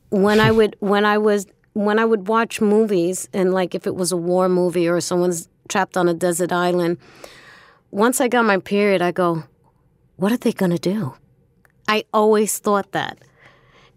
When 0.09 0.39
I 0.39 0.51
would 0.57 0.75
when 0.79 1.05
I 1.05 1.17
was 1.17 1.45
when 1.73 1.99
I 1.99 2.05
would 2.05 2.27
watch 2.27 2.61
movies 2.61 3.29
and 3.33 3.53
like 3.53 3.75
if 3.75 3.85
it 3.85 3.95
was 3.95 4.11
a 4.11 4.17
war 4.17 4.49
movie 4.49 4.87
or 4.87 4.99
someone's 5.01 5.47
trapped 5.67 5.97
on 5.97 6.09
a 6.09 6.13
desert 6.13 6.51
island, 6.51 6.97
once 7.91 8.21
I 8.21 8.27
got 8.27 8.45
my 8.45 8.57
period, 8.57 9.01
I 9.01 9.11
go, 9.11 9.43
what 10.17 10.31
are 10.31 10.37
they 10.37 10.51
going 10.51 10.71
to 10.71 10.79
do? 10.79 11.13
I 11.87 12.05
always 12.13 12.59
thought 12.59 12.91
that. 12.91 13.19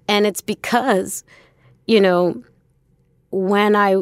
And 0.09 0.27
it's 0.27 0.41
because, 0.41 1.25
you 1.87 2.01
know, 2.01 2.43
when 3.31 3.77
I 3.77 3.97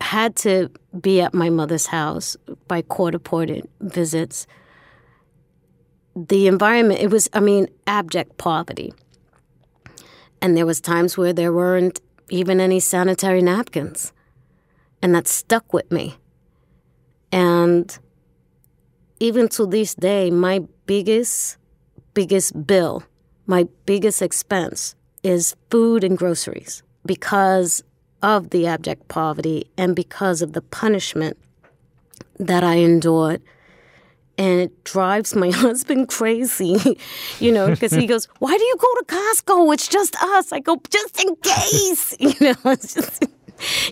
had 0.00 0.36
to 0.36 0.70
be 1.00 1.20
at 1.20 1.34
my 1.34 1.50
mother's 1.50 1.86
house 1.86 2.36
by 2.68 2.82
court 2.82 3.14
appointed 3.14 3.68
visits, 3.80 4.46
the 6.14 6.46
environment, 6.46 7.00
it 7.00 7.10
was, 7.10 7.28
I 7.32 7.40
mean, 7.40 7.68
abject 7.86 8.36
poverty. 8.38 8.92
And 10.40 10.56
there 10.56 10.66
was 10.66 10.80
times 10.80 11.16
where 11.16 11.32
there 11.32 11.52
weren't 11.52 12.00
even 12.30 12.60
any 12.60 12.80
sanitary 12.80 13.42
napkins. 13.42 14.12
And 15.02 15.14
that 15.14 15.28
stuck 15.28 15.72
with 15.72 15.90
me. 15.90 16.16
And 17.30 17.96
even 19.20 19.48
to 19.50 19.66
this 19.66 19.94
day, 19.94 20.30
my 20.30 20.60
biggest, 20.86 21.58
biggest 22.14 22.66
bill, 22.66 23.02
my 23.46 23.66
biggest 23.86 24.22
expense 24.22 24.94
is 25.22 25.56
food 25.70 26.04
and 26.04 26.16
groceries 26.16 26.82
because 27.04 27.82
of 28.22 28.50
the 28.50 28.66
abject 28.66 29.08
poverty 29.08 29.70
and 29.76 29.94
because 29.94 30.40
of 30.40 30.52
the 30.52 30.62
punishment 30.62 31.36
that 32.38 32.64
I 32.64 32.76
endured. 32.76 33.42
And 34.36 34.60
it 34.60 34.84
drives 34.84 35.34
my 35.34 35.50
husband 35.64 36.08
crazy, 36.08 36.98
you 37.38 37.52
know, 37.52 37.68
because 37.68 37.92
he 37.92 38.06
goes, 38.06 38.26
Why 38.38 38.56
do 38.56 38.64
you 38.64 38.76
go 38.78 38.94
to 39.00 39.04
Costco? 39.06 39.72
It's 39.74 39.88
just 39.88 40.16
us. 40.22 40.52
I 40.52 40.60
go, 40.60 40.80
Just 40.90 41.22
in 41.22 41.36
case, 41.36 42.16
you 42.20 42.34
know, 42.40 42.70
it's 42.72 42.94
just. 42.94 43.24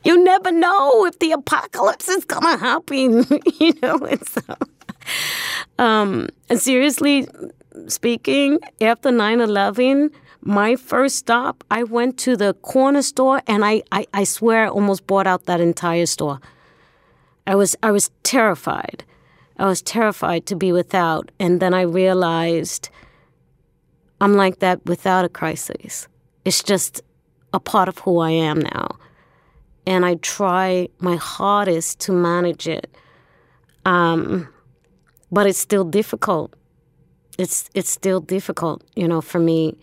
You 0.03 0.23
never 0.23 0.51
know 0.51 1.07
if 1.07 1.21
the 1.21 1.31
apocalypse 1.31 2.09
is 2.09 2.25
gonna 2.25 2.59
happen, 2.59 3.25
you 3.61 3.73
know. 3.81 3.97
And 3.99 4.27
so, 4.27 4.57
um, 5.79 6.29
and 6.51 6.61
seriously 6.61 7.29
speaking, 7.87 8.59
after 8.81 9.11
9-11, 9.11 10.13
my 10.43 10.77
first 10.77 11.17
stop, 11.17 11.65
I 11.71 11.85
went 11.85 12.19
to 12.19 12.37
the 12.37 12.55
corner 12.55 13.03
store, 13.03 13.43
and 13.47 13.65
I, 13.65 13.83
I, 13.93 14.07
I 14.13 14.25
swear, 14.25 14.65
I 14.67 14.69
almost 14.69 15.07
bought 15.07 15.27
out 15.27 15.47
that 15.47 15.61
entire 15.61 16.07
store. 16.07 16.41
I 17.47 17.55
was 17.55 17.77
I 17.83 17.91
was 17.91 18.11
terrified. 18.23 19.05
I 19.63 19.67
was 19.67 19.81
terrified 19.81 20.45
to 20.47 20.57
be 20.57 20.73
without, 20.73 21.31
and 21.39 21.61
then 21.61 21.73
I 21.73 21.83
realized 21.83 22.91
I'm 24.21 24.35
like 24.35 24.59
that 24.59 24.85
without 24.87 25.25
a 25.25 25.29
crisis. 25.29 26.09
It's 26.45 26.65
just 26.65 27.01
a 27.53 27.61
part 27.61 27.89
of 27.89 27.99
who 27.99 28.19
I 28.19 28.31
am 28.31 28.59
now, 28.59 28.89
and 29.87 30.05
I 30.05 30.17
try 30.17 30.89
my 30.99 31.15
hardest 31.15 32.01
to 32.01 32.13
manage 32.13 32.67
it. 32.67 32.93
Um, 33.85 34.49
but 35.31 35.47
it's 35.47 35.61
still 35.61 35.85
difficult. 35.85 36.55
It's 37.39 37.71
it's 37.73 37.91
still 37.91 38.19
difficult, 38.19 38.83
you 38.97 39.07
know, 39.07 39.21
for 39.21 39.39
me. 39.39 39.79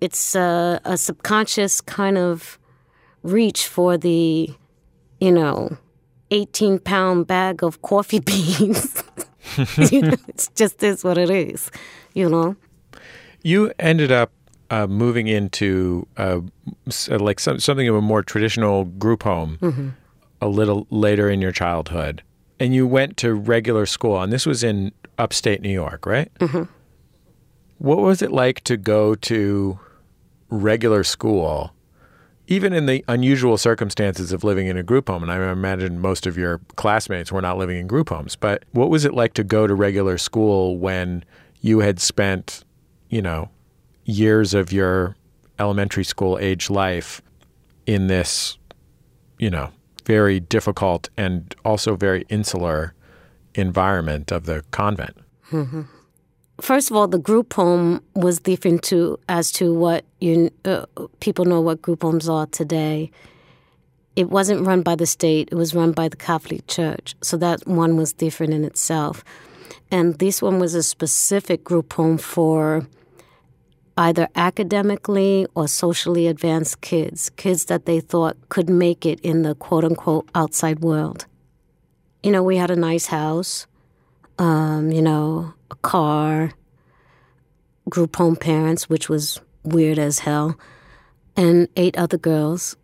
It's 0.00 0.36
a, 0.36 0.80
a 0.84 0.96
subconscious 0.96 1.80
kind 1.80 2.16
of 2.16 2.60
reach 3.24 3.66
for 3.66 3.98
the, 3.98 4.54
you 5.18 5.32
know, 5.32 5.78
18 6.30 6.78
pound 6.80 7.26
bag 7.26 7.62
of 7.62 7.82
coffee 7.82 8.20
beans. 8.30 9.02
you 9.90 10.02
know, 10.02 10.16
it's 10.28 10.48
just 10.48 10.82
is 10.82 11.04
what 11.04 11.18
it 11.18 11.30
is, 11.30 11.70
you 12.14 12.28
know. 12.28 12.56
You 13.42 13.72
ended 13.78 14.10
up 14.10 14.32
uh, 14.70 14.86
moving 14.86 15.28
into 15.28 16.06
uh, 16.16 16.40
uh, 17.10 17.18
like 17.18 17.38
some, 17.38 17.60
something 17.60 17.86
of 17.86 17.94
a 17.94 18.00
more 18.00 18.22
traditional 18.22 18.84
group 18.84 19.22
home 19.22 19.94
a 20.40 20.48
little 20.48 20.86
later 20.90 21.30
in 21.30 21.40
your 21.40 21.52
childhood, 21.52 22.22
and 22.58 22.74
you 22.74 22.86
went 22.86 23.16
to 23.18 23.34
regular 23.34 23.86
school, 23.86 24.20
and 24.20 24.32
this 24.32 24.46
was 24.46 24.64
in 24.64 24.92
upstate 25.18 25.62
New 25.62 25.70
York, 25.70 26.06
right? 26.06 26.32
Mm-hmm. 26.40 26.64
What 27.78 27.98
was 27.98 28.22
it 28.22 28.32
like 28.32 28.62
to 28.64 28.76
go 28.76 29.14
to 29.14 29.78
regular 30.48 31.04
school, 31.04 31.72
even 32.46 32.72
in 32.72 32.86
the 32.86 33.04
unusual 33.08 33.58
circumstances 33.58 34.32
of 34.32 34.44
living 34.44 34.66
in 34.66 34.76
a 34.76 34.82
group 34.82 35.08
home? 35.08 35.22
And 35.22 35.32
I 35.32 35.50
imagine 35.50 36.00
most 36.00 36.26
of 36.26 36.36
your 36.36 36.60
classmates 36.76 37.32
were 37.32 37.42
not 37.42 37.58
living 37.58 37.78
in 37.78 37.86
group 37.86 38.08
homes, 38.08 38.36
but 38.36 38.64
what 38.72 38.90
was 38.90 39.04
it 39.04 39.14
like 39.14 39.34
to 39.34 39.44
go 39.44 39.66
to 39.66 39.74
regular 39.74 40.18
school 40.18 40.78
when 40.78 41.24
you 41.60 41.80
had 41.80 42.00
spent, 42.00 42.64
you 43.08 43.22
know, 43.22 43.50
years 44.04 44.54
of 44.54 44.72
your 44.72 45.16
elementary 45.58 46.04
school 46.04 46.38
age 46.40 46.70
life 46.70 47.20
in 47.86 48.06
this, 48.06 48.58
you 49.38 49.50
know, 49.50 49.70
very 50.04 50.38
difficult 50.38 51.08
and 51.16 51.54
also 51.64 51.96
very 51.96 52.24
insular 52.28 52.94
environment 53.54 54.30
of 54.30 54.46
the 54.46 54.62
convent. 54.70 55.16
First 56.60 56.90
of 56.90 56.96
all, 56.96 57.06
the 57.06 57.18
group 57.18 57.52
home 57.52 58.02
was 58.14 58.40
different 58.40 58.82
to 58.84 59.18
as 59.28 59.52
to 59.52 59.74
what 59.74 60.04
you 60.20 60.50
uh, 60.64 60.86
people 61.20 61.44
know 61.44 61.60
what 61.60 61.82
group 61.82 62.02
homes 62.02 62.28
are 62.28 62.46
today. 62.46 63.10
It 64.16 64.30
wasn't 64.30 64.66
run 64.66 64.80
by 64.80 64.96
the 64.96 65.04
state; 65.04 65.50
it 65.52 65.54
was 65.54 65.74
run 65.74 65.92
by 65.92 66.08
the 66.08 66.16
Catholic 66.16 66.66
Church. 66.66 67.14
So 67.22 67.36
that 67.36 67.66
one 67.66 67.96
was 67.96 68.14
different 68.14 68.54
in 68.54 68.64
itself, 68.64 69.22
and 69.90 70.18
this 70.18 70.40
one 70.40 70.58
was 70.58 70.74
a 70.74 70.82
specific 70.82 71.62
group 71.62 71.92
home 71.92 72.16
for 72.16 72.86
either 73.98 74.28
academically 74.34 75.46
or 75.54 75.68
socially 75.68 76.26
advanced 76.26 76.80
kids, 76.80 77.30
kids 77.36 77.66
that 77.66 77.86
they 77.86 78.00
thought 78.00 78.36
could 78.48 78.68
make 78.68 79.06
it 79.06 79.20
in 79.20 79.42
the 79.42 79.54
quote 79.54 79.84
unquote 79.84 80.28
outside 80.34 80.80
world. 80.80 81.26
You 82.22 82.32
know, 82.32 82.42
we 82.42 82.56
had 82.56 82.70
a 82.70 82.76
nice 82.76 83.06
house, 83.06 83.66
um, 84.38 84.90
you 84.90 85.02
know, 85.02 85.54
a 85.70 85.74
car, 85.76 86.52
group 87.88 88.16
home 88.16 88.36
parents, 88.36 88.88
which 88.88 89.08
was 89.08 89.40
weird 89.62 89.98
as 89.98 90.20
hell, 90.20 90.58
and 91.36 91.68
eight 91.76 91.96
other 91.96 92.18
girls. 92.18 92.76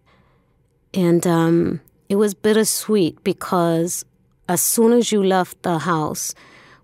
And 0.94 1.26
um, 1.26 1.80
it 2.08 2.16
was 2.16 2.34
bittersweet 2.34 3.22
because 3.24 4.04
as 4.48 4.62
soon 4.62 4.92
as 4.92 5.12
you 5.12 5.22
left 5.22 5.62
the 5.62 5.78
house, 5.78 6.34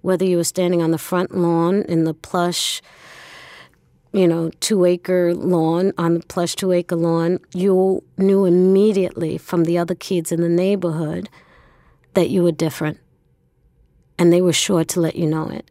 whether 0.02 0.24
you 0.24 0.36
were 0.36 0.44
standing 0.44 0.80
on 0.80 0.90
the 0.90 0.98
front 0.98 1.36
lawn 1.36 1.82
in 1.82 2.04
the 2.04 2.14
plush, 2.14 2.80
you 4.12 4.26
know, 4.26 4.50
two 4.60 4.84
acre 4.84 5.34
lawn, 5.34 5.92
on 5.98 6.14
the 6.14 6.26
plush 6.26 6.54
two 6.54 6.72
acre 6.72 6.96
lawn, 6.96 7.38
you 7.52 8.02
knew 8.16 8.44
immediately 8.44 9.36
from 9.36 9.64
the 9.64 9.76
other 9.76 9.94
kids 9.94 10.32
in 10.32 10.40
the 10.40 10.48
neighborhood 10.48 11.28
that 12.14 12.30
you 12.30 12.42
were 12.42 12.52
different. 12.52 12.98
And 14.18 14.32
they 14.32 14.42
were 14.42 14.52
sure 14.52 14.84
to 14.84 15.00
let 15.00 15.16
you 15.16 15.26
know 15.26 15.48
it. 15.48 15.70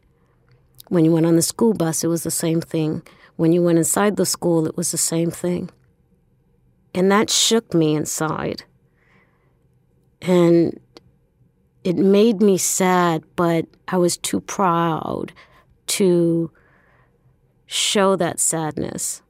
When 0.88 1.04
you 1.04 1.12
went 1.12 1.26
on 1.26 1.36
the 1.36 1.42
school 1.42 1.74
bus, 1.74 2.02
it 2.02 2.08
was 2.08 2.22
the 2.22 2.30
same 2.30 2.60
thing. 2.60 3.02
When 3.36 3.52
you 3.52 3.62
went 3.62 3.78
inside 3.78 4.16
the 4.16 4.26
school, 4.26 4.66
it 4.66 4.76
was 4.76 4.90
the 4.90 4.98
same 4.98 5.30
thing. 5.30 5.70
And 6.94 7.12
that 7.12 7.30
shook 7.30 7.74
me 7.74 7.94
inside. 7.94 8.64
And 10.22 10.80
it 11.84 11.96
made 11.96 12.40
me 12.40 12.58
sad, 12.58 13.22
but 13.36 13.66
I 13.86 13.98
was 13.98 14.16
too 14.16 14.40
proud 14.40 15.32
to 15.88 16.50
show 17.66 18.16
that 18.16 18.40
sadness. 18.40 19.22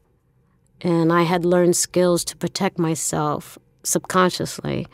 And 0.80 1.12
I 1.12 1.22
had 1.22 1.44
learned 1.44 1.76
skills 1.76 2.24
to 2.24 2.36
protect 2.36 2.78
myself 2.78 3.58
subconsciously. 3.82 4.86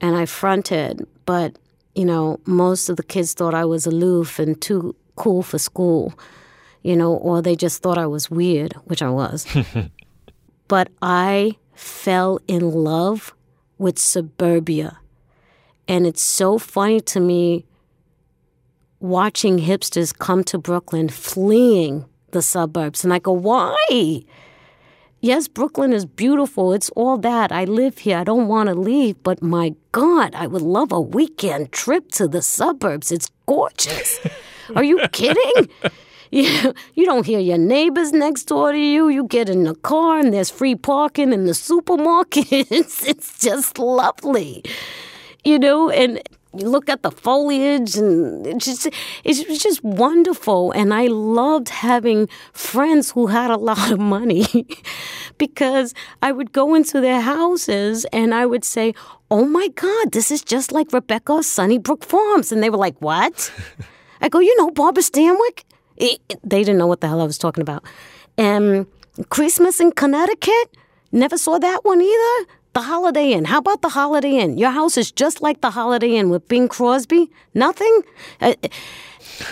And 0.00 0.16
I 0.16 0.26
fronted, 0.26 1.06
but, 1.26 1.58
you 1.96 2.04
know, 2.04 2.38
most 2.44 2.88
of 2.90 2.96
the 2.96 3.02
kids 3.02 3.32
thought 3.32 3.54
I 3.54 3.64
was 3.64 3.86
aloof 3.86 4.38
and 4.38 4.60
too 4.60 4.94
cool 5.16 5.42
for 5.42 5.58
school, 5.58 6.12
you 6.82 6.94
know, 6.94 7.14
or 7.14 7.40
they 7.40 7.56
just 7.56 7.82
thought 7.82 7.96
I 7.96 8.06
was 8.06 8.30
weird, 8.30 8.74
which 8.84 9.00
I 9.00 9.08
was. 9.08 9.46
but 10.68 10.90
I 11.00 11.56
fell 11.74 12.38
in 12.46 12.70
love 12.70 13.34
with 13.78 13.98
suburbia. 13.98 14.98
And 15.88 16.06
it's 16.06 16.22
so 16.22 16.58
funny 16.58 17.00
to 17.00 17.20
me 17.20 17.64
watching 19.00 19.58
hipsters 19.58 20.16
come 20.16 20.44
to 20.44 20.58
Brooklyn 20.58 21.08
fleeing 21.08 22.04
the 22.32 22.42
suburbs. 22.42 23.04
And 23.04 23.14
I 23.14 23.20
go, 23.20 23.32
why? 23.32 24.22
Yes, 25.26 25.48
Brooklyn 25.48 25.92
is 25.92 26.06
beautiful. 26.06 26.72
It's 26.72 26.88
all 26.90 27.18
that. 27.18 27.50
I 27.50 27.64
live 27.64 27.98
here. 27.98 28.18
I 28.18 28.22
don't 28.22 28.46
want 28.46 28.68
to 28.68 28.76
leave. 28.76 29.20
But 29.24 29.42
my 29.42 29.74
God, 29.90 30.32
I 30.36 30.46
would 30.46 30.62
love 30.62 30.92
a 30.92 31.00
weekend 31.00 31.72
trip 31.72 32.12
to 32.12 32.28
the 32.28 32.40
suburbs. 32.40 33.10
It's 33.10 33.28
gorgeous. 33.44 34.20
Are 34.76 34.84
you 34.84 35.00
kidding? 35.12 35.68
You, 36.30 36.72
you 36.94 37.04
don't 37.04 37.26
hear 37.26 37.40
your 37.40 37.58
neighbors 37.58 38.12
next 38.12 38.44
door 38.44 38.70
to 38.70 38.78
you. 38.78 39.08
You 39.08 39.24
get 39.26 39.48
in 39.48 39.64
the 39.64 39.74
car 39.74 40.20
and 40.20 40.32
there's 40.32 40.48
free 40.48 40.76
parking 40.76 41.32
in 41.32 41.46
the 41.46 41.54
supermarket. 41.54 42.46
It's, 42.70 43.04
it's 43.12 43.40
just 43.40 43.80
lovely. 43.80 44.62
You 45.42 45.58
know, 45.58 45.90
and 45.90 46.22
you 46.58 46.68
look 46.68 46.88
at 46.88 47.02
the 47.02 47.10
foliage 47.10 47.96
and 47.96 48.46
it's 48.46 48.64
just 48.64 48.88
it's 49.24 49.62
just 49.62 49.82
wonderful. 49.82 50.72
And 50.72 50.92
i 50.94 51.06
loved 51.06 51.68
having 51.68 52.28
friends 52.52 53.10
who 53.12 53.26
had 53.26 53.50
a 53.50 53.56
lot 53.70 53.90
of 53.90 53.98
money 53.98 54.46
because 55.38 55.94
i 56.22 56.32
would 56.32 56.52
go 56.52 56.74
into 56.74 57.00
their 57.00 57.20
houses 57.20 58.04
and 58.12 58.34
i 58.34 58.46
would 58.46 58.64
say 58.64 58.94
oh 59.30 59.44
my 59.44 59.68
god 59.68 60.12
this 60.12 60.30
is 60.30 60.42
just 60.42 60.72
like 60.72 60.92
rebecca 60.92 61.42
sunnybrook 61.42 62.04
farms. 62.04 62.52
And 62.52 62.62
they 62.62 62.70
were 62.70 62.76
like 62.76 62.96
what? 63.00 63.52
I 64.20 64.28
go 64.28 64.38
you 64.38 64.56
know 64.56 64.70
barbara 64.70 65.02
stanwyck? 65.02 65.64
It, 65.96 66.20
it, 66.28 66.38
they 66.42 66.60
didn't 66.60 66.78
know 66.78 66.86
what 66.86 67.00
the 67.00 67.08
hell 67.08 67.20
i 67.20 67.24
was 67.24 67.38
talking 67.38 67.62
about. 67.62 67.84
Um, 68.38 68.86
christmas 69.28 69.80
in 69.80 69.92
connecticut? 69.92 70.76
Never 71.12 71.38
saw 71.38 71.58
that 71.58 71.84
one 71.84 72.00
either 72.02 72.46
the 72.76 72.82
Holiday 72.82 73.32
Inn. 73.32 73.46
How 73.46 73.56
about 73.56 73.80
the 73.80 73.88
Holiday 73.88 74.36
Inn? 74.36 74.58
Your 74.58 74.70
house 74.70 74.98
is 74.98 75.10
just 75.10 75.40
like 75.40 75.62
the 75.62 75.70
Holiday 75.70 76.16
Inn 76.16 76.28
with 76.28 76.46
Bing 76.46 76.68
Crosby. 76.68 77.30
Nothing? 77.54 78.02
Uh, 78.38 78.52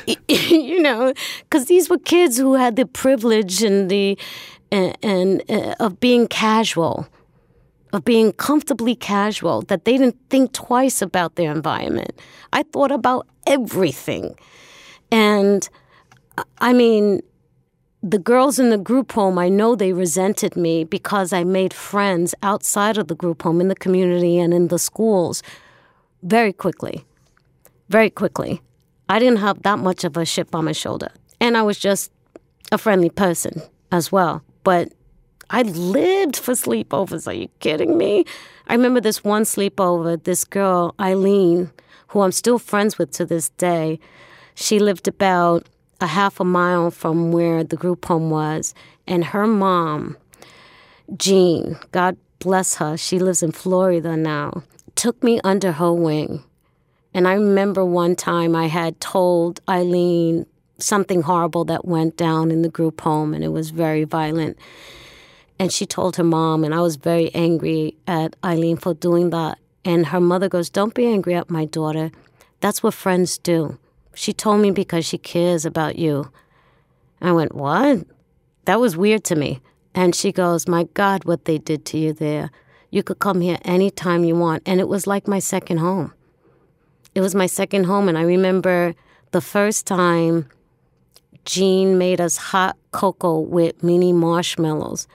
you 0.29 0.83
know, 0.83 1.15
because 1.45 1.65
these 1.65 1.89
were 1.89 1.97
kids 1.97 2.37
who 2.37 2.53
had 2.53 2.77
the 2.77 2.85
privilege 2.85 3.63
and 3.63 3.91
the 3.91 4.19
and, 4.71 4.99
and 5.03 5.43
uh, 5.49 5.75
of 5.81 6.01
being 6.01 6.29
casual, 6.29 7.09
of 7.95 8.05
being 8.05 8.31
comfortably 8.35 8.95
casual. 8.95 9.63
That 9.63 9.87
they 9.87 9.97
didn't 9.97 10.19
think 10.29 10.53
twice 10.53 11.01
about 11.01 11.37
their 11.37 11.51
environment. 11.51 12.21
I 12.53 12.63
thought 12.63 12.93
about 12.93 13.27
everything, 13.47 14.35
and 15.11 15.67
I 16.59 16.75
mean, 16.75 17.23
the 18.05 18.19
girls 18.19 18.59
in 18.59 18.69
the 18.69 18.77
group 18.77 19.13
home, 19.13 19.39
I 19.39 19.49
know 19.49 19.75
they 19.75 19.95
resented 19.95 20.57
me 20.57 20.85
because 20.85 21.33
I 21.33 21.43
made 21.43 21.73
friends 21.73 22.35
outside 22.43 22.99
of 22.99 23.09
the 23.09 23.15
group 23.15 23.43
home 23.43 23.63
in 23.63 23.69
the 23.69 23.75
community 23.75 24.39
and 24.39 24.53
in 24.53 24.69
the 24.69 24.79
schools 24.79 25.43
very 26.23 26.53
quickly. 26.53 27.07
Very 27.89 28.11
quickly. 28.11 28.61
I 29.09 29.19
didn't 29.19 29.39
have 29.39 29.63
that 29.63 29.79
much 29.79 30.05
of 30.05 30.19
a 30.19 30.27
chip 30.27 30.55
on 30.55 30.67
my 30.67 30.73
shoulder. 30.73 31.09
And 31.41 31.57
I 31.57 31.63
was 31.63 31.79
just 31.79 32.13
a 32.71 32.77
friendly 32.77 33.09
person 33.09 33.63
as 33.91 34.13
well. 34.13 34.43
But 34.65 34.93
I 35.49 35.63
lived 35.63 36.37
for 36.37 36.53
sleepovers. 36.53 37.27
Are 37.27 37.33
you 37.33 37.49
kidding 37.61 37.97
me? 37.97 38.27
I 38.67 38.75
remember 38.75 39.01
this 39.01 39.25
one 39.25 39.45
sleepover, 39.45 40.23
this 40.23 40.45
girl, 40.45 40.95
Eileen, 41.01 41.71
who 42.09 42.21
I'm 42.21 42.33
still 42.33 42.59
friends 42.59 42.99
with 42.99 43.13
to 43.13 43.25
this 43.25 43.49
day. 43.51 43.99
She 44.55 44.79
lived 44.79 45.09
about 45.09 45.69
a 46.01 46.07
half 46.07 46.41
a 46.41 46.45
mile 46.45 46.91
from 46.91 47.33
where 47.33 47.65
the 47.65 47.77
group 47.77 48.05
home 48.05 48.31
was, 48.31 48.75
and 49.07 49.25
her 49.27 49.47
mom, 49.47 50.17
Jean, 51.17 51.79
God 51.93 52.17
bless 52.39 52.77
her, 52.77 52.97
she 52.97 53.19
lives 53.19 53.43
in 53.43 53.53
Florida 53.53 54.17
now, 54.17 54.63
took 54.95 55.23
me 55.23 55.41
under 55.45 55.73
her 55.73 55.93
wing. 55.93 56.43
And 57.13 57.29
I 57.29 57.35
remember 57.35 57.85
one 57.85 58.17
time 58.17 58.57
I 58.57 58.67
had 58.67 59.01
told 59.01 59.61
Eileen 59.69 60.47
something 60.79 61.23
horrible 61.23 61.65
that 61.67 61.85
went 61.85 62.17
down 62.17 62.51
in 62.51 62.63
the 62.63 62.69
group 62.69 63.01
home, 63.01 63.35
and 63.35 63.45
it 63.45 63.49
was 63.49 63.71
very 63.71 64.05
violent. 64.05 64.59
And 65.59 65.73
she 65.73 65.87
told 65.87 66.17
her 66.17 66.25
mom, 66.25 66.65
and 66.65 66.75
I 66.75 66.81
was 66.81 66.97
very 66.97 67.33
angry 67.35 67.97
at 68.07 68.35
Eileen 68.45 68.77
for 68.77 68.95
doing 68.95 69.31
that. 69.31 69.59
And 69.85 70.07
her 70.07 70.21
mother 70.21 70.49
goes, 70.49 70.69
Don't 70.69 70.95
be 70.95 71.07
angry 71.07 71.35
at 71.35 71.51
my 71.51 71.65
daughter. 71.65 72.11
That's 72.61 72.83
what 72.83 72.95
friends 72.95 73.39
do. 73.39 73.79
She 74.15 74.33
told 74.33 74.61
me 74.61 74.71
because 74.71 75.05
she 75.05 75.19
cares 75.19 75.67
about 75.67 75.99
you. 75.99 76.31
I 77.21 77.33
went, 77.33 77.55
What? 77.55 78.07
That 78.65 78.81
was 78.81 78.97
weird 78.97 79.25
to 79.25 79.37
me. 79.37 79.61
And 79.95 80.15
she 80.15 80.33
goes, 80.33 80.69
My 80.69 80.85
God, 80.95 81.25
what 81.25 81.45
they 81.45 81.59
did 81.59 81.85
to 81.87 81.99
you 81.99 82.13
there. 82.13 82.51
You 82.91 83.03
could 83.03 83.19
come 83.19 83.41
here 83.41 83.59
anytime 83.65 84.25
you 84.25 84.37
want. 84.37 84.63
And 84.67 84.81
it 84.81 84.89
was 84.89 85.07
like 85.07 85.27
my 85.27 85.41
second 85.41 85.79
home. 85.79 86.13
It 87.15 87.21
was 87.21 87.35
my 87.35 87.47
second 87.47 87.85
home. 87.85 88.09
And 88.09 88.17
I 88.17 88.23
remember 88.23 88.95
the 89.33 89.41
first 89.41 89.87
time 89.87 90.49
Jean 91.45 91.99
made 91.99 92.21
us 92.21 92.37
hot 92.37 92.77
cocoa 92.93 93.41
with 93.41 93.83
mini 93.83 94.13
marshmallows. 94.13 95.09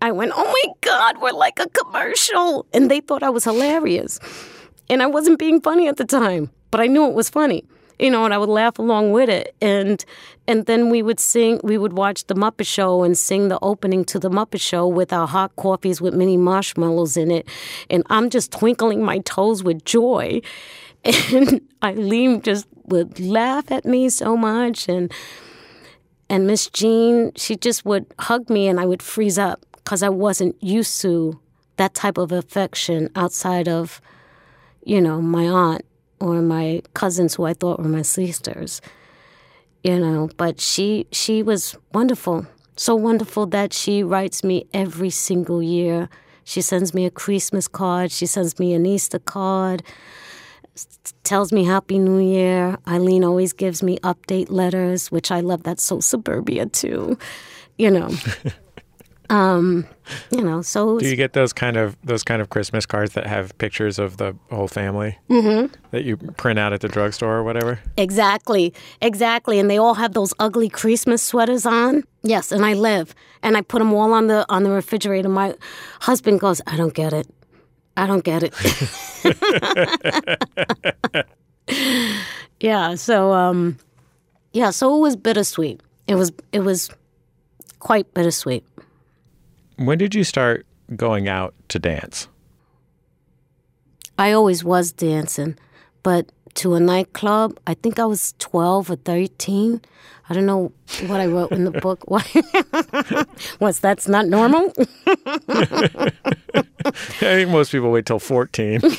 I 0.00 0.10
went, 0.10 0.32
Oh 0.34 0.44
my 0.44 0.72
God, 0.80 1.20
we're 1.20 1.32
like 1.32 1.58
a 1.58 1.68
commercial. 1.68 2.66
And 2.72 2.90
they 2.90 3.00
thought 3.00 3.22
I 3.22 3.30
was 3.30 3.44
hilarious. 3.44 4.18
And 4.88 5.02
I 5.02 5.06
wasn't 5.06 5.38
being 5.38 5.60
funny 5.60 5.86
at 5.88 5.96
the 5.96 6.04
time, 6.04 6.50
but 6.70 6.80
I 6.80 6.86
knew 6.86 7.06
it 7.06 7.14
was 7.14 7.30
funny 7.30 7.64
you 8.02 8.10
know, 8.10 8.24
and 8.24 8.34
I 8.34 8.38
would 8.38 8.48
laugh 8.48 8.80
along 8.80 9.12
with 9.12 9.28
it. 9.28 9.54
And 9.62 10.04
and 10.48 10.66
then 10.66 10.90
we 10.90 11.02
would 11.02 11.20
sing, 11.20 11.60
we 11.62 11.78
would 11.78 11.92
watch 11.92 12.26
the 12.26 12.34
Muppet 12.34 12.66
Show 12.66 13.04
and 13.04 13.16
sing 13.16 13.46
the 13.46 13.60
opening 13.62 14.04
to 14.06 14.18
the 14.18 14.28
Muppet 14.28 14.60
Show 14.60 14.88
with 14.88 15.12
our 15.12 15.28
hot 15.28 15.54
coffees 15.54 16.00
with 16.00 16.12
mini 16.12 16.36
marshmallows 16.36 17.16
in 17.16 17.30
it. 17.30 17.48
And 17.88 18.02
I'm 18.10 18.28
just 18.28 18.50
twinkling 18.50 19.04
my 19.04 19.18
toes 19.20 19.62
with 19.62 19.84
joy. 19.84 20.42
And 21.32 21.60
Eileen 21.82 22.42
just 22.42 22.66
would 22.84 23.18
laugh 23.18 23.72
at 23.72 23.84
me 23.84 24.08
so 24.08 24.36
much 24.36 24.88
and 24.88 25.12
and 26.28 26.46
Miss 26.46 26.68
Jean, 26.70 27.32
she 27.36 27.56
just 27.56 27.84
would 27.84 28.06
hug 28.18 28.48
me 28.48 28.66
and 28.68 28.80
I 28.80 28.86
would 28.86 29.02
freeze 29.02 29.38
up 29.38 29.64
because 29.72 30.02
I 30.02 30.08
wasn't 30.08 30.56
used 30.62 31.00
to 31.02 31.40
that 31.76 31.94
type 31.94 32.18
of 32.18 32.32
affection 32.32 33.10
outside 33.16 33.68
of, 33.68 34.00
you 34.84 35.00
know, 35.00 35.20
my 35.20 35.46
aunt 35.46 35.84
or 36.22 36.40
my 36.42 36.82
cousins 36.94 37.34
who 37.34 37.44
I 37.44 37.54
thought 37.54 37.80
were 37.80 37.88
my 37.88 38.02
sisters. 38.02 38.80
You 39.82 39.98
know, 39.98 40.30
but 40.36 40.60
she 40.60 41.06
she 41.10 41.42
was 41.42 41.76
wonderful. 41.92 42.46
So 42.76 42.94
wonderful 42.94 43.46
that 43.46 43.72
she 43.72 44.02
writes 44.02 44.42
me 44.44 44.66
every 44.72 45.10
single 45.10 45.62
year. 45.62 46.08
She 46.44 46.60
sends 46.60 46.94
me 46.94 47.04
a 47.06 47.10
Christmas 47.10 47.68
card, 47.68 48.10
she 48.10 48.26
sends 48.26 48.58
me 48.58 48.74
an 48.74 48.86
Easter 48.86 49.18
card 49.18 49.82
tells 51.24 51.52
me 51.52 51.64
Happy 51.64 51.98
New 51.98 52.18
Year. 52.18 52.78
Eileen 52.88 53.24
always 53.24 53.52
gives 53.52 53.82
me 53.82 53.98
update 53.98 54.50
letters, 54.50 55.10
which 55.10 55.30
I 55.30 55.40
love. 55.40 55.62
That's 55.62 55.82
so 55.82 56.00
suburbia 56.00 56.66
too, 56.66 57.18
you 57.78 57.90
know. 57.90 58.10
um, 59.32 59.86
you 60.30 60.42
know, 60.42 60.60
so 60.62 60.98
Do 60.98 61.08
you 61.08 61.16
get 61.16 61.32
those 61.32 61.52
kind 61.54 61.76
of 61.76 61.96
those 62.04 62.22
kind 62.22 62.40
of 62.42 62.50
Christmas 62.50 62.84
cards 62.86 63.14
that 63.14 63.26
have 63.26 63.56
pictures 63.58 63.98
of 63.98 64.18
the 64.18 64.36
whole 64.50 64.68
family 64.68 65.18
Mm-hmm. 65.30 65.74
that 65.90 66.04
you 66.04 66.16
print 66.16 66.58
out 66.58 66.72
at 66.72 66.80
the 66.82 66.88
drugstore 66.88 67.36
or 67.38 67.42
whatever? 67.42 67.80
Exactly, 67.96 68.74
exactly, 69.00 69.58
and 69.58 69.70
they 69.70 69.78
all 69.78 69.94
have 69.94 70.12
those 70.12 70.34
ugly 70.38 70.68
Christmas 70.68 71.22
sweaters 71.22 71.64
on. 71.64 72.04
Yes, 72.22 72.52
and 72.52 72.64
I 72.64 72.74
live, 72.74 73.14
and 73.42 73.56
I 73.56 73.62
put 73.62 73.78
them 73.78 73.92
all 73.94 74.12
on 74.12 74.26
the 74.26 74.44
on 74.48 74.64
the 74.64 74.70
refrigerator. 74.70 75.28
My 75.30 75.54
husband 76.00 76.40
goes, 76.40 76.60
"I 76.66 76.76
don't 76.76 76.94
get 76.94 77.12
it. 77.14 77.26
I 77.96 78.06
don't 78.06 78.24
get 78.24 78.42
it." 78.44 78.54
yeah. 82.60 82.94
So, 82.96 83.32
um, 83.32 83.78
yeah. 84.52 84.70
So 84.70 84.96
it 84.96 85.00
was 85.00 85.16
bittersweet. 85.16 85.80
It 86.06 86.16
was 86.16 86.32
it 86.52 86.60
was 86.60 86.90
quite 87.78 88.12
bittersweet. 88.14 88.64
When 89.82 89.98
did 89.98 90.14
you 90.14 90.22
start 90.22 90.64
going 90.94 91.26
out 91.26 91.54
to 91.68 91.80
dance? 91.80 92.28
I 94.16 94.30
always 94.30 94.62
was 94.62 94.92
dancing, 94.92 95.58
but 96.04 96.30
to 96.54 96.74
a 96.74 96.80
nightclub, 96.80 97.58
I 97.66 97.74
think 97.74 97.98
I 97.98 98.04
was 98.04 98.34
12 98.38 98.90
or 98.92 98.96
13. 98.96 99.80
I 100.28 100.34
don't 100.34 100.46
know 100.46 100.70
what 101.08 101.18
I 101.18 101.26
wrote 101.26 101.50
in 101.50 101.64
the 101.64 101.72
book. 101.72 102.04
What's 103.58 103.80
that's 103.80 104.06
not 104.06 104.28
normal? 104.28 104.72
I 106.84 106.90
think 106.90 107.50
most 107.50 107.72
people 107.72 107.90
wait 107.90 108.06
till 108.06 108.18
14. 108.18 108.80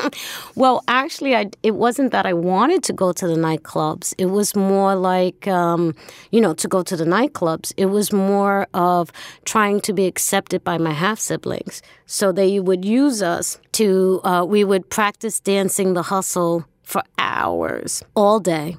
Well, 0.54 0.82
actually, 0.88 1.34
I, 1.34 1.50
it 1.62 1.72
wasn't 1.72 2.12
that 2.12 2.26
I 2.26 2.32
wanted 2.32 2.82
to 2.84 2.92
go 2.92 3.12
to 3.12 3.26
the 3.26 3.34
nightclubs. 3.34 4.14
It 4.18 4.26
was 4.26 4.54
more 4.54 4.94
like, 4.94 5.46
um, 5.46 5.94
you 6.30 6.40
know, 6.40 6.54
to 6.54 6.68
go 6.68 6.82
to 6.82 6.96
the 6.96 7.04
nightclubs. 7.04 7.72
It 7.76 7.86
was 7.86 8.12
more 8.12 8.66
of 8.74 9.10
trying 9.44 9.80
to 9.82 9.92
be 9.92 10.06
accepted 10.06 10.62
by 10.64 10.78
my 10.78 10.92
half 10.92 11.18
siblings. 11.18 11.82
So 12.06 12.32
they 12.32 12.60
would 12.60 12.84
use 12.84 13.22
us 13.22 13.58
to, 13.72 14.20
uh, 14.24 14.44
we 14.46 14.64
would 14.64 14.90
practice 14.90 15.40
dancing 15.40 15.94
the 15.94 16.02
hustle 16.02 16.66
for 16.82 17.02
hours, 17.18 18.02
all 18.14 18.40
day. 18.40 18.76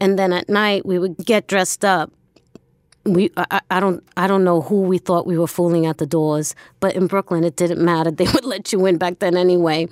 And 0.00 0.18
then 0.18 0.32
at 0.32 0.48
night, 0.48 0.84
we 0.84 0.98
would 0.98 1.16
get 1.18 1.46
dressed 1.46 1.84
up 1.84 2.12
we 3.06 3.30
I, 3.36 3.60
I 3.70 3.80
don't 3.80 4.02
I 4.16 4.26
don't 4.26 4.44
know 4.44 4.60
who 4.60 4.82
we 4.82 4.98
thought 4.98 5.26
we 5.26 5.38
were 5.38 5.46
fooling 5.46 5.86
at 5.86 5.98
the 5.98 6.06
doors, 6.06 6.54
but 6.80 6.94
in 6.94 7.06
Brooklyn 7.06 7.44
it 7.44 7.56
didn't 7.56 7.84
matter. 7.84 8.10
They 8.16 8.24
would 8.24 8.44
let 8.44 8.72
you 8.72 8.84
in 8.86 8.98
back 8.98 9.18
then 9.18 9.36
anyway. 9.36 9.88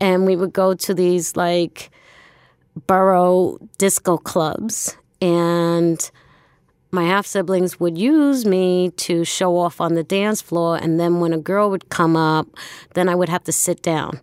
And 0.00 0.26
we 0.26 0.36
would 0.36 0.52
go 0.52 0.74
to 0.74 0.94
these 0.94 1.36
like 1.36 1.90
borough 2.86 3.58
disco 3.78 4.18
clubs 4.18 4.96
and 5.20 6.10
my 6.92 7.04
half 7.04 7.26
siblings 7.26 7.80
would 7.80 7.98
use 7.98 8.46
me 8.46 8.90
to 8.90 9.24
show 9.24 9.58
off 9.58 9.80
on 9.80 9.94
the 9.94 10.04
dance 10.04 10.40
floor 10.40 10.76
and 10.76 11.00
then 11.00 11.20
when 11.20 11.32
a 11.32 11.38
girl 11.38 11.70
would 11.70 11.88
come 11.88 12.16
up, 12.16 12.46
then 12.94 13.08
I 13.08 13.14
would 13.14 13.28
have 13.28 13.44
to 13.44 13.52
sit 13.52 13.82
down. 13.82 14.20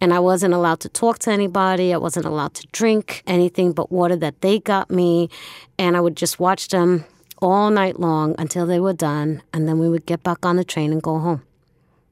And 0.00 0.14
I 0.14 0.20
wasn't 0.20 0.54
allowed 0.54 0.78
to 0.80 0.88
talk 0.88 1.18
to 1.20 1.32
anybody. 1.32 1.92
I 1.92 1.96
wasn't 1.96 2.26
allowed 2.26 2.54
to 2.54 2.66
drink 2.70 3.24
anything 3.26 3.72
but 3.72 3.90
water 3.90 4.14
that 4.16 4.42
they 4.42 4.60
got 4.60 4.90
me. 4.90 5.28
And 5.76 5.96
I 5.96 6.00
would 6.00 6.16
just 6.16 6.38
watch 6.38 6.68
them 6.68 7.04
all 7.40 7.70
night 7.70 7.98
long 8.00 8.34
until 8.38 8.66
they 8.66 8.80
were 8.80 8.92
done, 8.92 9.42
and 9.52 9.68
then 9.68 9.78
we 9.78 9.88
would 9.88 10.06
get 10.06 10.22
back 10.22 10.44
on 10.44 10.56
the 10.56 10.64
train 10.64 10.92
and 10.92 11.02
go 11.02 11.18
home 11.18 11.42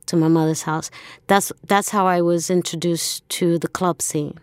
to 0.06 0.16
my 0.16 0.28
mother's 0.28 0.62
house. 0.62 0.90
That's 1.26 1.52
that's 1.66 1.90
how 1.90 2.06
I 2.06 2.20
was 2.22 2.50
introduced 2.50 3.28
to 3.30 3.58
the 3.58 3.68
club 3.68 4.00
scene. 4.00 4.38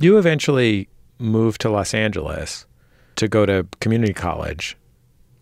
You 0.00 0.18
eventually 0.18 0.88
moved 1.18 1.60
to 1.62 1.70
Los 1.70 1.94
Angeles 1.94 2.66
to 3.16 3.28
go 3.28 3.46
to 3.46 3.66
community 3.80 4.12
college. 4.12 4.76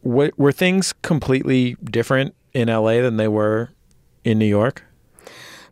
What, 0.02 0.38
were 0.38 0.52
things 0.52 0.92
completely 1.02 1.76
different 1.84 2.34
in 2.52 2.68
LA 2.68 3.00
than 3.00 3.16
they 3.16 3.28
were 3.28 3.70
in 4.24 4.38
New 4.38 4.46
York? 4.46 4.84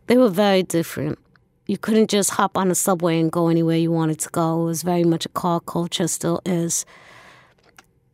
They 0.07 0.17
were 0.17 0.29
very 0.29 0.63
different. 0.63 1.19
You 1.67 1.77
couldn't 1.77 2.09
just 2.09 2.31
hop 2.31 2.57
on 2.57 2.71
a 2.71 2.75
subway 2.75 3.19
and 3.19 3.31
go 3.31 3.47
anywhere 3.49 3.77
you 3.77 3.91
wanted 3.91 4.19
to 4.19 4.29
go. 4.29 4.63
It 4.63 4.65
was 4.65 4.83
very 4.83 5.03
much 5.03 5.25
a 5.25 5.29
car 5.29 5.59
culture, 5.59 6.07
still 6.07 6.41
is. 6.45 6.85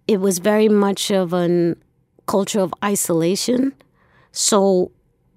It 0.08 0.22
was 0.22 0.40
very 0.40 0.70
much 0.70 1.12
of 1.12 1.34
a 1.34 1.76
culture 2.28 2.60
of 2.60 2.74
isolation. 2.84 3.74
So, 4.32 4.92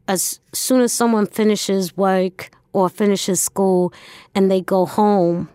as 0.07 0.41
soon 0.53 0.81
as 0.81 0.93
someone 0.93 1.27
finishes 1.27 1.97
work 1.97 2.51
or 2.73 2.89
finishes 2.89 3.41
school 3.41 3.93
and 4.35 4.51
they 4.51 4.61
go 4.61 4.87
home, 4.87 5.49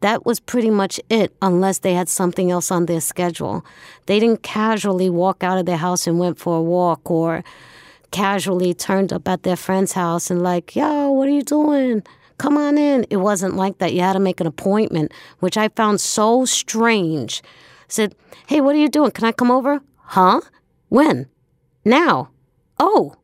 that 0.00 0.26
was 0.26 0.40
pretty 0.40 0.70
much 0.70 1.00
it, 1.08 1.34
unless 1.40 1.78
they 1.78 1.94
had 1.94 2.08
something 2.08 2.50
else 2.50 2.70
on 2.70 2.86
their 2.86 3.00
schedule. 3.00 3.64
They 4.06 4.20
didn't 4.20 4.42
casually 4.42 5.10
walk 5.10 5.42
out 5.42 5.58
of 5.58 5.66
their 5.66 5.78
house 5.78 6.06
and 6.06 6.18
went 6.18 6.38
for 6.38 6.58
a 6.58 6.62
walk 6.62 7.10
or 7.10 7.42
casually 8.10 8.72
turned 8.72 9.12
up 9.12 9.26
at 9.28 9.42
their 9.42 9.56
friend's 9.56 9.92
house 9.92 10.30
and 10.30 10.42
like, 10.42 10.76
yo, 10.76 11.10
what 11.10 11.28
are 11.28 11.32
you 11.32 11.42
doing? 11.42 12.02
Come 12.38 12.56
on 12.58 12.76
in. 12.76 13.04
It 13.10 13.16
wasn't 13.16 13.56
like 13.56 13.78
that. 13.78 13.94
You 13.94 14.02
had 14.02 14.12
to 14.12 14.20
make 14.20 14.40
an 14.40 14.46
appointment, 14.46 15.12
which 15.40 15.56
I 15.56 15.68
found 15.68 16.00
so 16.00 16.44
strange. 16.44 17.42
Said, 17.88 18.14
hey, 18.46 18.60
what 18.60 18.74
are 18.74 18.78
you 18.78 18.88
doing? 18.88 19.10
Can 19.10 19.24
I 19.24 19.32
come 19.32 19.50
over? 19.50 19.80
Huh? 19.96 20.40
When? 20.88 21.28
Now. 21.84 22.30
Oh, 22.78 23.14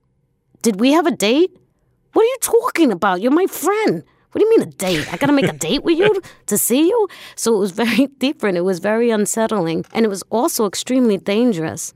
did 0.63 0.81
we 0.81 0.93
have 0.93 1.07
a 1.07 1.11
date? 1.11 1.57
What 2.13 2.23
are 2.23 2.27
you 2.27 2.39
talking 2.41 2.93
about? 2.93 3.21
You're 3.21 3.33
my 3.33 3.47
friend. 3.47 4.05
What 4.33 4.39
do 4.39 4.45
you 4.47 4.51
mean 4.51 4.63
a 4.63 4.73
date? 4.73 5.13
I 5.13 5.17
gotta 5.19 5.33
make 5.33 5.49
a 5.49 5.53
date 5.53 5.85
with 5.85 5.99
you 5.99 6.23
to 6.47 6.57
see 6.57 6.89
you? 6.89 7.09
So 7.37 7.55
it 7.55 7.59
was 7.59 7.73
very 7.73 8.07
different. 8.19 8.57
It 8.57 8.63
was 8.63 8.79
very 8.79 9.11
unsettling. 9.11 9.85
And 9.93 10.05
it 10.05 10.09
was 10.09 10.23
also 10.31 10.67
extremely 10.67 11.19
dangerous. 11.19 11.93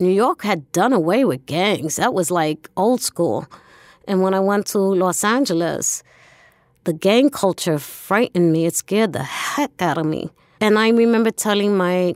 New 0.00 0.10
York 0.10 0.42
had 0.42 0.70
done 0.72 0.92
away 0.92 1.24
with 1.24 1.46
gangs. 1.46 1.96
That 1.96 2.14
was 2.14 2.30
like 2.30 2.68
old 2.76 3.00
school. 3.00 3.46
And 4.08 4.22
when 4.22 4.34
I 4.34 4.40
went 4.40 4.66
to 4.68 4.78
Los 4.78 5.24
Angeles, 5.24 6.02
the 6.84 6.92
gang 6.92 7.30
culture 7.30 7.78
frightened 7.78 8.52
me. 8.52 8.66
It 8.66 8.76
scared 8.76 9.12
the 9.12 9.22
heck 9.22 9.80
out 9.80 9.98
of 9.98 10.06
me. 10.06 10.30
And 10.64 10.78
I 10.78 10.88
remember 10.88 11.30
telling 11.30 11.76
my 11.76 12.14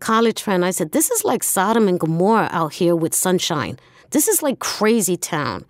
college 0.00 0.40
friend, 0.40 0.64
I 0.64 0.70
said, 0.70 0.92
This 0.92 1.10
is 1.10 1.26
like 1.26 1.42
Sodom 1.42 1.88
and 1.88 2.00
Gomorrah 2.00 2.48
out 2.50 2.72
here 2.72 2.96
with 2.96 3.14
sunshine. 3.14 3.78
This 4.12 4.28
is 4.28 4.42
like 4.42 4.60
crazy 4.60 5.18
town. 5.18 5.66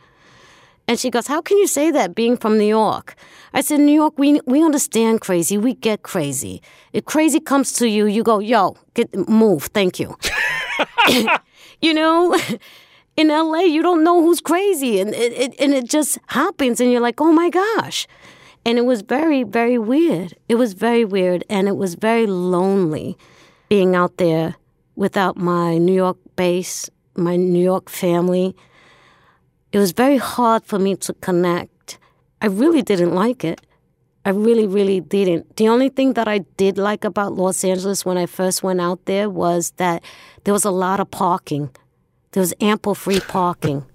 And 0.86 1.00
she 1.00 1.10
goes, 1.10 1.26
How 1.26 1.40
can 1.42 1.58
you 1.58 1.66
say 1.66 1.90
that 1.90 2.14
being 2.14 2.36
from 2.36 2.58
New 2.58 2.72
York? 2.82 3.16
I 3.52 3.60
said, 3.60 3.80
New 3.80 3.92
York, 3.92 4.14
we, 4.18 4.40
we 4.46 4.62
understand 4.62 5.20
crazy. 5.20 5.58
We 5.58 5.74
get 5.74 6.04
crazy. 6.04 6.62
If 6.92 7.06
crazy 7.06 7.40
comes 7.40 7.72
to 7.72 7.88
you, 7.88 8.06
you 8.06 8.22
go, 8.22 8.38
Yo, 8.38 8.76
get 8.94 9.12
move. 9.28 9.64
Thank 9.74 9.98
you. 9.98 10.16
you 11.80 11.92
know? 11.92 12.38
In 13.16 13.28
LA, 13.28 13.62
you 13.62 13.82
don't 13.82 14.04
know 14.04 14.22
who's 14.22 14.40
crazy, 14.40 14.98
and 14.98 15.12
it, 15.12 15.32
it, 15.32 15.60
and 15.60 15.74
it 15.74 15.84
just 15.84 16.18
happens, 16.28 16.80
and 16.80 16.90
you're 16.90 17.02
like, 17.02 17.20
oh 17.20 17.30
my 17.30 17.50
gosh. 17.50 18.06
And 18.64 18.78
it 18.78 18.82
was 18.82 19.02
very, 19.02 19.42
very 19.42 19.78
weird. 19.78 20.34
It 20.48 20.54
was 20.54 20.72
very 20.72 21.04
weird, 21.04 21.44
and 21.50 21.66
it 21.66 21.76
was 21.76 21.94
very 21.94 22.26
lonely 22.26 23.18
being 23.68 23.96
out 23.96 24.18
there 24.18 24.56
without 24.94 25.36
my 25.36 25.78
New 25.78 25.94
York 25.94 26.18
base, 26.36 26.88
my 27.16 27.36
New 27.36 27.62
York 27.62 27.88
family. 27.88 28.54
It 29.72 29.78
was 29.78 29.92
very 29.92 30.18
hard 30.18 30.64
for 30.64 30.78
me 30.78 30.96
to 30.96 31.12
connect. 31.14 31.98
I 32.40 32.46
really 32.46 32.82
didn't 32.82 33.14
like 33.14 33.44
it. 33.44 33.60
I 34.24 34.30
really, 34.30 34.66
really 34.68 35.00
didn't. 35.00 35.56
The 35.56 35.68
only 35.68 35.88
thing 35.88 36.12
that 36.12 36.28
I 36.28 36.38
did 36.56 36.78
like 36.78 37.04
about 37.04 37.32
Los 37.32 37.64
Angeles 37.64 38.04
when 38.04 38.16
I 38.16 38.26
first 38.26 38.62
went 38.62 38.80
out 38.80 39.04
there 39.06 39.28
was 39.28 39.72
that 39.78 40.04
there 40.44 40.54
was 40.54 40.64
a 40.64 40.70
lot 40.70 41.00
of 41.00 41.10
parking. 41.10 41.70
There 42.30 42.40
was 42.40 42.54
ample 42.60 42.94
free 42.94 43.20
parking. 43.20 43.84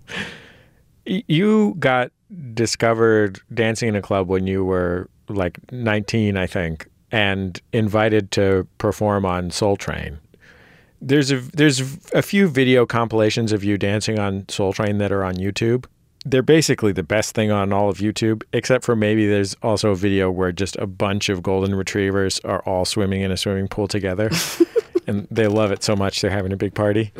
You 1.05 1.75
got 1.79 2.11
discovered 2.53 3.39
dancing 3.53 3.89
in 3.89 3.95
a 3.95 4.01
club 4.01 4.27
when 4.27 4.47
you 4.47 4.63
were 4.65 5.09
like 5.29 5.59
19, 5.71 6.37
I 6.37 6.47
think, 6.47 6.87
and 7.11 7.61
invited 7.73 8.31
to 8.31 8.67
perform 8.77 9.25
on 9.25 9.51
Soul 9.51 9.77
Train. 9.77 10.19
There's 10.99 11.31
a 11.31 11.37
there's 11.37 11.79
a 12.13 12.21
few 12.21 12.47
video 12.47 12.85
compilations 12.85 13.51
of 13.51 13.63
you 13.63 13.77
dancing 13.77 14.17
on 14.17 14.49
Soul 14.49 14.73
Train 14.73 14.97
that 14.97 15.11
are 15.11 15.23
on 15.23 15.35
YouTube. 15.35 15.85
They're 16.25 16.41
basically 16.41 16.91
the 16.91 17.03
best 17.03 17.35
thing 17.35 17.51
on 17.51 17.71
all 17.71 17.89
of 17.89 17.99
YouTube, 17.99 18.43
except 18.51 18.83
for 18.83 18.95
maybe 18.95 19.27
there's 19.27 19.55
also 19.61 19.91
a 19.91 19.95
video 19.95 20.31
where 20.31 20.51
just 20.51 20.75
a 20.77 20.87
bunch 20.87 21.29
of 21.29 21.43
golden 21.43 21.75
retrievers 21.75 22.39
are 22.41 22.61
all 22.61 22.83
swimming 22.83 23.21
in 23.21 23.31
a 23.31 23.37
swimming 23.37 23.67
pool 23.67 23.87
together. 23.87 24.31
and 25.07 25.27
they 25.31 25.47
love 25.47 25.71
it 25.71 25.83
so 25.83 25.95
much 25.95 26.21
they're 26.21 26.31
having 26.31 26.51
a 26.51 26.57
big 26.57 26.73
party. 26.73 27.13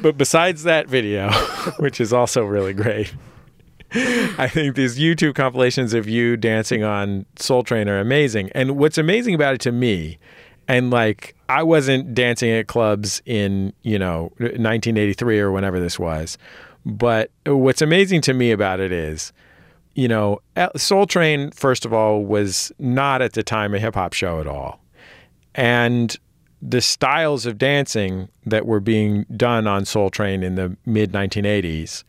But 0.00 0.16
besides 0.16 0.62
that 0.62 0.88
video, 0.88 1.30
which 1.78 2.00
is 2.00 2.12
also 2.12 2.44
really 2.44 2.72
great, 2.72 3.14
I 3.94 4.48
think 4.48 4.74
these 4.74 4.98
YouTube 4.98 5.36
compilations 5.36 5.94
of 5.94 6.08
you 6.08 6.36
dancing 6.36 6.82
on 6.82 7.26
Soul 7.36 7.62
Train 7.62 7.88
are 7.88 8.00
amazing. 8.00 8.50
And 8.52 8.76
what's 8.76 8.98
amazing 8.98 9.34
about 9.34 9.54
it 9.54 9.60
to 9.62 9.72
me, 9.72 10.18
and 10.66 10.90
like 10.90 11.36
I 11.48 11.62
wasn't 11.62 12.12
dancing 12.12 12.50
at 12.50 12.66
clubs 12.66 13.22
in, 13.24 13.72
you 13.82 13.98
know, 13.98 14.32
1983 14.38 15.38
or 15.38 15.52
whenever 15.52 15.78
this 15.78 15.96
was, 15.96 16.38
but 16.84 17.30
what's 17.46 17.82
amazing 17.82 18.20
to 18.22 18.34
me 18.34 18.50
about 18.50 18.80
it 18.80 18.90
is, 18.90 19.32
you 19.94 20.08
know, 20.08 20.40
Soul 20.76 21.06
Train, 21.06 21.52
first 21.52 21.84
of 21.84 21.92
all, 21.92 22.24
was 22.24 22.72
not 22.80 23.22
at 23.22 23.34
the 23.34 23.44
time 23.44 23.74
a 23.74 23.78
hip 23.78 23.94
hop 23.94 24.12
show 24.12 24.40
at 24.40 24.48
all. 24.48 24.80
And 25.54 26.16
the 26.60 26.80
styles 26.80 27.46
of 27.46 27.58
dancing 27.58 28.28
that 28.44 28.66
were 28.66 28.80
being 28.80 29.24
done 29.36 29.68
on 29.68 29.84
Soul 29.84 30.10
Train 30.10 30.42
in 30.42 30.56
the 30.56 30.76
mid 30.84 31.12
1980s 31.12 32.02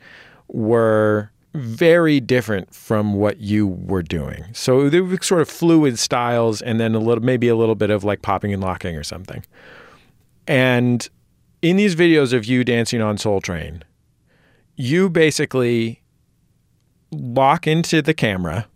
were 0.47 1.29
very 1.55 2.19
different 2.19 2.73
from 2.73 3.13
what 3.13 3.39
you 3.39 3.67
were 3.67 4.03
doing. 4.03 4.45
So 4.53 4.89
they 4.89 5.01
were 5.01 5.17
sort 5.21 5.41
of 5.41 5.49
fluid 5.49 5.97
styles 5.97 6.61
and 6.61 6.79
then 6.79 6.95
a 6.95 6.99
little 6.99 7.23
maybe 7.23 7.47
a 7.47 7.55
little 7.55 7.75
bit 7.75 7.89
of 7.89 8.03
like 8.03 8.21
popping 8.21 8.53
and 8.53 8.61
locking 8.61 8.95
or 8.95 9.03
something. 9.03 9.43
And 10.47 11.07
in 11.61 11.77
these 11.77 11.95
videos 11.95 12.33
of 12.33 12.45
you 12.45 12.63
dancing 12.63 13.01
on 13.01 13.17
Soul 13.17 13.41
Train, 13.41 13.83
you 14.75 15.09
basically 15.09 16.01
lock 17.11 17.65
into 17.65 18.01
the 18.01 18.13
camera, 18.13 18.67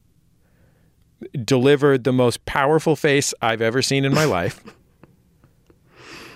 delivered 1.43 2.03
the 2.03 2.13
most 2.13 2.45
powerful 2.45 2.95
face 2.95 3.33
I've 3.41 3.61
ever 3.61 3.81
seen 3.81 4.05
in 4.05 4.13
my 4.13 4.25
life. 4.25 4.63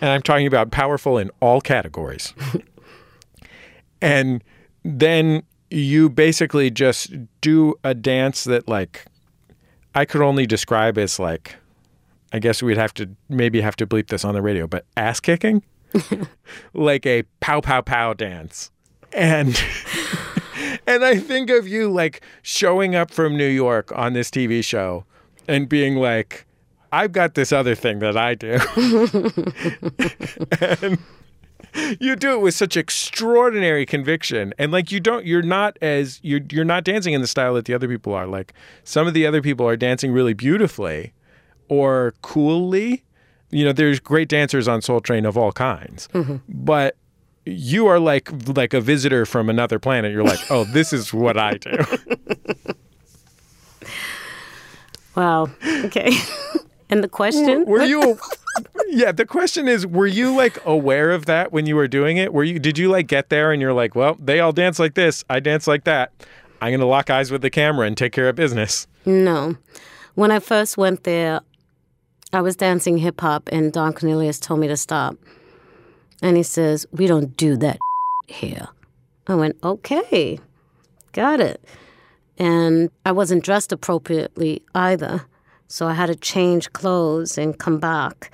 and 0.01 0.09
I'm 0.09 0.21
talking 0.21 0.47
about 0.47 0.71
powerful 0.71 1.17
in 1.17 1.31
all 1.39 1.61
categories. 1.61 2.33
and 4.01 4.43
then 4.83 5.43
you 5.73 6.07
basically 6.07 6.69
just 6.69 7.11
do 7.41 7.73
a 7.83 7.95
dance 7.95 8.43
that 8.43 8.67
like 8.67 9.05
I 9.95 10.05
could 10.05 10.21
only 10.21 10.45
describe 10.45 10.97
as 10.97 11.19
like 11.19 11.55
I 12.31 12.39
guess 12.39 12.61
we'd 12.61 12.77
have 12.77 12.93
to 12.95 13.09
maybe 13.29 13.61
have 13.61 13.75
to 13.77 13.87
bleep 13.87 14.07
this 14.07 14.23
on 14.23 14.33
the 14.33 14.41
radio, 14.41 14.67
but 14.67 14.85
ass 14.97 15.19
kicking? 15.19 15.63
like 16.73 17.05
a 17.05 17.23
pow 17.39 17.61
pow 17.61 17.81
pow 17.81 18.13
dance. 18.13 18.71
And 19.11 19.59
and 20.87 21.03
I 21.03 21.17
think 21.17 21.49
of 21.49 21.67
you 21.67 21.91
like 21.91 22.21
showing 22.43 22.95
up 22.95 23.11
from 23.11 23.35
New 23.35 23.47
York 23.47 23.91
on 23.95 24.13
this 24.13 24.29
TV 24.29 24.63
show 24.63 25.05
and 25.47 25.67
being 25.67 25.95
like, 25.95 26.45
I've 26.91 27.11
got 27.11 27.33
this 27.33 27.51
other 27.51 27.73
thing 27.73 27.99
that 27.99 28.15
I 28.15 28.35
do. 28.35 28.59
and 30.81 30.99
you 31.99 32.15
do 32.15 32.33
it 32.33 32.41
with 32.41 32.53
such 32.53 32.77
extraordinary 32.77 33.85
conviction. 33.85 34.53
And 34.57 34.71
like 34.71 34.91
you 34.91 34.99
don't 34.99 35.25
you're 35.25 35.41
not 35.41 35.77
as 35.81 36.19
you're 36.23 36.41
you're 36.51 36.65
not 36.65 36.83
dancing 36.83 37.13
in 37.13 37.21
the 37.21 37.27
style 37.27 37.53
that 37.55 37.65
the 37.65 37.73
other 37.73 37.87
people 37.87 38.13
are. 38.13 38.27
Like 38.27 38.53
some 38.83 39.07
of 39.07 39.13
the 39.13 39.25
other 39.25 39.41
people 39.41 39.67
are 39.67 39.77
dancing 39.77 40.11
really 40.11 40.33
beautifully 40.33 41.13
or 41.69 42.13
coolly. 42.21 43.03
You 43.49 43.65
know 43.65 43.73
there's 43.73 43.99
great 43.99 44.29
dancers 44.29 44.67
on 44.67 44.81
soul 44.81 44.99
train 45.01 45.25
of 45.25 45.37
all 45.37 45.51
kinds. 45.51 46.07
Mm-hmm. 46.13 46.37
but 46.47 46.95
you 47.45 47.87
are 47.87 47.99
like 47.99 48.29
like 48.55 48.73
a 48.73 48.79
visitor 48.81 49.25
from 49.25 49.49
another 49.49 49.77
planet. 49.79 50.11
You're 50.11 50.23
like 50.23 50.39
oh 50.49 50.63
this 50.63 50.93
is 50.93 51.13
what 51.13 51.37
i 51.37 51.57
do. 51.57 51.77
Wow. 55.15 55.49
Okay. 55.85 56.11
And 56.89 57.03
the 57.03 57.07
question? 57.07 57.65
Were 57.65 57.81
you 57.81 58.19
yeah, 58.87 59.11
the 59.11 59.25
question 59.25 59.67
is, 59.67 59.85
were 59.87 60.07
you 60.07 60.35
like 60.35 60.63
aware 60.65 61.11
of 61.11 61.25
that 61.25 61.51
when 61.51 61.65
you 61.65 61.75
were 61.75 61.87
doing 61.87 62.17
it? 62.17 62.33
Were 62.33 62.43
you 62.43 62.59
did 62.59 62.77
you 62.77 62.89
like 62.89 63.07
get 63.07 63.29
there 63.29 63.51
and 63.51 63.61
you're 63.61 63.73
like, 63.73 63.95
well, 63.95 64.17
they 64.19 64.39
all 64.39 64.51
dance 64.51 64.79
like 64.79 64.93
this, 64.93 65.23
I 65.29 65.39
dance 65.39 65.67
like 65.67 65.83
that. 65.85 66.11
I'm 66.61 66.71
gonna 66.71 66.85
lock 66.85 67.09
eyes 67.09 67.31
with 67.31 67.41
the 67.41 67.49
camera 67.49 67.87
and 67.87 67.97
take 67.97 68.13
care 68.13 68.29
of 68.29 68.35
business. 68.35 68.87
No. 69.05 69.57
When 70.15 70.31
I 70.31 70.39
first 70.39 70.77
went 70.77 71.03
there, 71.03 71.41
I 72.31 72.41
was 72.41 72.55
dancing 72.55 72.97
hip 72.97 73.19
hop 73.19 73.49
and 73.51 73.73
Don 73.73 73.93
Cornelius 73.93 74.39
told 74.39 74.59
me 74.59 74.67
to 74.67 74.77
stop. 74.77 75.17
And 76.21 76.37
he 76.37 76.43
says, 76.43 76.85
We 76.91 77.07
don't 77.07 77.35
do 77.35 77.57
that 77.57 77.79
here. 78.27 78.67
I 79.27 79.35
went, 79.35 79.57
Okay, 79.63 80.39
got 81.11 81.39
it. 81.39 81.63
And 82.37 82.89
I 83.05 83.11
wasn't 83.11 83.43
dressed 83.43 83.71
appropriately 83.71 84.63
either. 84.73 85.25
So 85.73 85.87
I 85.87 85.93
had 85.93 86.05
to 86.05 86.15
change 86.15 86.71
clothes 86.73 87.35
and 87.35 87.57
come 87.57 87.79
back. 87.79 88.29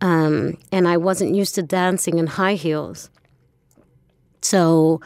Um, 0.00 0.56
and 0.70 0.86
I 0.86 0.96
wasn't 0.96 1.34
used 1.34 1.56
to 1.56 1.64
dancing 1.64 2.16
in 2.18 2.28
high 2.28 2.54
heels. 2.54 3.10
So 4.40 5.00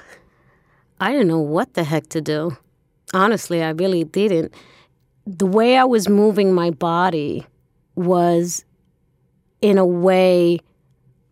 I 1.00 1.10
didn't 1.10 1.28
know 1.28 1.40
what 1.40 1.72
the 1.72 1.84
heck 1.84 2.08
to 2.08 2.20
do. 2.20 2.58
Honestly, 3.14 3.62
I 3.62 3.70
really 3.70 4.04
didn't. 4.04 4.52
The 5.26 5.46
way 5.46 5.78
I 5.78 5.84
was 5.84 6.06
moving 6.06 6.52
my 6.52 6.68
body 6.68 7.46
was, 7.94 8.66
in 9.62 9.78
a 9.78 9.86
way, 9.86 10.58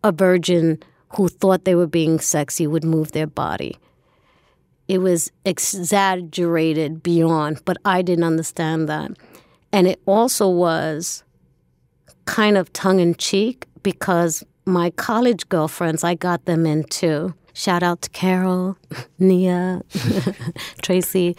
a 0.03 0.11
virgin 0.11 0.81
who 1.09 1.27
thought 1.27 1.63
they 1.63 1.75
were 1.75 1.85
being 1.85 2.19
sexy 2.19 2.65
would 2.65 2.83
move 2.83 3.11
their 3.11 3.27
body. 3.27 3.77
It 4.87 4.97
was 4.97 5.31
exaggerated 5.45 7.03
beyond, 7.03 7.63
but 7.65 7.77
I 7.85 8.01
didn't 8.01 8.23
understand 8.23 8.89
that. 8.89 9.11
And 9.73 9.87
it 9.87 10.01
also 10.05 10.49
was 10.49 11.23
kind 12.25 12.57
of 12.57 12.71
tongue 12.73 12.99
in 12.99 13.15
cheek 13.15 13.65
because 13.83 14.43
my 14.65 14.89
college 14.91 15.47
girlfriends, 15.49 16.03
I 16.03 16.15
got 16.15 16.45
them 16.45 16.65
into. 16.65 17.33
Shout 17.53 17.83
out 17.83 18.01
to 18.03 18.09
Carol, 18.09 18.77
Nia, 19.19 19.81
Tracy. 20.81 21.35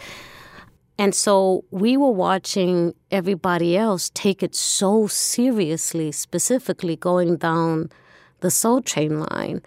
And 0.97 1.15
so 1.15 1.63
we 1.71 1.97
were 1.97 2.11
watching 2.11 2.93
everybody 3.09 3.75
else 3.75 4.11
take 4.13 4.43
it 4.43 4.55
so 4.55 5.07
seriously, 5.07 6.11
specifically 6.11 6.95
going 6.95 7.37
down 7.37 7.89
the 8.41 8.51
Soul 8.51 8.81
Train 8.81 9.21
line. 9.21 9.61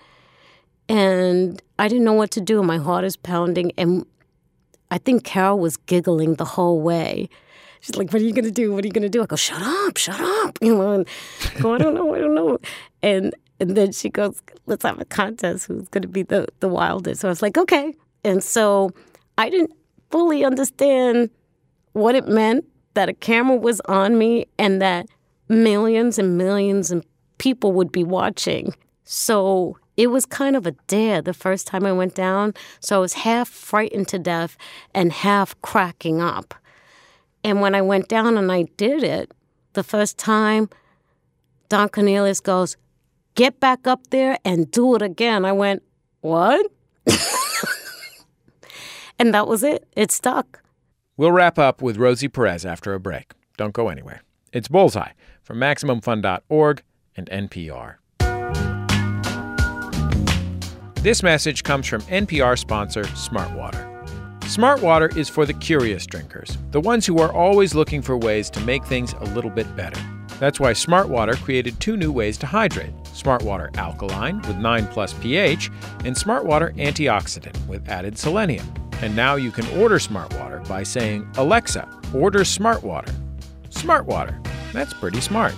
And 0.89 1.61
I 1.79 1.89
didn't 1.89 2.05
know 2.05 2.13
what 2.13 2.31
to 2.33 2.41
do. 2.41 2.63
My 2.63 2.79
heart 2.79 3.05
is 3.05 3.17
pounding. 3.17 3.73
And 3.77 4.07
I 4.91 4.99
think 4.99 5.25
Carol 5.25 5.59
was 5.59 5.77
giggling 5.77 6.35
the 6.35 6.45
whole 6.45 6.81
way. 6.81 7.29
She's 7.81 7.97
like, 7.97 8.13
"What 8.13 8.23
are 8.23 8.25
you 8.25 8.33
gonna 8.33 8.51
do? 8.51 8.73
What 8.73 8.85
are 8.85 8.87
you 8.87 8.93
gonna 8.93 9.09
do?" 9.09 9.23
I 9.23 9.27
go, 9.27 9.37
"Shut 9.37 9.63
up, 9.63 9.97
shut 9.97 10.21
up," 10.21 10.59
you 10.63 10.77
know. 10.77 10.93
And 10.93 11.09
I 11.57 11.61
go, 11.61 11.75
"I 11.75 11.79
don't 11.79 11.95
know, 11.95 12.15
I 12.15 12.19
don't 12.19 12.35
know." 12.35 12.59
And 13.03 13.35
and 13.61 13.77
then 13.77 13.93
she 13.93 14.09
goes, 14.09 14.43
"Let's 14.67 14.85
have 14.85 15.01
a 15.01 15.05
contest. 15.05 15.67
Who's 15.67 15.89
gonna 15.89 16.09
be 16.09 16.23
the 16.23 16.47
the 16.61 16.69
wildest?" 16.69 17.21
So 17.21 17.29
I 17.29 17.31
was 17.31 17.43
like, 17.43 17.59
"Okay." 17.59 17.95
And 18.25 18.43
so 18.43 18.91
I 19.39 19.51
didn't 19.51 19.73
fully 20.11 20.45
understand 20.45 21.31
what 21.93 22.15
it 22.15 22.27
meant 22.27 22.65
that 22.95 23.09
a 23.09 23.15
camera 23.15 23.57
was 23.57 23.81
on 23.83 24.19
me 24.19 24.47
and 24.59 24.83
that 24.83 25.07
millions 25.49 26.19
and 26.19 26.37
millions 26.37 26.91
of 26.91 27.05
people 27.39 27.73
would 27.73 27.93
be 27.93 28.05
watching. 28.05 28.75
So 29.05 29.79
it 29.97 30.09
was 30.09 30.27
kind 30.27 30.57
of 30.57 30.67
a 30.67 30.73
dare 30.89 31.23
the 31.23 31.33
first 31.33 31.67
time 31.67 31.87
I 31.87 31.93
went 31.93 32.15
down. 32.15 32.55
So 32.81 32.97
I 32.97 32.99
was 33.01 33.13
half 33.15 33.49
frightened 33.49 34.09
to 34.09 34.19
death 34.19 34.57
and 34.95 35.13
half 35.13 35.61
cracking 35.63 36.21
up. 36.21 36.55
And 37.47 37.61
when 37.61 37.77
I 37.77 37.83
went 37.83 38.09
down 38.09 38.37
and 38.37 38.51
I 38.51 38.63
did 38.77 39.05
it 39.05 39.31
the 39.75 39.85
first 39.85 40.19
time, 40.19 40.69
Don 41.69 41.89
Cornelius 41.89 42.41
goes, 42.41 42.77
Get 43.37 43.61
back 43.61 43.87
up 43.87 44.09
there 44.11 44.37
and 44.45 44.69
do 44.69 44.97
it 44.97 45.03
again. 45.03 45.45
I 45.45 45.53
went, 45.53 45.85
What? 46.23 46.67
and 49.21 49.33
that 49.33 49.47
was 49.47 49.63
it. 49.63 49.87
It 49.95 50.11
stuck. 50.11 50.61
We'll 51.17 51.31
wrap 51.31 51.57
up 51.57 51.81
with 51.81 51.99
Rosie 51.99 52.27
Perez 52.27 52.67
after 52.67 52.95
a 52.95 52.99
break. 52.99 53.31
Don't 53.57 53.73
go 53.73 53.91
anywhere. 53.91 54.23
It's 54.53 54.67
Bullseye 54.67 55.13
from 55.45 55.59
MaximumFun.org 55.59 56.83
and 57.17 57.31
NPR. 57.31 57.95
This 60.97 61.23
message 61.23 61.63
comes 61.63 61.87
from 61.87 62.03
NPR 62.03 62.59
sponsor 62.59 63.05
Smartwater. 63.05 63.96
Smart 64.49 64.81
water 64.81 65.11
is 65.17 65.29
for 65.29 65.45
the 65.45 65.53
curious 65.53 66.07
drinkers, 66.07 66.57
the 66.71 66.81
ones 66.81 67.05
who 67.05 67.19
are 67.19 67.33
always 67.33 67.75
looking 67.75 68.01
for 68.01 68.17
ways 68.17 68.49
to 68.51 68.61
make 68.61 68.85
things 68.85 69.13
a 69.15 69.25
little 69.25 69.51
bit 69.51 69.75
better. 69.77 70.01
That's 70.39 70.61
why 70.61 70.73
Smart 70.73 71.09
Water 71.09 71.35
created 71.35 71.79
two 71.81 71.97
new 71.97 72.13
ways 72.13 72.39
to 72.39 72.47
hydrate 72.47 72.93
Smart 73.13 73.43
Water 73.43 73.71
Alkaline 73.75 74.41
with 74.43 74.57
9 74.57 74.87
plus 74.89 75.15
pH 75.15 75.71
and 76.05 76.17
Smart 76.17 76.45
Water 76.45 76.73
Antioxidant 76.77 77.67
with 77.67 77.89
added 77.89 78.17
selenium. 78.19 78.67
And 79.03 79.17
now 79.17 79.35
you 79.35 79.51
can 79.51 79.67
order 79.79 79.99
Smart 79.99 80.33
Water 80.39 80.63
by 80.69 80.85
saying, 80.85 81.29
Alexa, 81.37 81.89
order 82.15 82.45
Smart 82.45 82.83
Water. 82.83 83.13
Smart 83.71 84.07
Water. 84.07 84.41
That's 84.73 84.95
pretty 84.95 85.21
smart. 85.21 85.55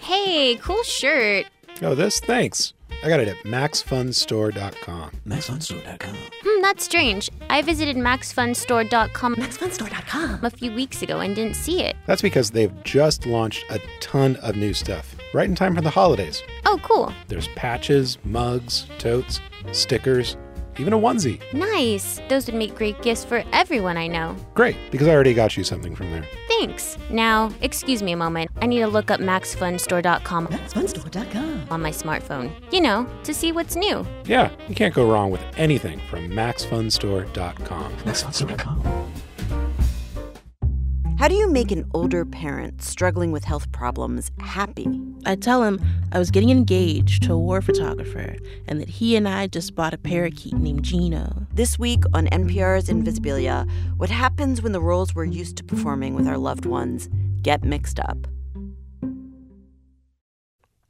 Hey, 0.00 0.56
cool 0.56 0.82
shirt. 0.82 1.46
Oh, 1.82 1.94
this? 1.94 2.20
Thanks. 2.20 2.72
I 3.04 3.08
got 3.08 3.20
it 3.20 3.28
at 3.28 3.36
maxfunstore.com. 3.44 5.10
Maxfunstore.com. 5.26 6.16
Hmm, 6.42 6.62
that's 6.62 6.84
strange. 6.84 7.30
I 7.50 7.60
visited 7.62 7.96
maxfunstore.com 7.96 9.36
maxfunstore.com 9.36 10.44
a 10.44 10.50
few 10.50 10.72
weeks 10.72 11.02
ago 11.02 11.20
and 11.20 11.34
didn't 11.36 11.54
see 11.56 11.82
it. 11.82 11.96
That's 12.06 12.22
because 12.22 12.50
they've 12.50 12.72
just 12.84 13.26
launched 13.26 13.64
a 13.70 13.80
ton 14.00 14.36
of 14.36 14.56
new 14.56 14.72
stuff. 14.72 15.14
right 15.34 15.48
in 15.48 15.54
time 15.54 15.74
for 15.74 15.82
the 15.82 15.90
holidays. 15.90 16.42
Oh, 16.64 16.80
cool. 16.82 17.12
There's 17.28 17.48
patches, 17.48 18.16
mugs, 18.24 18.86
totes, 18.98 19.40
stickers, 19.72 20.36
even 20.78 20.92
a 20.94 20.98
onesie. 20.98 21.40
Nice. 21.52 22.20
Those 22.28 22.46
would 22.46 22.54
make 22.54 22.74
great 22.74 23.00
gifts 23.02 23.24
for 23.24 23.42
everyone 23.52 23.96
I 23.98 24.06
know. 24.06 24.34
Great, 24.54 24.76
because 24.90 25.08
I 25.08 25.10
already 25.14 25.34
got 25.34 25.56
you 25.56 25.64
something 25.64 25.94
from 25.94 26.10
there. 26.10 26.24
Thanks. 26.58 26.96
Now, 27.10 27.52
excuse 27.60 28.02
me 28.02 28.12
a 28.12 28.16
moment. 28.16 28.50
I 28.62 28.66
need 28.66 28.80
to 28.80 28.86
look 28.86 29.10
up 29.10 29.20
maxfunstore.com 29.20 30.46
MaxFunStore.com. 30.48 31.66
on 31.70 31.82
my 31.82 31.90
smartphone. 31.90 32.50
You 32.72 32.80
know, 32.80 33.06
to 33.24 33.34
see 33.34 33.52
what's 33.52 33.76
new. 33.76 34.06
Yeah, 34.24 34.50
you 34.68 34.74
can't 34.74 34.94
go 34.94 35.10
wrong 35.10 35.30
with 35.30 35.42
anything 35.56 36.00
from 36.10 36.30
maxfunstore.com. 36.30 37.92
maxfunstore.com. 37.96 39.12
How 41.18 41.28
do 41.28 41.34
you 41.34 41.50
make 41.50 41.72
an 41.72 41.88
older 41.94 42.26
parent 42.26 42.82
struggling 42.82 43.32
with 43.32 43.44
health 43.44 43.72
problems 43.72 44.30
happy? 44.38 45.00
I 45.24 45.34
tell 45.34 45.62
him 45.62 45.80
I 46.12 46.18
was 46.18 46.30
getting 46.30 46.50
engaged 46.50 47.22
to 47.22 47.32
a 47.32 47.38
war 47.38 47.62
photographer 47.62 48.36
and 48.68 48.82
that 48.82 48.90
he 48.90 49.16
and 49.16 49.26
I 49.26 49.46
just 49.46 49.74
bought 49.74 49.94
a 49.94 49.98
parakeet 49.98 50.52
named 50.52 50.82
Gino. 50.82 51.46
This 51.54 51.78
week 51.78 52.04
on 52.12 52.26
NPR's 52.26 52.90
Invisibilia, 52.90 53.66
what 53.96 54.10
happens 54.10 54.60
when 54.60 54.72
the 54.72 54.80
roles 54.80 55.14
we're 55.14 55.24
used 55.24 55.56
to 55.56 55.64
performing 55.64 56.14
with 56.14 56.28
our 56.28 56.36
loved 56.36 56.66
ones 56.66 57.08
get 57.40 57.64
mixed 57.64 57.98
up? 57.98 58.26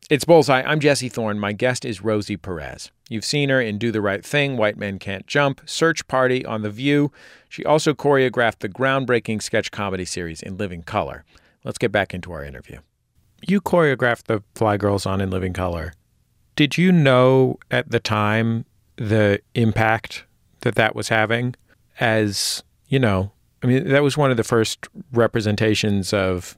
It's 0.08 0.24
Bullseye. 0.24 0.62
I'm 0.62 0.78
Jesse 0.78 1.08
Thorn. 1.08 1.40
My 1.40 1.52
guest 1.52 1.84
is 1.84 2.00
Rosie 2.00 2.36
Perez. 2.36 2.92
You've 3.08 3.24
seen 3.24 3.48
her 3.48 3.60
in 3.60 3.76
Do 3.76 3.90
the 3.90 4.00
Right 4.00 4.24
Thing, 4.24 4.56
White 4.56 4.76
Men 4.76 5.00
Can't 5.00 5.26
Jump, 5.26 5.60
Search 5.66 6.06
Party 6.06 6.46
on 6.46 6.62
The 6.62 6.70
View. 6.70 7.10
She 7.48 7.64
also 7.64 7.92
choreographed 7.92 8.60
the 8.60 8.68
groundbreaking 8.68 9.42
sketch 9.42 9.72
comedy 9.72 10.04
series 10.04 10.42
In 10.42 10.58
Living 10.58 10.84
Color. 10.84 11.24
Let's 11.64 11.78
get 11.78 11.90
back 11.90 12.14
into 12.14 12.30
our 12.30 12.44
interview. 12.44 12.78
You 13.48 13.60
choreographed 13.60 14.26
the 14.26 14.44
Fly 14.54 14.76
Girls 14.76 15.06
on 15.06 15.20
In 15.20 15.28
Living 15.28 15.52
Color. 15.52 15.92
Did 16.54 16.78
you 16.78 16.92
know 16.92 17.58
at 17.72 17.90
the 17.90 17.98
time 17.98 18.64
the 18.94 19.40
impact 19.56 20.24
that 20.60 20.76
that 20.76 20.94
was 20.94 21.08
having? 21.08 21.56
As, 21.98 22.62
you 22.86 23.00
know, 23.00 23.32
I 23.60 23.66
mean, 23.66 23.88
that 23.88 24.04
was 24.04 24.16
one 24.16 24.30
of 24.30 24.36
the 24.36 24.44
first 24.44 24.86
representations 25.12 26.12
of, 26.12 26.56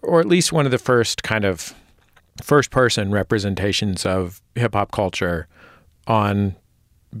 or 0.00 0.20
at 0.20 0.26
least 0.26 0.52
one 0.52 0.64
of 0.64 0.70
the 0.70 0.78
first 0.78 1.24
kind 1.24 1.44
of 1.44 1.74
first 2.42 2.70
person 2.70 3.10
representations 3.10 4.06
of 4.06 4.40
hip 4.54 4.74
hop 4.74 4.90
culture 4.92 5.48
on 6.06 6.56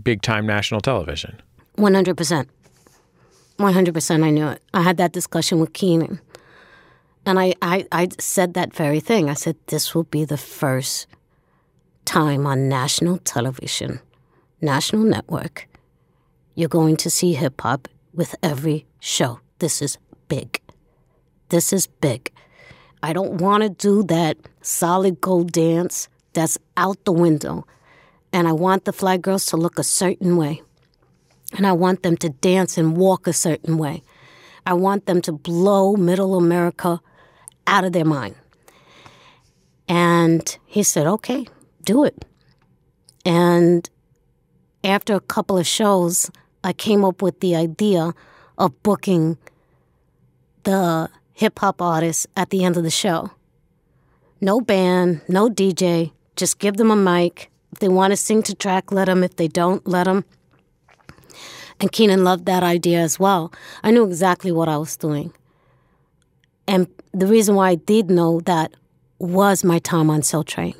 big 0.02 0.22
time 0.22 0.46
national 0.46 0.80
television. 0.80 1.40
100%. 1.76 2.46
100% 3.58 4.24
I 4.24 4.30
knew 4.30 4.48
it. 4.48 4.62
I 4.72 4.82
had 4.82 4.96
that 4.98 5.12
discussion 5.12 5.60
with 5.60 5.72
Keenen. 5.72 6.20
And 7.26 7.38
I, 7.38 7.54
I, 7.60 7.86
I 7.92 8.08
said 8.18 8.54
that 8.54 8.74
very 8.74 9.00
thing. 9.00 9.28
I 9.28 9.34
said, 9.34 9.56
this 9.66 9.94
will 9.94 10.04
be 10.04 10.24
the 10.24 10.38
first 10.38 11.06
time 12.08 12.46
on 12.46 12.68
national 12.70 13.18
television, 13.18 14.00
national 14.62 15.02
network, 15.02 15.68
you're 16.54 16.68
going 16.68 16.96
to 16.96 17.10
see 17.10 17.34
hip 17.34 17.60
hop 17.60 17.86
with 18.14 18.34
every 18.42 18.86
show. 18.98 19.40
This 19.58 19.82
is 19.82 19.98
big. 20.28 20.60
This 21.50 21.70
is 21.70 21.86
big. 21.86 22.32
I 23.02 23.12
don't 23.12 23.40
want 23.40 23.62
to 23.62 23.68
do 23.68 24.02
that 24.04 24.36
solid 24.60 25.20
gold 25.20 25.52
dance 25.52 26.08
that's 26.32 26.58
out 26.76 27.04
the 27.04 27.12
window. 27.12 27.66
And 28.32 28.46
I 28.46 28.52
want 28.52 28.84
the 28.84 28.92
fly 28.92 29.16
girls 29.16 29.46
to 29.46 29.56
look 29.56 29.78
a 29.78 29.84
certain 29.84 30.36
way. 30.36 30.62
And 31.56 31.66
I 31.66 31.72
want 31.72 32.02
them 32.02 32.16
to 32.18 32.28
dance 32.28 32.76
and 32.76 32.96
walk 32.96 33.26
a 33.26 33.32
certain 33.32 33.78
way. 33.78 34.02
I 34.66 34.74
want 34.74 35.06
them 35.06 35.22
to 35.22 35.32
blow 35.32 35.96
middle 35.96 36.36
America 36.36 37.00
out 37.66 37.84
of 37.84 37.92
their 37.92 38.04
mind. 38.04 38.34
And 39.88 40.58
he 40.66 40.82
said, 40.82 41.06
okay, 41.06 41.46
do 41.82 42.04
it. 42.04 42.24
And 43.24 43.88
after 44.84 45.14
a 45.14 45.20
couple 45.20 45.56
of 45.56 45.66
shows, 45.66 46.30
I 46.62 46.72
came 46.72 47.04
up 47.04 47.22
with 47.22 47.40
the 47.40 47.56
idea 47.56 48.12
of 48.58 48.82
booking 48.82 49.38
the 50.64 51.08
hip 51.38 51.60
hop 51.60 51.80
artists 51.80 52.26
at 52.36 52.50
the 52.50 52.64
end 52.64 52.76
of 52.76 52.82
the 52.82 52.90
show. 52.90 53.30
No 54.40 54.60
band, 54.60 55.20
no 55.28 55.48
DJ, 55.48 56.10
just 56.34 56.58
give 56.58 56.78
them 56.78 56.90
a 56.90 56.96
mic. 56.96 57.48
If 57.70 57.78
they 57.78 57.86
want 57.86 58.10
to 58.10 58.16
sing 58.16 58.42
to 58.42 58.56
track, 58.56 58.90
let 58.90 59.04
them. 59.04 59.22
If 59.22 59.36
they 59.36 59.46
don't, 59.46 59.86
let 59.86 60.04
them. 60.04 60.24
And 61.78 61.92
Keenen 61.92 62.24
loved 62.24 62.44
that 62.46 62.64
idea 62.64 62.98
as 62.98 63.20
well. 63.20 63.52
I 63.84 63.92
knew 63.92 64.04
exactly 64.04 64.50
what 64.50 64.68
I 64.68 64.78
was 64.78 64.96
doing. 64.96 65.32
And 66.66 66.88
the 67.12 67.28
reason 67.28 67.54
why 67.54 67.70
I 67.70 67.74
did 67.76 68.10
know 68.10 68.40
that 68.40 68.74
was 69.20 69.62
my 69.62 69.78
time 69.78 70.10
on 70.10 70.22
Soul 70.22 70.42
Train. 70.42 70.74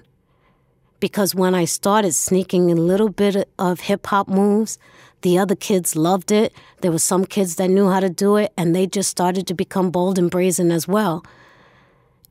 Because 0.99 1.37
when 1.37 1.55
I 1.55 1.67
started 1.67 2.15
sneaking 2.15 2.73
a 2.73 2.75
little 2.75 3.11
bit 3.11 3.49
of 3.61 3.79
hip 3.79 4.09
hop 4.09 4.27
moves, 4.27 4.77
the 5.23 5.39
other 5.39 5.57
kids 5.57 5.97
loved 5.97 6.31
it. 6.31 6.53
There 6.81 6.93
were 6.93 6.99
some 6.99 7.25
kids 7.25 7.57
that 7.57 7.69
knew 7.69 7.89
how 7.91 8.01
to 8.01 8.09
do 8.09 8.37
it, 8.37 8.53
and 8.57 8.75
they 8.75 8.87
just 8.87 9.11
started 9.11 9.47
to 9.49 9.55
become 9.55 9.91
bold 9.91 10.19
and 10.19 10.31
brazen 10.31 10.71
as 10.71 10.87
well. 10.87 11.25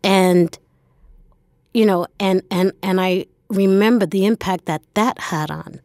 And, 0.03 0.57
you 1.73 1.85
know, 1.85 2.07
and, 2.19 2.41
and, 2.49 2.71
and 2.81 3.01
I 3.01 3.25
remember 3.49 4.05
the 4.05 4.25
impact 4.25 4.65
that 4.65 4.81
that 4.93 5.19
had 5.19 5.51
on, 5.51 5.81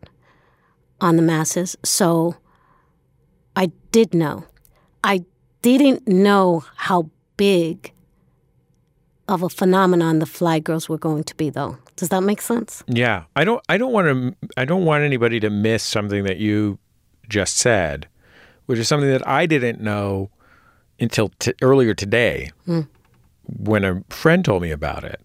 on 1.01 1.17
the 1.17 1.23
masses. 1.23 1.77
So 1.85 2.37
I 3.57 3.73
did 3.91 4.15
know. 4.15 4.45
I 5.03 5.25
didn't 5.63 6.07
know 6.07 6.65
how 6.77 7.11
big 7.37 7.93
of 9.29 9.43
a 9.43 9.49
phenomenon 9.49 10.19
the 10.19 10.27
Fly 10.27 10.59
Girls 10.59 10.89
were 10.89 10.99
going 10.99 11.25
to 11.25 11.35
be, 11.35 11.51
though. 11.51 11.79
Does 11.97 12.09
that 12.11 12.23
make 12.23 12.41
sense? 12.41 12.83
Yeah, 12.87 13.25
I 13.37 13.45
don't. 13.45 13.63
I 13.69 13.77
don't 13.77 13.93
want 13.93 14.07
to. 14.09 14.49
I 14.57 14.65
don't 14.65 14.85
want 14.85 15.05
anybody 15.05 15.41
to 15.41 15.51
miss 15.51 15.83
something 15.83 16.25
that 16.25 16.39
you 16.39 16.79
just 17.29 17.57
said, 17.57 18.07
which 18.67 18.79
is 18.79 18.89
something 18.89 19.11
that 19.11 19.27
I 19.27 19.47
didn't 19.47 19.81
know 19.81 20.31
until 21.01 21.31
t- 21.39 21.53
earlier 21.63 21.95
today, 21.95 22.51
Mm. 22.67 22.87
when 23.45 23.85
a 23.85 24.03
friend 24.09 24.45
told 24.45 24.63
me 24.63 24.71
about 24.71 25.05
it. 25.05 25.21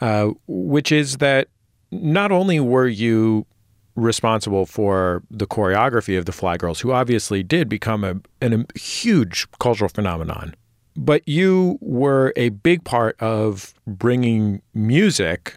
Uh, 0.00 0.30
which 0.48 0.90
is 0.90 1.18
that 1.18 1.48
not 1.92 2.32
only 2.32 2.58
were 2.58 2.88
you 2.88 3.46
responsible 3.94 4.66
for 4.66 5.22
the 5.30 5.46
choreography 5.46 6.18
of 6.18 6.24
the 6.24 6.32
Fly 6.32 6.56
Girls, 6.56 6.80
who 6.80 6.90
obviously 6.90 7.44
did 7.44 7.68
become 7.68 8.02
a, 8.02 8.16
an, 8.40 8.66
a 8.74 8.78
huge 8.78 9.46
cultural 9.60 9.88
phenomenon, 9.88 10.54
but 10.96 11.26
you 11.28 11.78
were 11.80 12.32
a 12.34 12.48
big 12.48 12.82
part 12.84 13.16
of 13.20 13.72
bringing 13.86 14.60
music 14.74 15.56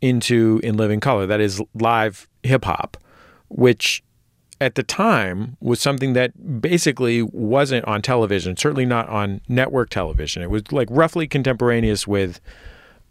into 0.00 0.60
In 0.62 0.76
Living 0.76 1.00
Color, 1.00 1.26
that 1.26 1.40
is 1.40 1.60
live 1.74 2.28
hip 2.44 2.64
hop, 2.64 2.96
which 3.48 4.02
at 4.60 4.74
the 4.74 4.82
time 4.82 5.56
was 5.60 5.80
something 5.80 6.14
that 6.14 6.60
basically 6.60 7.22
wasn't 7.22 7.84
on 7.86 8.02
television, 8.02 8.56
certainly 8.56 8.86
not 8.86 9.08
on 9.08 9.40
network 9.48 9.90
television. 9.90 10.42
It 10.42 10.50
was 10.50 10.70
like 10.72 10.88
roughly 10.90 11.26
contemporaneous 11.26 12.06
with 12.06 12.40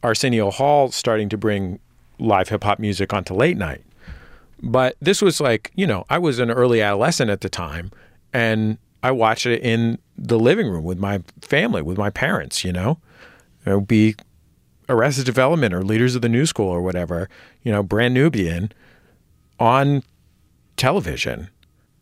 Arsenio 0.04 0.52
Hall 0.52 0.92
starting 0.92 1.30
to 1.30 1.38
bring 1.38 1.80
live 2.18 2.50
hip 2.50 2.64
hop 2.64 2.80
music 2.80 3.14
onto 3.14 3.34
late 3.34 3.58
night. 3.58 3.84
But 4.62 4.96
this 5.00 5.22
was 5.22 5.40
like, 5.40 5.72
you 5.76 5.86
know, 5.86 6.06
I 6.10 6.18
was 6.18 6.40
an 6.40 6.50
early 6.50 6.82
adolescent 6.82 7.30
at 7.30 7.42
the 7.42 7.50
time 7.50 7.92
and 8.34 8.78
I 9.04 9.12
watched 9.12 9.46
it 9.46 9.62
in 9.62 10.00
the 10.18 10.40
living 10.40 10.68
room 10.68 10.84
with 10.84 10.98
my 10.98 11.22
family, 11.42 11.82
with 11.82 11.98
my 11.98 12.10
parents, 12.10 12.64
you 12.64 12.72
know. 12.72 13.00
It 13.66 13.76
would 13.76 13.88
be 13.88 14.16
Arrested 14.90 15.26
Development 15.26 15.74
or 15.74 15.84
Leaders 15.84 16.16
of 16.16 16.22
the 16.22 16.30
New 16.30 16.46
School 16.46 16.70
or 16.70 16.82
whatever, 16.82 17.30
you 17.64 17.72
know, 17.72 17.84
Brand 17.84 18.14
Nubian 18.14 18.72
on 19.60 20.04
television. 20.78 21.50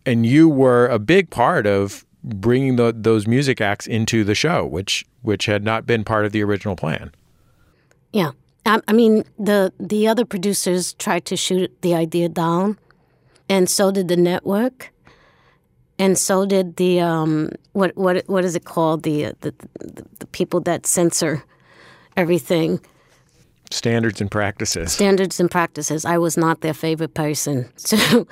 And 0.06 0.26
you 0.26 0.50
were 0.50 0.88
a 0.88 1.00
big 1.00 1.30
part 1.30 1.66
of 1.66 2.06
bringing 2.24 2.76
the, 2.78 2.94
those 2.96 3.28
music 3.28 3.62
acts 3.62 3.88
into 3.88 4.24
the 4.24 4.36
show, 4.36 4.66
which 4.66 5.06
which 5.22 5.46
had 5.46 5.64
not 5.64 5.86
been 5.86 6.04
part 6.04 6.26
of 6.26 6.32
the 6.32 6.44
original 6.44 6.76
plan. 6.76 7.12
Yeah. 8.12 8.32
I, 8.66 8.82
I 8.88 8.94
mean, 8.94 9.24
the 9.38 9.74
the 9.80 10.08
other 10.08 10.26
producers 10.26 10.94
tried 10.94 11.26
to 11.26 11.36
shoot 11.36 11.72
the 11.82 11.96
idea 11.96 12.30
down, 12.30 12.78
and 13.50 13.70
so 13.70 13.92
did 13.92 14.08
the 14.08 14.18
network, 14.18 14.92
and 16.00 16.18
so 16.18 16.46
did 16.46 16.78
the 16.78 17.02
um 17.02 17.52
what 17.74 17.96
what 17.98 18.24
what 18.28 18.46
is 18.46 18.56
it 18.56 18.66
called 18.66 19.04
the 19.04 19.26
uh, 19.28 19.34
the, 19.42 19.54
the 19.80 20.06
the 20.20 20.28
people 20.28 20.60
that 20.62 20.86
censor 20.86 21.44
everything 22.16 22.80
Standards 23.72 24.22
and 24.22 24.30
practices. 24.30 24.92
standards 24.94 25.40
and 25.40 25.50
practices. 25.50 26.06
I 26.06 26.20
was 26.20 26.38
not 26.38 26.62
their 26.62 26.76
favorite 26.76 27.16
person, 27.16 27.72
so 27.76 28.28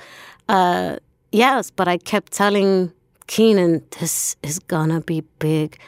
uh, 0.48 0.96
yes, 1.30 1.70
but 1.70 1.88
I 1.88 1.98
kept 1.98 2.32
telling 2.32 2.92
Keenen, 3.26 3.82
this 4.00 4.36
is 4.42 4.58
gonna 4.58 5.00
be 5.00 5.22
big. 5.38 5.78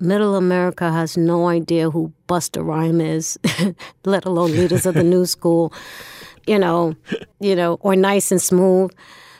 Middle 0.00 0.36
America 0.36 0.92
has 0.92 1.16
no 1.16 1.48
idea 1.48 1.90
who 1.90 2.12
Busta 2.28 2.64
Rhymes 2.64 3.02
is, 3.02 3.74
let 4.04 4.24
alone 4.24 4.52
leaders 4.52 4.86
of 4.86 4.94
the 4.94 5.02
new 5.02 5.26
school, 5.34 5.72
you 6.46 6.58
know, 6.58 6.94
you 7.40 7.56
know, 7.56 7.78
or 7.80 7.96
nice 7.96 8.30
and 8.30 8.40
smooth, 8.40 8.92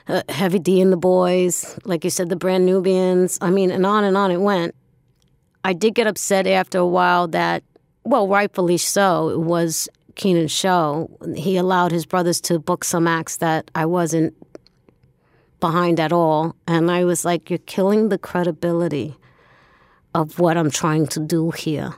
uh, 0.08 0.22
Heavy 0.28 0.58
D 0.58 0.80
and 0.80 0.92
the 0.92 0.96
boys, 0.96 1.78
like 1.84 2.02
you 2.02 2.10
said, 2.10 2.28
the 2.28 2.36
Brand 2.36 2.66
Nubians. 2.66 3.38
I 3.40 3.50
mean, 3.50 3.70
and 3.70 3.86
on 3.86 4.04
and 4.04 4.16
on 4.16 4.30
it 4.30 4.38
went. 4.38 4.74
I 5.64 5.72
did 5.74 5.94
get 5.94 6.06
upset 6.06 6.46
after 6.46 6.78
a 6.78 6.86
while 6.86 7.28
that 7.28 7.62
well, 8.04 8.26
rightfully 8.26 8.78
so, 8.78 9.28
it 9.28 9.40
was 9.40 9.86
Keenen's 10.14 10.50
show. 10.50 11.10
He 11.36 11.58
allowed 11.58 11.92
his 11.92 12.06
brothers 12.06 12.40
to 12.42 12.58
book 12.58 12.84
some 12.84 13.06
acts 13.06 13.36
that 13.36 13.70
I 13.74 13.84
wasn't 13.84 14.34
behind 15.60 16.00
at 16.00 16.12
all. 16.12 16.56
And 16.66 16.90
I 16.90 17.04
was 17.04 17.24
like, 17.24 17.50
you're 17.50 17.58
killing 17.60 18.08
the 18.08 18.18
credibility 18.18 19.16
of 20.14 20.38
what 20.38 20.56
I'm 20.56 20.70
trying 20.70 21.06
to 21.08 21.20
do 21.20 21.50
here. 21.50 21.94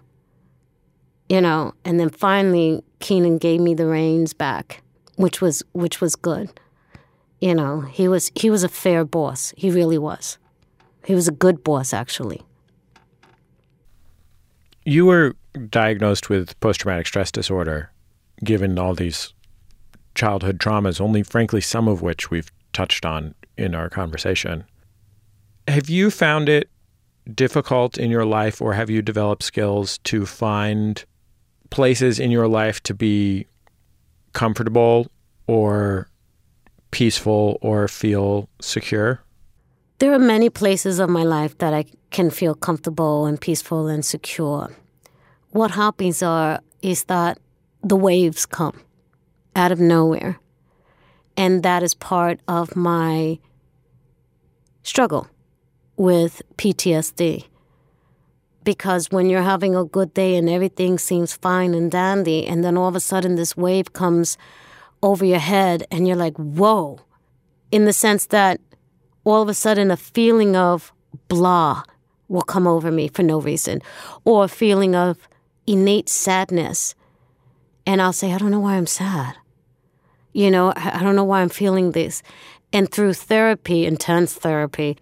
You 1.28 1.40
know, 1.40 1.74
and 1.84 2.00
then 2.00 2.10
finally 2.10 2.82
Keenen 2.98 3.38
gave 3.38 3.60
me 3.60 3.74
the 3.74 3.86
reins 3.86 4.32
back, 4.32 4.82
which 5.16 5.40
was 5.40 5.62
which 5.72 6.00
was 6.00 6.16
good. 6.16 6.50
You 7.40 7.54
know, 7.54 7.80
he 7.82 8.08
was 8.08 8.32
he 8.34 8.50
was 8.50 8.64
a 8.64 8.68
fair 8.68 9.04
boss. 9.04 9.54
He 9.56 9.70
really 9.70 9.98
was. 9.98 10.38
He 11.04 11.14
was 11.14 11.28
a 11.28 11.32
good 11.32 11.62
boss 11.62 11.92
actually. 11.92 12.42
You 14.84 15.06
were 15.06 15.36
diagnosed 15.68 16.28
with 16.28 16.58
post 16.60 16.80
traumatic 16.80 17.06
stress 17.06 17.30
disorder 17.30 17.92
given 18.42 18.78
all 18.78 18.94
these 18.94 19.32
childhood 20.14 20.58
traumas, 20.58 21.00
only 21.00 21.22
frankly 21.22 21.60
some 21.60 21.86
of 21.86 22.02
which 22.02 22.30
we've 22.30 22.50
touched 22.72 23.06
on 23.06 23.34
in 23.60 23.74
our 23.74 23.88
conversation. 23.88 24.64
Have 25.68 25.88
you 25.88 26.10
found 26.10 26.48
it 26.48 26.68
difficult 27.34 27.98
in 27.98 28.10
your 28.10 28.24
life, 28.24 28.60
or 28.60 28.72
have 28.72 28.90
you 28.90 29.02
developed 29.02 29.42
skills 29.42 29.98
to 29.98 30.26
find 30.26 31.04
places 31.70 32.18
in 32.18 32.30
your 32.30 32.48
life 32.48 32.82
to 32.82 32.94
be 32.94 33.46
comfortable 34.32 35.06
or 35.46 36.08
peaceful 36.90 37.58
or 37.60 37.86
feel 37.86 38.48
secure? 38.60 39.22
There 39.98 40.12
are 40.12 40.18
many 40.18 40.48
places 40.48 40.98
of 40.98 41.10
my 41.10 41.22
life 41.22 41.58
that 41.58 41.74
I 41.74 41.84
can 42.10 42.30
feel 42.30 42.54
comfortable 42.54 43.26
and 43.26 43.40
peaceful 43.40 43.86
and 43.86 44.04
secure. 44.04 44.72
What 45.50 45.72
happens 45.72 46.22
are 46.22 46.60
is 46.82 47.04
that 47.04 47.38
the 47.82 47.96
waves 47.96 48.46
come 48.46 48.80
out 49.54 49.72
of 49.72 49.78
nowhere. 49.78 50.38
And 51.36 51.62
that 51.62 51.82
is 51.82 51.94
part 51.94 52.40
of 52.48 52.76
my 52.76 53.38
struggle 54.82 55.28
with 55.96 56.42
PTSD. 56.56 57.46
Because 58.62 59.10
when 59.10 59.30
you're 59.30 59.42
having 59.42 59.74
a 59.74 59.84
good 59.84 60.12
day 60.12 60.36
and 60.36 60.48
everything 60.48 60.98
seems 60.98 61.32
fine 61.32 61.74
and 61.74 61.90
dandy, 61.90 62.46
and 62.46 62.62
then 62.62 62.76
all 62.76 62.88
of 62.88 62.96
a 62.96 63.00
sudden 63.00 63.36
this 63.36 63.56
wave 63.56 63.92
comes 63.92 64.36
over 65.02 65.24
your 65.24 65.38
head 65.38 65.86
and 65.90 66.06
you're 66.06 66.16
like, 66.16 66.36
whoa, 66.36 67.00
in 67.70 67.84
the 67.84 67.92
sense 67.92 68.26
that 68.26 68.60
all 69.24 69.42
of 69.42 69.48
a 69.48 69.54
sudden 69.54 69.90
a 69.90 69.96
feeling 69.96 70.56
of 70.56 70.92
blah 71.28 71.82
will 72.28 72.42
come 72.42 72.66
over 72.66 72.90
me 72.90 73.08
for 73.08 73.22
no 73.22 73.40
reason, 73.40 73.82
or 74.24 74.44
a 74.44 74.48
feeling 74.48 74.94
of 74.94 75.28
innate 75.66 76.08
sadness. 76.08 76.94
And 77.86 78.00
I'll 78.00 78.12
say, 78.12 78.32
I 78.32 78.38
don't 78.38 78.50
know 78.50 78.60
why 78.60 78.74
I'm 78.74 78.86
sad. 78.86 79.34
You 80.32 80.50
know, 80.50 80.72
I 80.76 81.00
don't 81.02 81.16
know 81.16 81.24
why 81.24 81.40
I'm 81.40 81.48
feeling 81.48 81.90
this. 81.90 82.22
And 82.72 82.90
through 82.90 83.14
therapy, 83.14 83.84
intense 83.84 84.34
therapy, 84.34 84.98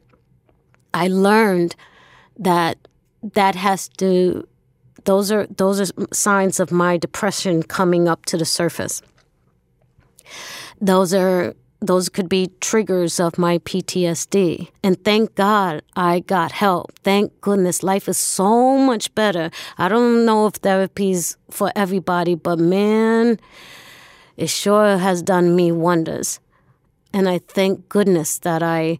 I 0.94 1.08
learned 1.08 1.76
that 2.38 2.78
that 3.34 3.54
has 3.54 3.88
to 3.98 4.46
those 5.04 5.32
are 5.32 5.46
those 5.46 5.80
are 5.80 6.06
signs 6.12 6.60
of 6.60 6.70
my 6.70 6.96
depression 6.96 7.62
coming 7.62 8.08
up 8.08 8.24
to 8.26 8.36
the 8.36 8.44
surface. 8.44 9.02
Those 10.80 11.12
are 11.14 11.54
those 11.80 12.08
could 12.08 12.28
be 12.28 12.50
triggers 12.60 13.20
of 13.20 13.38
my 13.38 13.58
PTSD. 13.58 14.68
And 14.82 15.02
thank 15.04 15.34
God 15.36 15.82
I 15.94 16.20
got 16.20 16.52
help. 16.52 16.92
Thank 17.04 17.40
goodness 17.40 17.82
life 17.82 18.08
is 18.08 18.18
so 18.18 18.76
much 18.76 19.14
better. 19.14 19.50
I 19.78 19.88
don't 19.88 20.26
know 20.26 20.46
if 20.46 20.54
therapy's 20.54 21.36
for 21.50 21.70
everybody, 21.76 22.34
but 22.34 22.58
man, 22.58 23.38
it 24.36 24.50
sure 24.50 24.98
has 24.98 25.22
done 25.22 25.54
me 25.54 25.70
wonders. 25.70 26.40
And 27.12 27.28
I 27.28 27.38
thank 27.38 27.88
goodness 27.88 28.38
that 28.38 28.62
I 28.62 28.98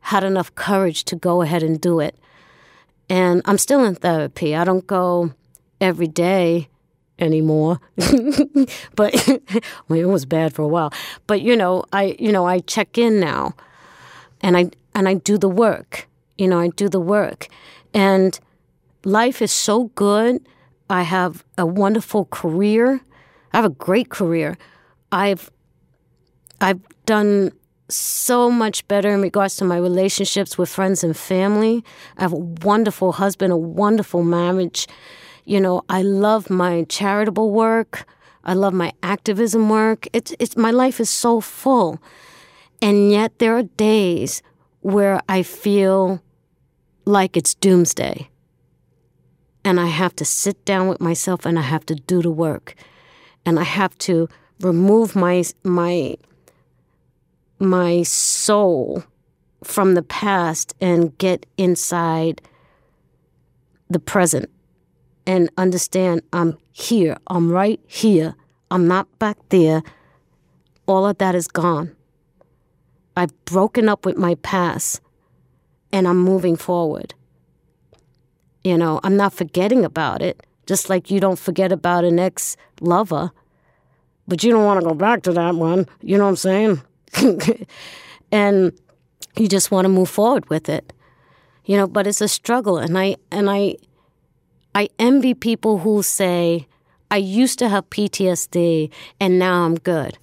had 0.00 0.24
enough 0.24 0.54
courage 0.54 1.04
to 1.04 1.16
go 1.16 1.42
ahead 1.42 1.62
and 1.62 1.80
do 1.80 2.00
it. 2.00 2.16
And 3.08 3.42
I'm 3.44 3.58
still 3.58 3.84
in 3.84 3.94
therapy. 3.94 4.54
I 4.54 4.64
don't 4.64 4.86
go 4.86 5.32
every 5.80 6.08
day 6.08 6.68
anymore. 7.18 7.80
but 8.94 9.14
it 9.88 10.08
was 10.08 10.24
bad 10.24 10.54
for 10.54 10.62
a 10.62 10.68
while. 10.68 10.92
But 11.26 11.42
you 11.42 11.56
know, 11.56 11.84
I 11.92 12.16
you 12.18 12.32
know, 12.32 12.46
I 12.46 12.60
check 12.60 12.98
in 12.98 13.20
now 13.20 13.54
and 14.40 14.56
I 14.56 14.70
and 14.94 15.08
I 15.08 15.14
do 15.14 15.38
the 15.38 15.48
work. 15.48 16.08
You 16.36 16.48
know, 16.48 16.58
I 16.58 16.68
do 16.68 16.88
the 16.88 17.00
work. 17.00 17.48
And 17.94 18.38
life 19.04 19.42
is 19.42 19.52
so 19.52 19.84
good. 19.94 20.46
I 20.90 21.02
have 21.02 21.44
a 21.56 21.66
wonderful 21.66 22.26
career. 22.26 23.00
I 23.52 23.56
have 23.56 23.64
a 23.64 23.70
great 23.70 24.10
career. 24.10 24.56
I've 25.10 25.50
I've 26.60 26.80
done 27.08 27.50
so 27.88 28.50
much 28.50 28.86
better 28.86 29.08
in 29.14 29.22
regards 29.22 29.56
to 29.56 29.64
my 29.64 29.78
relationships 29.78 30.58
with 30.58 30.68
friends 30.68 31.02
and 31.02 31.16
family. 31.16 31.82
I 32.18 32.22
have 32.22 32.34
a 32.34 32.44
wonderful 32.70 33.12
husband, 33.12 33.50
a 33.50 33.56
wonderful 33.56 34.22
marriage. 34.22 34.86
You 35.46 35.58
know, 35.58 35.80
I 35.88 36.02
love 36.02 36.50
my 36.50 36.84
charitable 36.84 37.50
work. 37.50 38.06
I 38.44 38.52
love 38.52 38.74
my 38.74 38.92
activism 39.02 39.70
work. 39.70 40.06
It's 40.12 40.34
it's 40.38 40.56
my 40.56 40.70
life 40.70 41.00
is 41.00 41.08
so 41.08 41.40
full. 41.40 41.98
And 42.82 43.10
yet 43.10 43.38
there 43.38 43.56
are 43.56 43.62
days 43.62 44.42
where 44.80 45.20
I 45.26 45.42
feel 45.42 46.20
like 47.06 47.38
it's 47.38 47.54
doomsday. 47.54 48.28
And 49.64 49.80
I 49.80 49.86
have 49.86 50.14
to 50.16 50.24
sit 50.24 50.62
down 50.66 50.88
with 50.88 51.00
myself 51.00 51.46
and 51.46 51.58
I 51.58 51.62
have 51.62 51.86
to 51.86 51.94
do 51.94 52.20
the 52.20 52.30
work. 52.30 52.74
And 53.46 53.58
I 53.58 53.64
have 53.64 53.96
to 54.08 54.28
remove 54.60 55.16
my 55.16 55.44
my 55.64 56.18
my 57.58 58.02
soul 58.02 59.04
from 59.64 59.94
the 59.94 60.02
past 60.02 60.74
and 60.80 61.16
get 61.18 61.46
inside 61.56 62.40
the 63.90 63.98
present 63.98 64.50
and 65.26 65.50
understand 65.56 66.22
I'm 66.32 66.58
here. 66.72 67.16
I'm 67.26 67.50
right 67.50 67.80
here. 67.86 68.34
I'm 68.70 68.86
not 68.86 69.06
back 69.18 69.36
there. 69.48 69.82
All 70.86 71.06
of 71.06 71.18
that 71.18 71.34
is 71.34 71.48
gone. 71.48 71.94
I've 73.16 73.44
broken 73.44 73.88
up 73.88 74.06
with 74.06 74.16
my 74.16 74.36
past 74.36 75.00
and 75.92 76.06
I'm 76.06 76.18
moving 76.18 76.56
forward. 76.56 77.14
You 78.62 78.78
know, 78.78 79.00
I'm 79.02 79.16
not 79.16 79.32
forgetting 79.32 79.84
about 79.84 80.22
it, 80.22 80.46
just 80.66 80.88
like 80.88 81.10
you 81.10 81.18
don't 81.18 81.38
forget 81.38 81.72
about 81.72 82.04
an 82.04 82.18
ex 82.18 82.56
lover 82.80 83.32
but 84.28 84.44
you 84.44 84.52
don't 84.52 84.66
want 84.66 84.78
to 84.80 84.86
go 84.86 84.94
back 84.94 85.22
to 85.22 85.32
that 85.32 85.54
one. 85.54 85.88
You 86.02 86.18
know 86.18 86.24
what 86.24 86.30
I'm 86.30 86.36
saying? 86.36 86.82
and 88.32 88.72
you 89.36 89.48
just 89.48 89.70
want 89.70 89.84
to 89.84 89.88
move 89.88 90.08
forward 90.08 90.48
with 90.50 90.68
it. 90.68 90.92
You 91.64 91.76
know, 91.76 91.86
but 91.86 92.06
it's 92.06 92.20
a 92.20 92.28
struggle 92.28 92.78
and 92.78 92.98
I 92.98 93.16
and 93.30 93.50
I 93.50 93.76
I 94.74 94.88
envy 94.98 95.34
people 95.34 95.78
who 95.78 96.02
say 96.02 96.66
I 97.10 97.18
used 97.18 97.58
to 97.58 97.68
have 97.68 97.88
PTSD 97.90 98.90
and 99.20 99.38
now 99.38 99.64
I'm 99.64 99.74
good. 99.74 100.18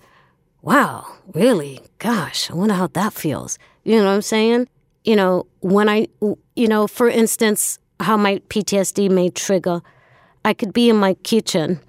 Wow, 0.62 1.06
really? 1.34 1.82
Gosh, 2.00 2.50
I 2.50 2.56
wonder 2.56 2.74
how 2.74 2.88
that 2.88 3.14
feels. 3.14 3.60
You 3.84 3.98
know 3.98 4.06
what 4.06 4.16
I'm 4.16 4.22
saying? 4.24 4.68
You 5.04 5.16
know, 5.16 5.46
when 5.60 5.88
I 5.88 6.08
you 6.56 6.68
know, 6.68 6.88
for 6.88 7.08
instance, 7.08 7.78
how 8.00 8.18
my 8.18 8.40
PTSD 8.50 9.12
may 9.12 9.30
trigger, 9.30 9.82
I 10.44 10.54
could 10.54 10.74
be 10.74 10.90
in 10.90 10.98
my 10.98 11.14
kitchen 11.14 11.80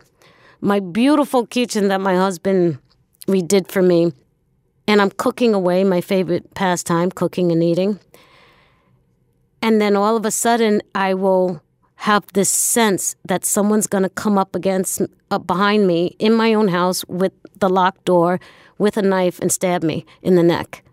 my 0.60 0.80
beautiful 0.80 1.46
kitchen 1.46 1.88
that 1.88 2.00
my 2.00 2.16
husband 2.16 2.78
redid 3.28 3.70
for 3.70 3.82
me. 3.82 4.12
And 4.88 5.00
I'm 5.00 5.10
cooking 5.10 5.54
away, 5.54 5.84
my 5.84 6.00
favorite 6.00 6.54
pastime, 6.54 7.10
cooking 7.10 7.50
and 7.50 7.62
eating. 7.62 7.98
And 9.60 9.80
then 9.80 9.96
all 9.96 10.16
of 10.16 10.24
a 10.24 10.30
sudden, 10.30 10.80
I 10.94 11.14
will 11.14 11.60
have 11.96 12.24
this 12.34 12.50
sense 12.50 13.16
that 13.24 13.44
someone's 13.44 13.86
going 13.86 14.04
to 14.04 14.10
come 14.10 14.38
up 14.38 14.54
against, 14.54 15.02
up 15.30 15.46
behind 15.46 15.86
me 15.86 16.14
in 16.18 16.32
my 16.32 16.54
own 16.54 16.68
house 16.68 17.04
with 17.06 17.32
the 17.58 17.68
locked 17.68 18.04
door, 18.04 18.38
with 18.78 18.96
a 18.96 19.02
knife, 19.02 19.40
and 19.40 19.50
stab 19.50 19.82
me 19.82 20.06
in 20.22 20.36
the 20.36 20.42
neck. 20.42 20.84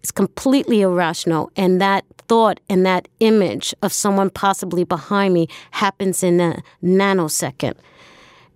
It's 0.00 0.12
completely 0.12 0.82
irrational. 0.82 1.50
And 1.56 1.80
that 1.80 2.04
thought 2.28 2.60
and 2.68 2.84
that 2.86 3.08
image 3.20 3.74
of 3.82 3.92
someone 3.92 4.30
possibly 4.30 4.84
behind 4.84 5.34
me 5.34 5.48
happens 5.72 6.22
in 6.22 6.40
a 6.40 6.62
nanosecond 6.82 7.74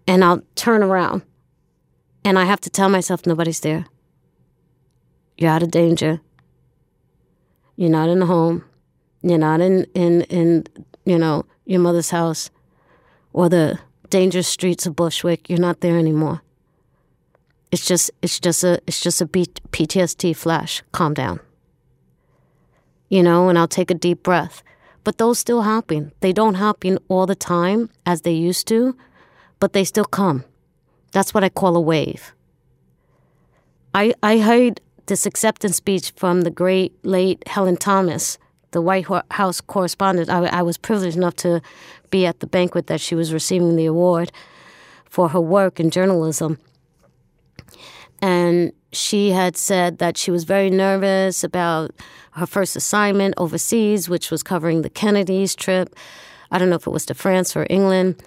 and 0.06 0.24
I'll 0.24 0.42
turn 0.54 0.82
around 0.82 1.22
and 2.24 2.38
I 2.38 2.44
have 2.44 2.60
to 2.62 2.70
tell 2.70 2.88
myself 2.88 3.26
nobody's 3.26 3.60
there. 3.60 3.86
You're 5.42 5.50
out 5.50 5.64
of 5.64 5.72
danger. 5.72 6.20
You're 7.74 7.90
not 7.90 8.08
in 8.08 8.20
the 8.20 8.26
home. 8.26 8.64
You're 9.22 9.38
not 9.38 9.60
in, 9.60 9.86
in, 9.92 10.22
in 10.22 10.64
you 11.04 11.18
know, 11.18 11.46
your 11.66 11.80
mother's 11.80 12.10
house 12.10 12.48
or 13.32 13.48
the 13.48 13.80
dangerous 14.08 14.46
streets 14.46 14.86
of 14.86 14.94
Bushwick. 14.94 15.50
You're 15.50 15.58
not 15.58 15.80
there 15.80 15.98
anymore. 15.98 16.42
It's 17.72 17.84
just 17.84 18.12
it's 18.22 18.38
just 18.38 18.62
a 18.62 18.80
it's 18.86 19.00
just 19.00 19.20
a 19.20 19.26
PTSD 19.26 20.36
flash. 20.36 20.84
Calm 20.92 21.12
down. 21.12 21.40
You 23.08 23.24
know, 23.24 23.48
and 23.48 23.58
I'll 23.58 23.66
take 23.66 23.90
a 23.90 23.94
deep 23.94 24.22
breath. 24.22 24.62
But 25.02 25.18
those 25.18 25.40
still 25.40 25.62
happen. 25.62 26.12
They 26.20 26.32
don't 26.32 26.54
happen 26.54 27.00
all 27.08 27.26
the 27.26 27.34
time 27.34 27.90
as 28.06 28.20
they 28.20 28.30
used 28.30 28.68
to, 28.68 28.96
but 29.58 29.72
they 29.72 29.82
still 29.82 30.04
come. 30.04 30.44
That's 31.10 31.34
what 31.34 31.42
I 31.42 31.48
call 31.48 31.74
a 31.74 31.80
wave. 31.80 32.32
I, 33.92 34.14
I 34.22 34.38
heard 34.38 34.80
this 35.12 35.26
acceptance 35.26 35.76
speech 35.76 36.10
from 36.16 36.40
the 36.40 36.50
great 36.50 36.90
late 37.04 37.46
Helen 37.46 37.76
Thomas, 37.76 38.38
the 38.70 38.80
White 38.80 39.04
House 39.30 39.60
correspondent. 39.60 40.30
I, 40.30 40.46
I 40.46 40.62
was 40.62 40.78
privileged 40.78 41.18
enough 41.18 41.36
to 41.36 41.60
be 42.08 42.24
at 42.24 42.40
the 42.40 42.46
banquet 42.46 42.86
that 42.86 42.98
she 42.98 43.14
was 43.14 43.30
receiving 43.30 43.76
the 43.76 43.84
award 43.84 44.32
for 45.04 45.28
her 45.28 45.40
work 45.40 45.78
in 45.78 45.90
journalism. 45.90 46.58
And 48.22 48.72
she 48.90 49.32
had 49.32 49.54
said 49.54 49.98
that 49.98 50.16
she 50.16 50.30
was 50.30 50.44
very 50.44 50.70
nervous 50.70 51.44
about 51.44 51.90
her 52.30 52.46
first 52.46 52.74
assignment 52.74 53.34
overseas, 53.36 54.08
which 54.08 54.30
was 54.30 54.42
covering 54.42 54.80
the 54.80 54.88
Kennedys 54.88 55.54
trip. 55.54 55.94
I 56.50 56.56
don't 56.56 56.70
know 56.70 56.76
if 56.76 56.86
it 56.86 56.90
was 56.90 57.04
to 57.04 57.14
France 57.14 57.54
or 57.54 57.66
England. 57.68 58.22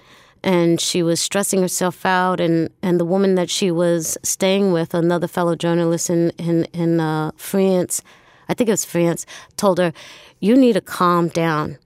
And 0.46 0.80
she 0.80 1.02
was 1.02 1.20
stressing 1.20 1.62
herself 1.62 2.06
out, 2.06 2.40
and, 2.40 2.70
and 2.84 3.00
the 3.00 3.06
woman 3.06 3.34
that 3.34 3.50
she 3.50 3.72
was 3.72 4.16
staying 4.22 4.72
with, 4.72 4.94
another 4.94 5.28
fellow 5.28 5.56
journalist 5.56 6.10
in 6.10 6.30
in, 6.38 6.66
in 6.66 7.00
uh, 7.00 7.32
France, 7.36 8.04
I 8.48 8.54
think 8.54 8.70
it 8.70 8.74
was 8.74 8.86
France, 8.86 9.26
told 9.58 9.80
her, 9.80 9.92
"You 10.40 10.56
need 10.56 10.74
to 10.74 10.82
calm 10.82 11.30
down. 11.30 11.80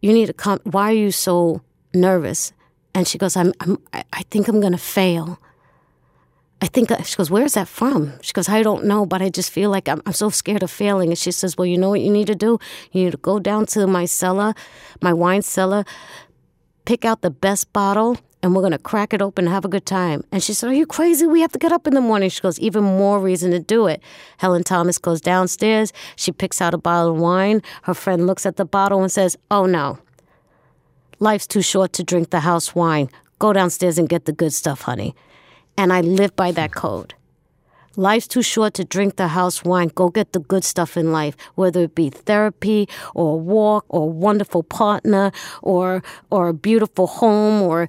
You 0.00 0.14
need 0.14 0.26
to 0.26 0.32
calm. 0.32 0.58
Why 0.64 0.88
are 0.90 1.00
you 1.06 1.12
so 1.12 1.60
nervous?" 1.92 2.52
And 2.94 3.06
she 3.06 3.18
goes, 3.18 3.36
"I'm, 3.36 3.52
I'm 3.60 3.76
I 3.92 4.22
think 4.30 4.48
I'm 4.48 4.60
gonna 4.60 4.78
fail." 4.78 5.38
I 6.62 6.68
think 6.68 6.90
she 7.04 7.16
goes, 7.16 7.28
Where's 7.28 7.54
that 7.54 7.66
from? 7.66 8.12
She 8.22 8.32
goes, 8.32 8.48
I 8.48 8.62
don't 8.62 8.84
know, 8.84 9.04
but 9.04 9.20
I 9.20 9.30
just 9.30 9.50
feel 9.50 9.68
like 9.68 9.88
I'm, 9.88 10.00
I'm 10.06 10.12
so 10.12 10.30
scared 10.30 10.62
of 10.62 10.70
failing. 10.70 11.08
And 11.08 11.18
she 11.18 11.32
says, 11.32 11.58
Well, 11.58 11.66
you 11.66 11.76
know 11.76 11.88
what 11.88 12.02
you 12.02 12.10
need 12.12 12.28
to 12.28 12.36
do? 12.36 12.60
You 12.92 13.04
need 13.04 13.10
to 13.10 13.16
go 13.16 13.40
down 13.40 13.66
to 13.74 13.84
my 13.88 14.04
cellar, 14.04 14.54
my 15.00 15.12
wine 15.12 15.42
cellar, 15.42 15.84
pick 16.84 17.04
out 17.04 17.22
the 17.22 17.30
best 17.30 17.72
bottle, 17.72 18.18
and 18.42 18.54
we're 18.54 18.62
going 18.62 18.72
to 18.72 18.78
crack 18.78 19.14
it 19.14 19.22
open 19.22 19.46
and 19.46 19.54
have 19.54 19.64
a 19.64 19.68
good 19.68 19.86
time. 19.86 20.24
And 20.32 20.42
she 20.42 20.52
said, 20.52 20.70
Are 20.70 20.74
you 20.74 20.86
crazy? 20.86 21.26
We 21.26 21.40
have 21.40 21.52
to 21.52 21.58
get 21.58 21.72
up 21.72 21.86
in 21.86 21.94
the 21.94 22.00
morning. 22.00 22.28
She 22.28 22.40
goes, 22.40 22.58
Even 22.58 22.82
more 22.84 23.20
reason 23.20 23.50
to 23.52 23.60
do 23.60 23.86
it. 23.86 24.02
Helen 24.38 24.64
Thomas 24.64 24.98
goes 24.98 25.20
downstairs. 25.20 25.92
She 26.16 26.32
picks 26.32 26.60
out 26.60 26.74
a 26.74 26.78
bottle 26.78 27.12
of 27.14 27.20
wine. 27.20 27.62
Her 27.82 27.94
friend 27.94 28.26
looks 28.26 28.46
at 28.46 28.56
the 28.56 28.64
bottle 28.64 29.02
and 29.02 29.12
says, 29.12 29.36
Oh 29.50 29.66
no. 29.66 29.98
Life's 31.20 31.46
too 31.46 31.62
short 31.62 31.92
to 31.94 32.02
drink 32.02 32.30
the 32.30 32.40
house 32.40 32.74
wine. 32.74 33.08
Go 33.38 33.52
downstairs 33.52 33.98
and 33.98 34.08
get 34.08 34.24
the 34.24 34.32
good 34.32 34.52
stuff, 34.52 34.82
honey 34.82 35.14
and 35.76 35.92
I 35.92 36.00
live 36.00 36.34
by 36.36 36.52
that 36.52 36.72
code. 36.72 37.14
Life's 37.96 38.26
too 38.26 38.42
short 38.42 38.74
to 38.74 38.84
drink 38.84 39.16
the 39.16 39.28
house 39.28 39.64
wine. 39.64 39.90
Go 39.94 40.08
get 40.08 40.32
the 40.32 40.40
good 40.40 40.64
stuff 40.64 40.96
in 40.96 41.12
life, 41.12 41.36
whether 41.56 41.82
it 41.82 41.94
be 41.94 42.08
therapy 42.08 42.88
or 43.14 43.34
a 43.34 43.36
walk 43.36 43.84
or 43.88 44.02
a 44.02 44.06
wonderful 44.06 44.62
partner 44.62 45.30
or 45.60 46.02
or 46.30 46.48
a 46.48 46.54
beautiful 46.54 47.06
home 47.06 47.62
or 47.62 47.88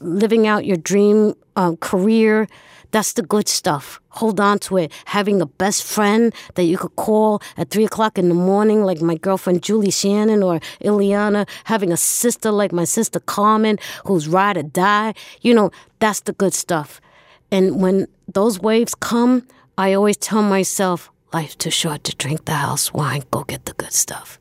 living 0.00 0.46
out 0.46 0.64
your 0.64 0.76
dream 0.76 1.34
uh, 1.56 1.76
career. 1.80 2.48
That's 2.90 3.14
the 3.14 3.22
good 3.22 3.48
stuff. 3.48 4.00
Hold 4.10 4.38
on 4.38 4.60
to 4.60 4.76
it. 4.78 4.92
Having 5.06 5.40
a 5.40 5.46
best 5.46 5.82
friend 5.82 6.32
that 6.54 6.62
you 6.62 6.78
could 6.78 6.94
call 6.94 7.42
at 7.56 7.70
three 7.70 7.84
o'clock 7.84 8.18
in 8.18 8.28
the 8.28 8.36
morning, 8.36 8.84
like 8.84 9.00
my 9.00 9.16
girlfriend 9.16 9.64
Julie 9.64 9.90
Shannon 9.90 10.44
or 10.44 10.60
Ileana. 10.80 11.48
Having 11.64 11.90
a 11.92 11.96
sister 11.96 12.52
like 12.52 12.72
my 12.72 12.84
sister 12.84 13.18
Carmen, 13.18 13.78
who's 14.04 14.28
ride 14.28 14.56
or 14.56 14.62
die. 14.62 15.14
You 15.40 15.54
know, 15.54 15.72
that's 15.98 16.20
the 16.20 16.32
good 16.34 16.54
stuff. 16.54 17.00
And 17.54 17.80
when 17.80 18.08
those 18.26 18.58
waves 18.58 18.96
come, 18.96 19.46
I 19.78 19.92
always 19.92 20.16
tell 20.16 20.42
myself, 20.42 21.12
life's 21.32 21.54
too 21.54 21.70
short 21.70 22.02
to 22.02 22.16
drink 22.16 22.46
the 22.46 22.54
house 22.54 22.92
wine. 22.92 23.22
Go 23.30 23.44
get 23.44 23.64
the 23.64 23.74
good 23.74 23.92
stuff. 23.92 24.40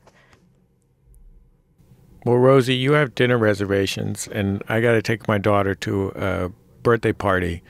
Well, 2.25 2.37
Rosie, 2.37 2.73
you 2.73 2.93
have 2.93 3.13
dinner 3.13 3.37
reservations, 3.37 4.27
and 4.31 4.63
I 4.67 4.81
got 4.81 4.93
to 4.93 5.03
take 5.03 5.27
my 5.27 5.37
daughter 5.37 5.75
to 5.75 6.11
a 6.15 6.49
birthday 6.81 7.13
party. 7.13 7.61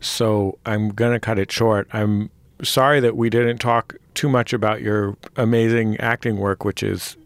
So 0.00 0.58
I'm 0.64 0.88
going 0.88 1.12
to 1.12 1.20
cut 1.20 1.38
it 1.38 1.52
short. 1.52 1.86
I'm 1.92 2.30
sorry 2.62 3.00
that 3.00 3.18
we 3.18 3.28
didn't 3.28 3.58
talk 3.58 3.96
too 4.14 4.30
much 4.30 4.54
about 4.54 4.80
your 4.80 5.14
amazing 5.36 5.98
acting 5.98 6.38
work, 6.38 6.64
which 6.64 6.82
is 6.82 7.18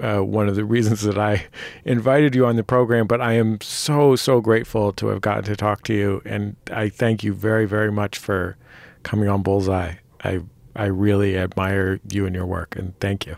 uh, 0.00 0.20
one 0.20 0.48
of 0.48 0.56
the 0.56 0.64
reasons 0.64 1.02
that 1.02 1.18
I 1.18 1.46
invited 1.84 2.34
you 2.34 2.46
on 2.46 2.56
the 2.56 2.64
program. 2.64 3.06
But 3.06 3.20
I 3.20 3.34
am 3.34 3.60
so, 3.60 4.16
so 4.16 4.40
grateful 4.40 4.92
to 4.94 5.08
have 5.08 5.20
gotten 5.20 5.44
to 5.44 5.56
talk 5.56 5.82
to 5.84 5.94
you. 5.94 6.22
And 6.24 6.56
I 6.72 6.88
thank 6.88 7.22
you 7.22 7.32
very, 7.32 7.66
very 7.66 7.92
much 7.92 8.18
for 8.18 8.56
coming 9.02 9.28
on 9.28 9.42
Bullseye. 9.42 9.94
I, 10.24 10.40
I 10.76 10.86
really 10.86 11.36
admire 11.36 12.00
you 12.10 12.26
and 12.26 12.34
your 12.34 12.46
work. 12.46 12.76
And 12.76 12.98
thank 13.00 13.26
you. 13.26 13.36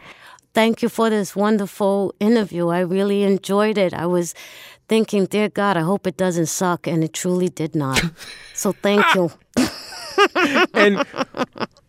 Thank 0.55 0.83
you 0.83 0.89
for 0.89 1.09
this 1.09 1.35
wonderful 1.35 2.15
interview. 2.21 2.69
I 2.69 2.81
really 2.81 3.23
enjoyed 3.23 3.79
it. 3.79 3.95
I 3.95 4.07
was 4.07 4.35
thinking, 4.87 5.25
dear 5.25 5.49
God, 5.49 5.77
I 5.77 5.81
hope 5.81 6.07
it 6.07 6.17
doesn't 6.17 6.47
suck. 6.47 6.87
And 6.87 7.03
it 7.03 7.15
truly 7.15 7.49
did 7.49 7.75
not. 7.75 8.03
so 8.55 8.73
thank 8.73 9.05
you. 9.15 9.31
and 10.75 11.05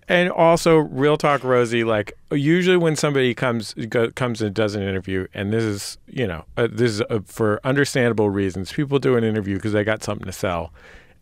and 0.08 0.30
also, 0.30 0.78
real 0.78 1.18
talk, 1.18 1.44
Rosie. 1.44 1.84
Like 1.84 2.14
usually, 2.32 2.78
when 2.78 2.96
somebody 2.96 3.34
comes 3.34 3.74
go, 3.74 4.12
comes 4.12 4.42
and 4.42 4.54
does 4.54 4.76
an 4.76 4.84
interview, 4.84 5.28
and 5.34 5.54
this 5.54 5.64
is 5.64 5.98
you 6.08 6.28
know 6.28 6.46
uh, 6.58 6.68
this 6.72 6.92
is 6.92 7.02
uh, 7.10 7.20
for 7.26 7.60
understandable 7.64 8.30
reasons. 8.30 8.72
People 8.72 9.00
do 9.00 9.16
an 9.16 9.24
interview 9.24 9.56
because 9.56 9.74
they 9.74 9.84
got 9.84 10.04
something 10.04 10.26
to 10.26 10.32
sell, 10.32 10.74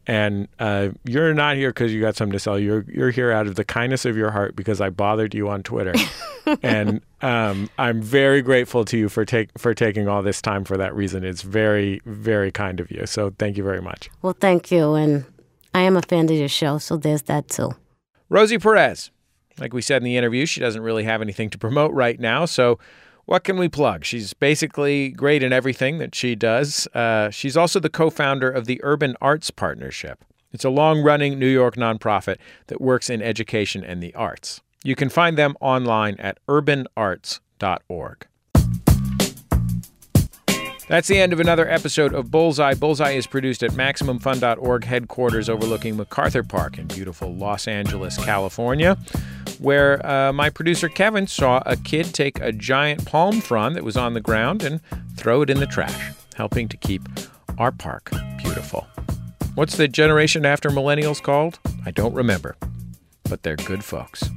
and 0.08 0.48
uh, 0.60 0.90
you're 1.06 1.34
not 1.34 1.58
here 1.58 1.70
because 1.70 1.94
you 1.94 2.02
got 2.02 2.16
something 2.16 2.34
to 2.34 2.40
sell. 2.40 2.58
You're 2.58 2.84
you're 2.88 3.12
here 3.12 3.32
out 3.32 3.46
of 3.46 3.56
the 3.56 3.64
kindness 3.64 4.06
of 4.06 4.18
your 4.18 4.32
heart 4.32 4.56
because 4.56 4.82
I 4.82 4.90
bothered 4.90 5.36
you 5.36 5.48
on 5.50 5.62
Twitter, 5.62 5.94
and 6.64 7.02
um, 7.22 7.70
I'm 7.78 8.02
very 8.02 8.42
grateful 8.42 8.84
to 8.86 8.98
you 8.98 9.10
for 9.10 9.26
take 9.26 9.50
for 9.60 9.76
taking 9.76 10.08
all 10.08 10.24
this 10.24 10.42
time 10.42 10.64
for 10.64 10.78
that 10.78 10.96
reason. 10.96 11.24
It's 11.24 11.44
very 11.44 12.02
very 12.06 12.52
kind 12.52 12.80
of 12.80 12.90
you. 12.90 13.06
So 13.06 13.34
thank 13.38 13.58
you 13.58 13.64
very 13.64 13.82
much. 13.82 14.10
Well, 14.24 14.36
thank 14.40 14.72
you, 14.72 14.96
and 14.96 15.26
I 15.76 15.82
am 15.82 15.98
a 15.98 16.02
fan 16.02 16.26
of 16.26 16.32
your 16.32 16.50
show, 16.50 16.80
so 16.80 16.98
there's 16.98 17.24
that 17.24 17.48
too. 17.48 17.76
Rosie 18.32 18.58
Perez. 18.58 19.12
Like 19.60 19.74
we 19.74 19.82
said 19.82 19.98
in 19.98 20.06
the 20.06 20.16
interview, 20.16 20.46
she 20.46 20.62
doesn't 20.62 20.82
really 20.82 21.04
have 21.04 21.22
anything 21.22 21.50
to 21.50 21.58
promote 21.58 21.92
right 21.92 22.18
now. 22.18 22.46
So, 22.46 22.80
what 23.26 23.44
can 23.44 23.58
we 23.58 23.68
plug? 23.68 24.06
She's 24.06 24.34
basically 24.34 25.10
great 25.10 25.44
in 25.44 25.52
everything 25.52 25.98
that 25.98 26.16
she 26.16 26.34
does. 26.34 26.88
Uh, 26.94 27.30
she's 27.30 27.58
also 27.58 27.82
the 27.82 27.90
co 27.90 28.10
founder 28.10 28.50
of 28.50 28.68
the 28.68 28.80
Urban 28.84 29.18
Arts 29.20 29.52
Partnership. 29.52 30.24
It's 30.54 30.64
a 30.64 30.70
long 30.70 31.02
running 31.02 31.40
New 31.40 31.48
York 31.50 31.76
nonprofit 31.76 32.38
that 32.68 32.80
works 32.80 33.10
in 33.10 33.22
education 33.22 33.84
and 33.84 34.02
the 34.02 34.16
arts. 34.16 34.62
You 34.82 34.96
can 34.96 35.10
find 35.10 35.38
them 35.38 35.58
online 35.60 36.16
at 36.16 36.40
urbanarts.org. 36.48 38.28
That's 40.92 41.08
the 41.08 41.22
end 41.22 41.32
of 41.32 41.40
another 41.40 41.70
episode 41.70 42.14
of 42.14 42.32
Bullseye. 42.32 42.74
Bullseye 42.74 43.12
is 43.12 43.26
produced 43.26 43.64
at 43.64 43.72
MaximumFun.org 43.72 44.84
headquarters 44.84 45.48
overlooking 45.48 45.96
MacArthur 45.96 46.44
Park 46.44 46.78
in 46.78 46.88
beautiful 46.88 47.34
Los 47.34 47.66
Angeles, 47.66 48.18
California, 48.18 48.98
where 49.60 50.06
uh, 50.06 50.34
my 50.34 50.50
producer 50.50 50.90
Kevin 50.90 51.28
saw 51.28 51.64
a 51.66 51.78
kid 51.78 52.14
take 52.14 52.42
a 52.42 52.52
giant 52.52 53.06
palm 53.06 53.40
frond 53.40 53.78
that 53.78 53.86
was 53.86 53.96
on 53.96 54.16
the 54.16 54.20
ground 54.20 54.64
and 54.64 54.82
throw 55.16 55.42
it 55.42 55.50
in 55.50 55.62
the 55.62 55.66
trash, 55.66 56.12
helping 56.36 56.68
to 56.68 56.76
keep 56.76 57.04
our 57.58 57.72
park 57.72 58.12
beautiful. 58.40 58.86
What's 59.56 59.78
the 59.78 59.88
generation 59.88 60.46
after 60.46 60.70
millennials 60.70 61.24
called? 61.24 61.58
I 61.86 61.92
don't 61.92 62.14
remember, 62.14 62.58
but 63.30 63.44
they're 63.44 63.56
good 63.56 63.86
folks. 63.86 64.30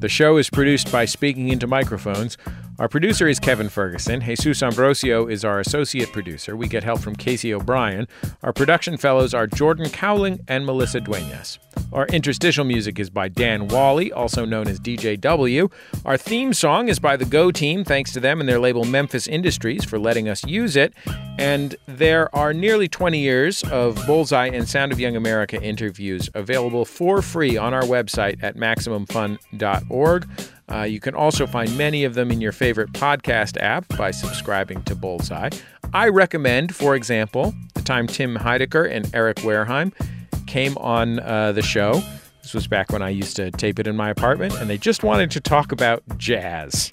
The 0.00 0.08
show 0.08 0.38
is 0.38 0.50
produced 0.50 0.90
by 0.90 1.04
Speaking 1.04 1.50
Into 1.50 1.68
Microphones. 1.68 2.36
Our 2.78 2.88
producer 2.88 3.28
is 3.28 3.38
Kevin 3.38 3.68
Ferguson. 3.68 4.22
Jesus 4.22 4.62
Ambrosio 4.62 5.26
is 5.26 5.44
our 5.44 5.60
associate 5.60 6.10
producer. 6.10 6.56
We 6.56 6.68
get 6.68 6.82
help 6.82 7.00
from 7.00 7.14
Casey 7.14 7.52
O'Brien. 7.52 8.08
Our 8.42 8.52
production 8.52 8.96
fellows 8.96 9.34
are 9.34 9.46
Jordan 9.46 9.90
Cowling 9.90 10.40
and 10.48 10.64
Melissa 10.64 11.00
Duenas. 11.00 11.58
Our 11.92 12.06
interstitial 12.06 12.64
music 12.64 12.98
is 12.98 13.10
by 13.10 13.28
Dan 13.28 13.68
Wally, 13.68 14.10
also 14.10 14.46
known 14.46 14.68
as 14.68 14.80
DJW. 14.80 15.70
Our 16.06 16.16
theme 16.16 16.54
song 16.54 16.88
is 16.88 16.98
by 16.98 17.18
the 17.18 17.26
Go 17.26 17.50
Team. 17.50 17.84
Thanks 17.84 18.12
to 18.14 18.20
them 18.20 18.40
and 18.40 18.48
their 18.48 18.58
label 18.58 18.84
Memphis 18.84 19.26
Industries 19.26 19.84
for 19.84 19.98
letting 19.98 20.28
us 20.28 20.42
use 20.44 20.74
it. 20.74 20.94
And 21.38 21.76
there 21.86 22.34
are 22.34 22.54
nearly 22.54 22.88
20 22.88 23.18
years 23.18 23.62
of 23.64 23.94
Bullseye 24.06 24.46
and 24.46 24.66
Sound 24.66 24.92
of 24.92 24.98
Young 24.98 25.16
America 25.16 25.60
interviews 25.62 26.30
available 26.34 26.86
for 26.86 27.20
free 27.20 27.58
on 27.58 27.74
our 27.74 27.82
website 27.82 28.42
at 28.42 28.56
MaximumFun.org. 28.56 30.28
Uh, 30.70 30.82
you 30.82 31.00
can 31.00 31.14
also 31.14 31.46
find 31.46 31.76
many 31.76 32.04
of 32.04 32.14
them 32.14 32.30
in 32.30 32.40
your 32.40 32.52
favorite 32.52 32.92
podcast 32.92 33.60
app 33.60 33.86
by 33.96 34.10
subscribing 34.10 34.82
to 34.84 34.94
Bullseye. 34.94 35.50
I 35.92 36.08
recommend, 36.08 36.74
for 36.74 36.94
example, 36.94 37.54
the 37.74 37.82
time 37.82 38.06
Tim 38.06 38.36
Heidecker 38.36 38.90
and 38.90 39.12
Eric 39.14 39.38
Wareheim 39.38 39.92
came 40.46 40.76
on 40.78 41.20
uh, 41.20 41.52
the 41.52 41.62
show. 41.62 42.02
This 42.42 42.54
was 42.54 42.66
back 42.66 42.90
when 42.90 43.02
I 43.02 43.10
used 43.10 43.36
to 43.36 43.50
tape 43.50 43.78
it 43.78 43.86
in 43.86 43.96
my 43.96 44.10
apartment, 44.10 44.54
and 44.54 44.68
they 44.68 44.78
just 44.78 45.02
wanted 45.04 45.30
to 45.32 45.40
talk 45.40 45.70
about 45.72 46.02
jazz. 46.18 46.92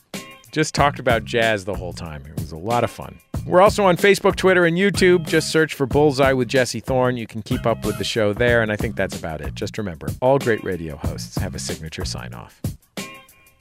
Just 0.52 0.76
talked 0.76 1.00
about 1.00 1.26
jazz 1.26 1.66
the 1.66 1.76
whole 1.76 1.94
time. 1.94 2.26
It 2.26 2.40
was 2.40 2.52
a 2.52 2.58
lot 2.58 2.84
of 2.84 2.92
fun. 2.92 3.20
We're 3.46 3.62
also 3.62 3.84
on 3.86 3.98
Facebook, 3.98 4.36
Twitter, 4.36 4.66
and 4.66 4.78
YouTube. 4.78 5.28
Just 5.28 5.52
search 5.52 5.74
for 5.74 5.86
Bullseye 5.86 6.34
with 6.34 6.50
Jesse 6.50 6.80
Thorn. 6.80 7.18
You 7.18 7.26
can 7.26 7.42
keep 7.42 7.66
up 7.66 7.86
with 7.86 7.98
the 7.98 8.04
show 8.04 8.34
there, 8.34 8.62
and 8.62 8.72
I 8.72 8.76
think 8.76 8.96
that's 8.96 9.18
about 9.18 9.42
it. 9.42 9.56
Just 9.56 9.78
remember 9.78 10.08
all 10.22 10.38
great 10.38 10.64
radio 10.64 10.98
hosts 10.98 11.38
have 11.38 11.56
a 11.56 11.60
signature 11.60 12.06
sign 12.06 12.34
off. 12.34 12.62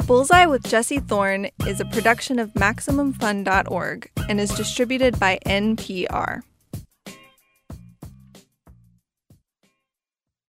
Bullseye 0.09 0.47
with 0.47 0.67
Jesse 0.67 1.01
Thorn 1.01 1.51
is 1.67 1.81
a 1.81 1.85
production 1.85 2.39
of 2.39 2.55
MaximumFun.org 2.55 4.11
and 4.27 4.41
is 4.41 4.49
distributed 4.49 5.21
by 5.21 5.39
NPR. 5.45 6.41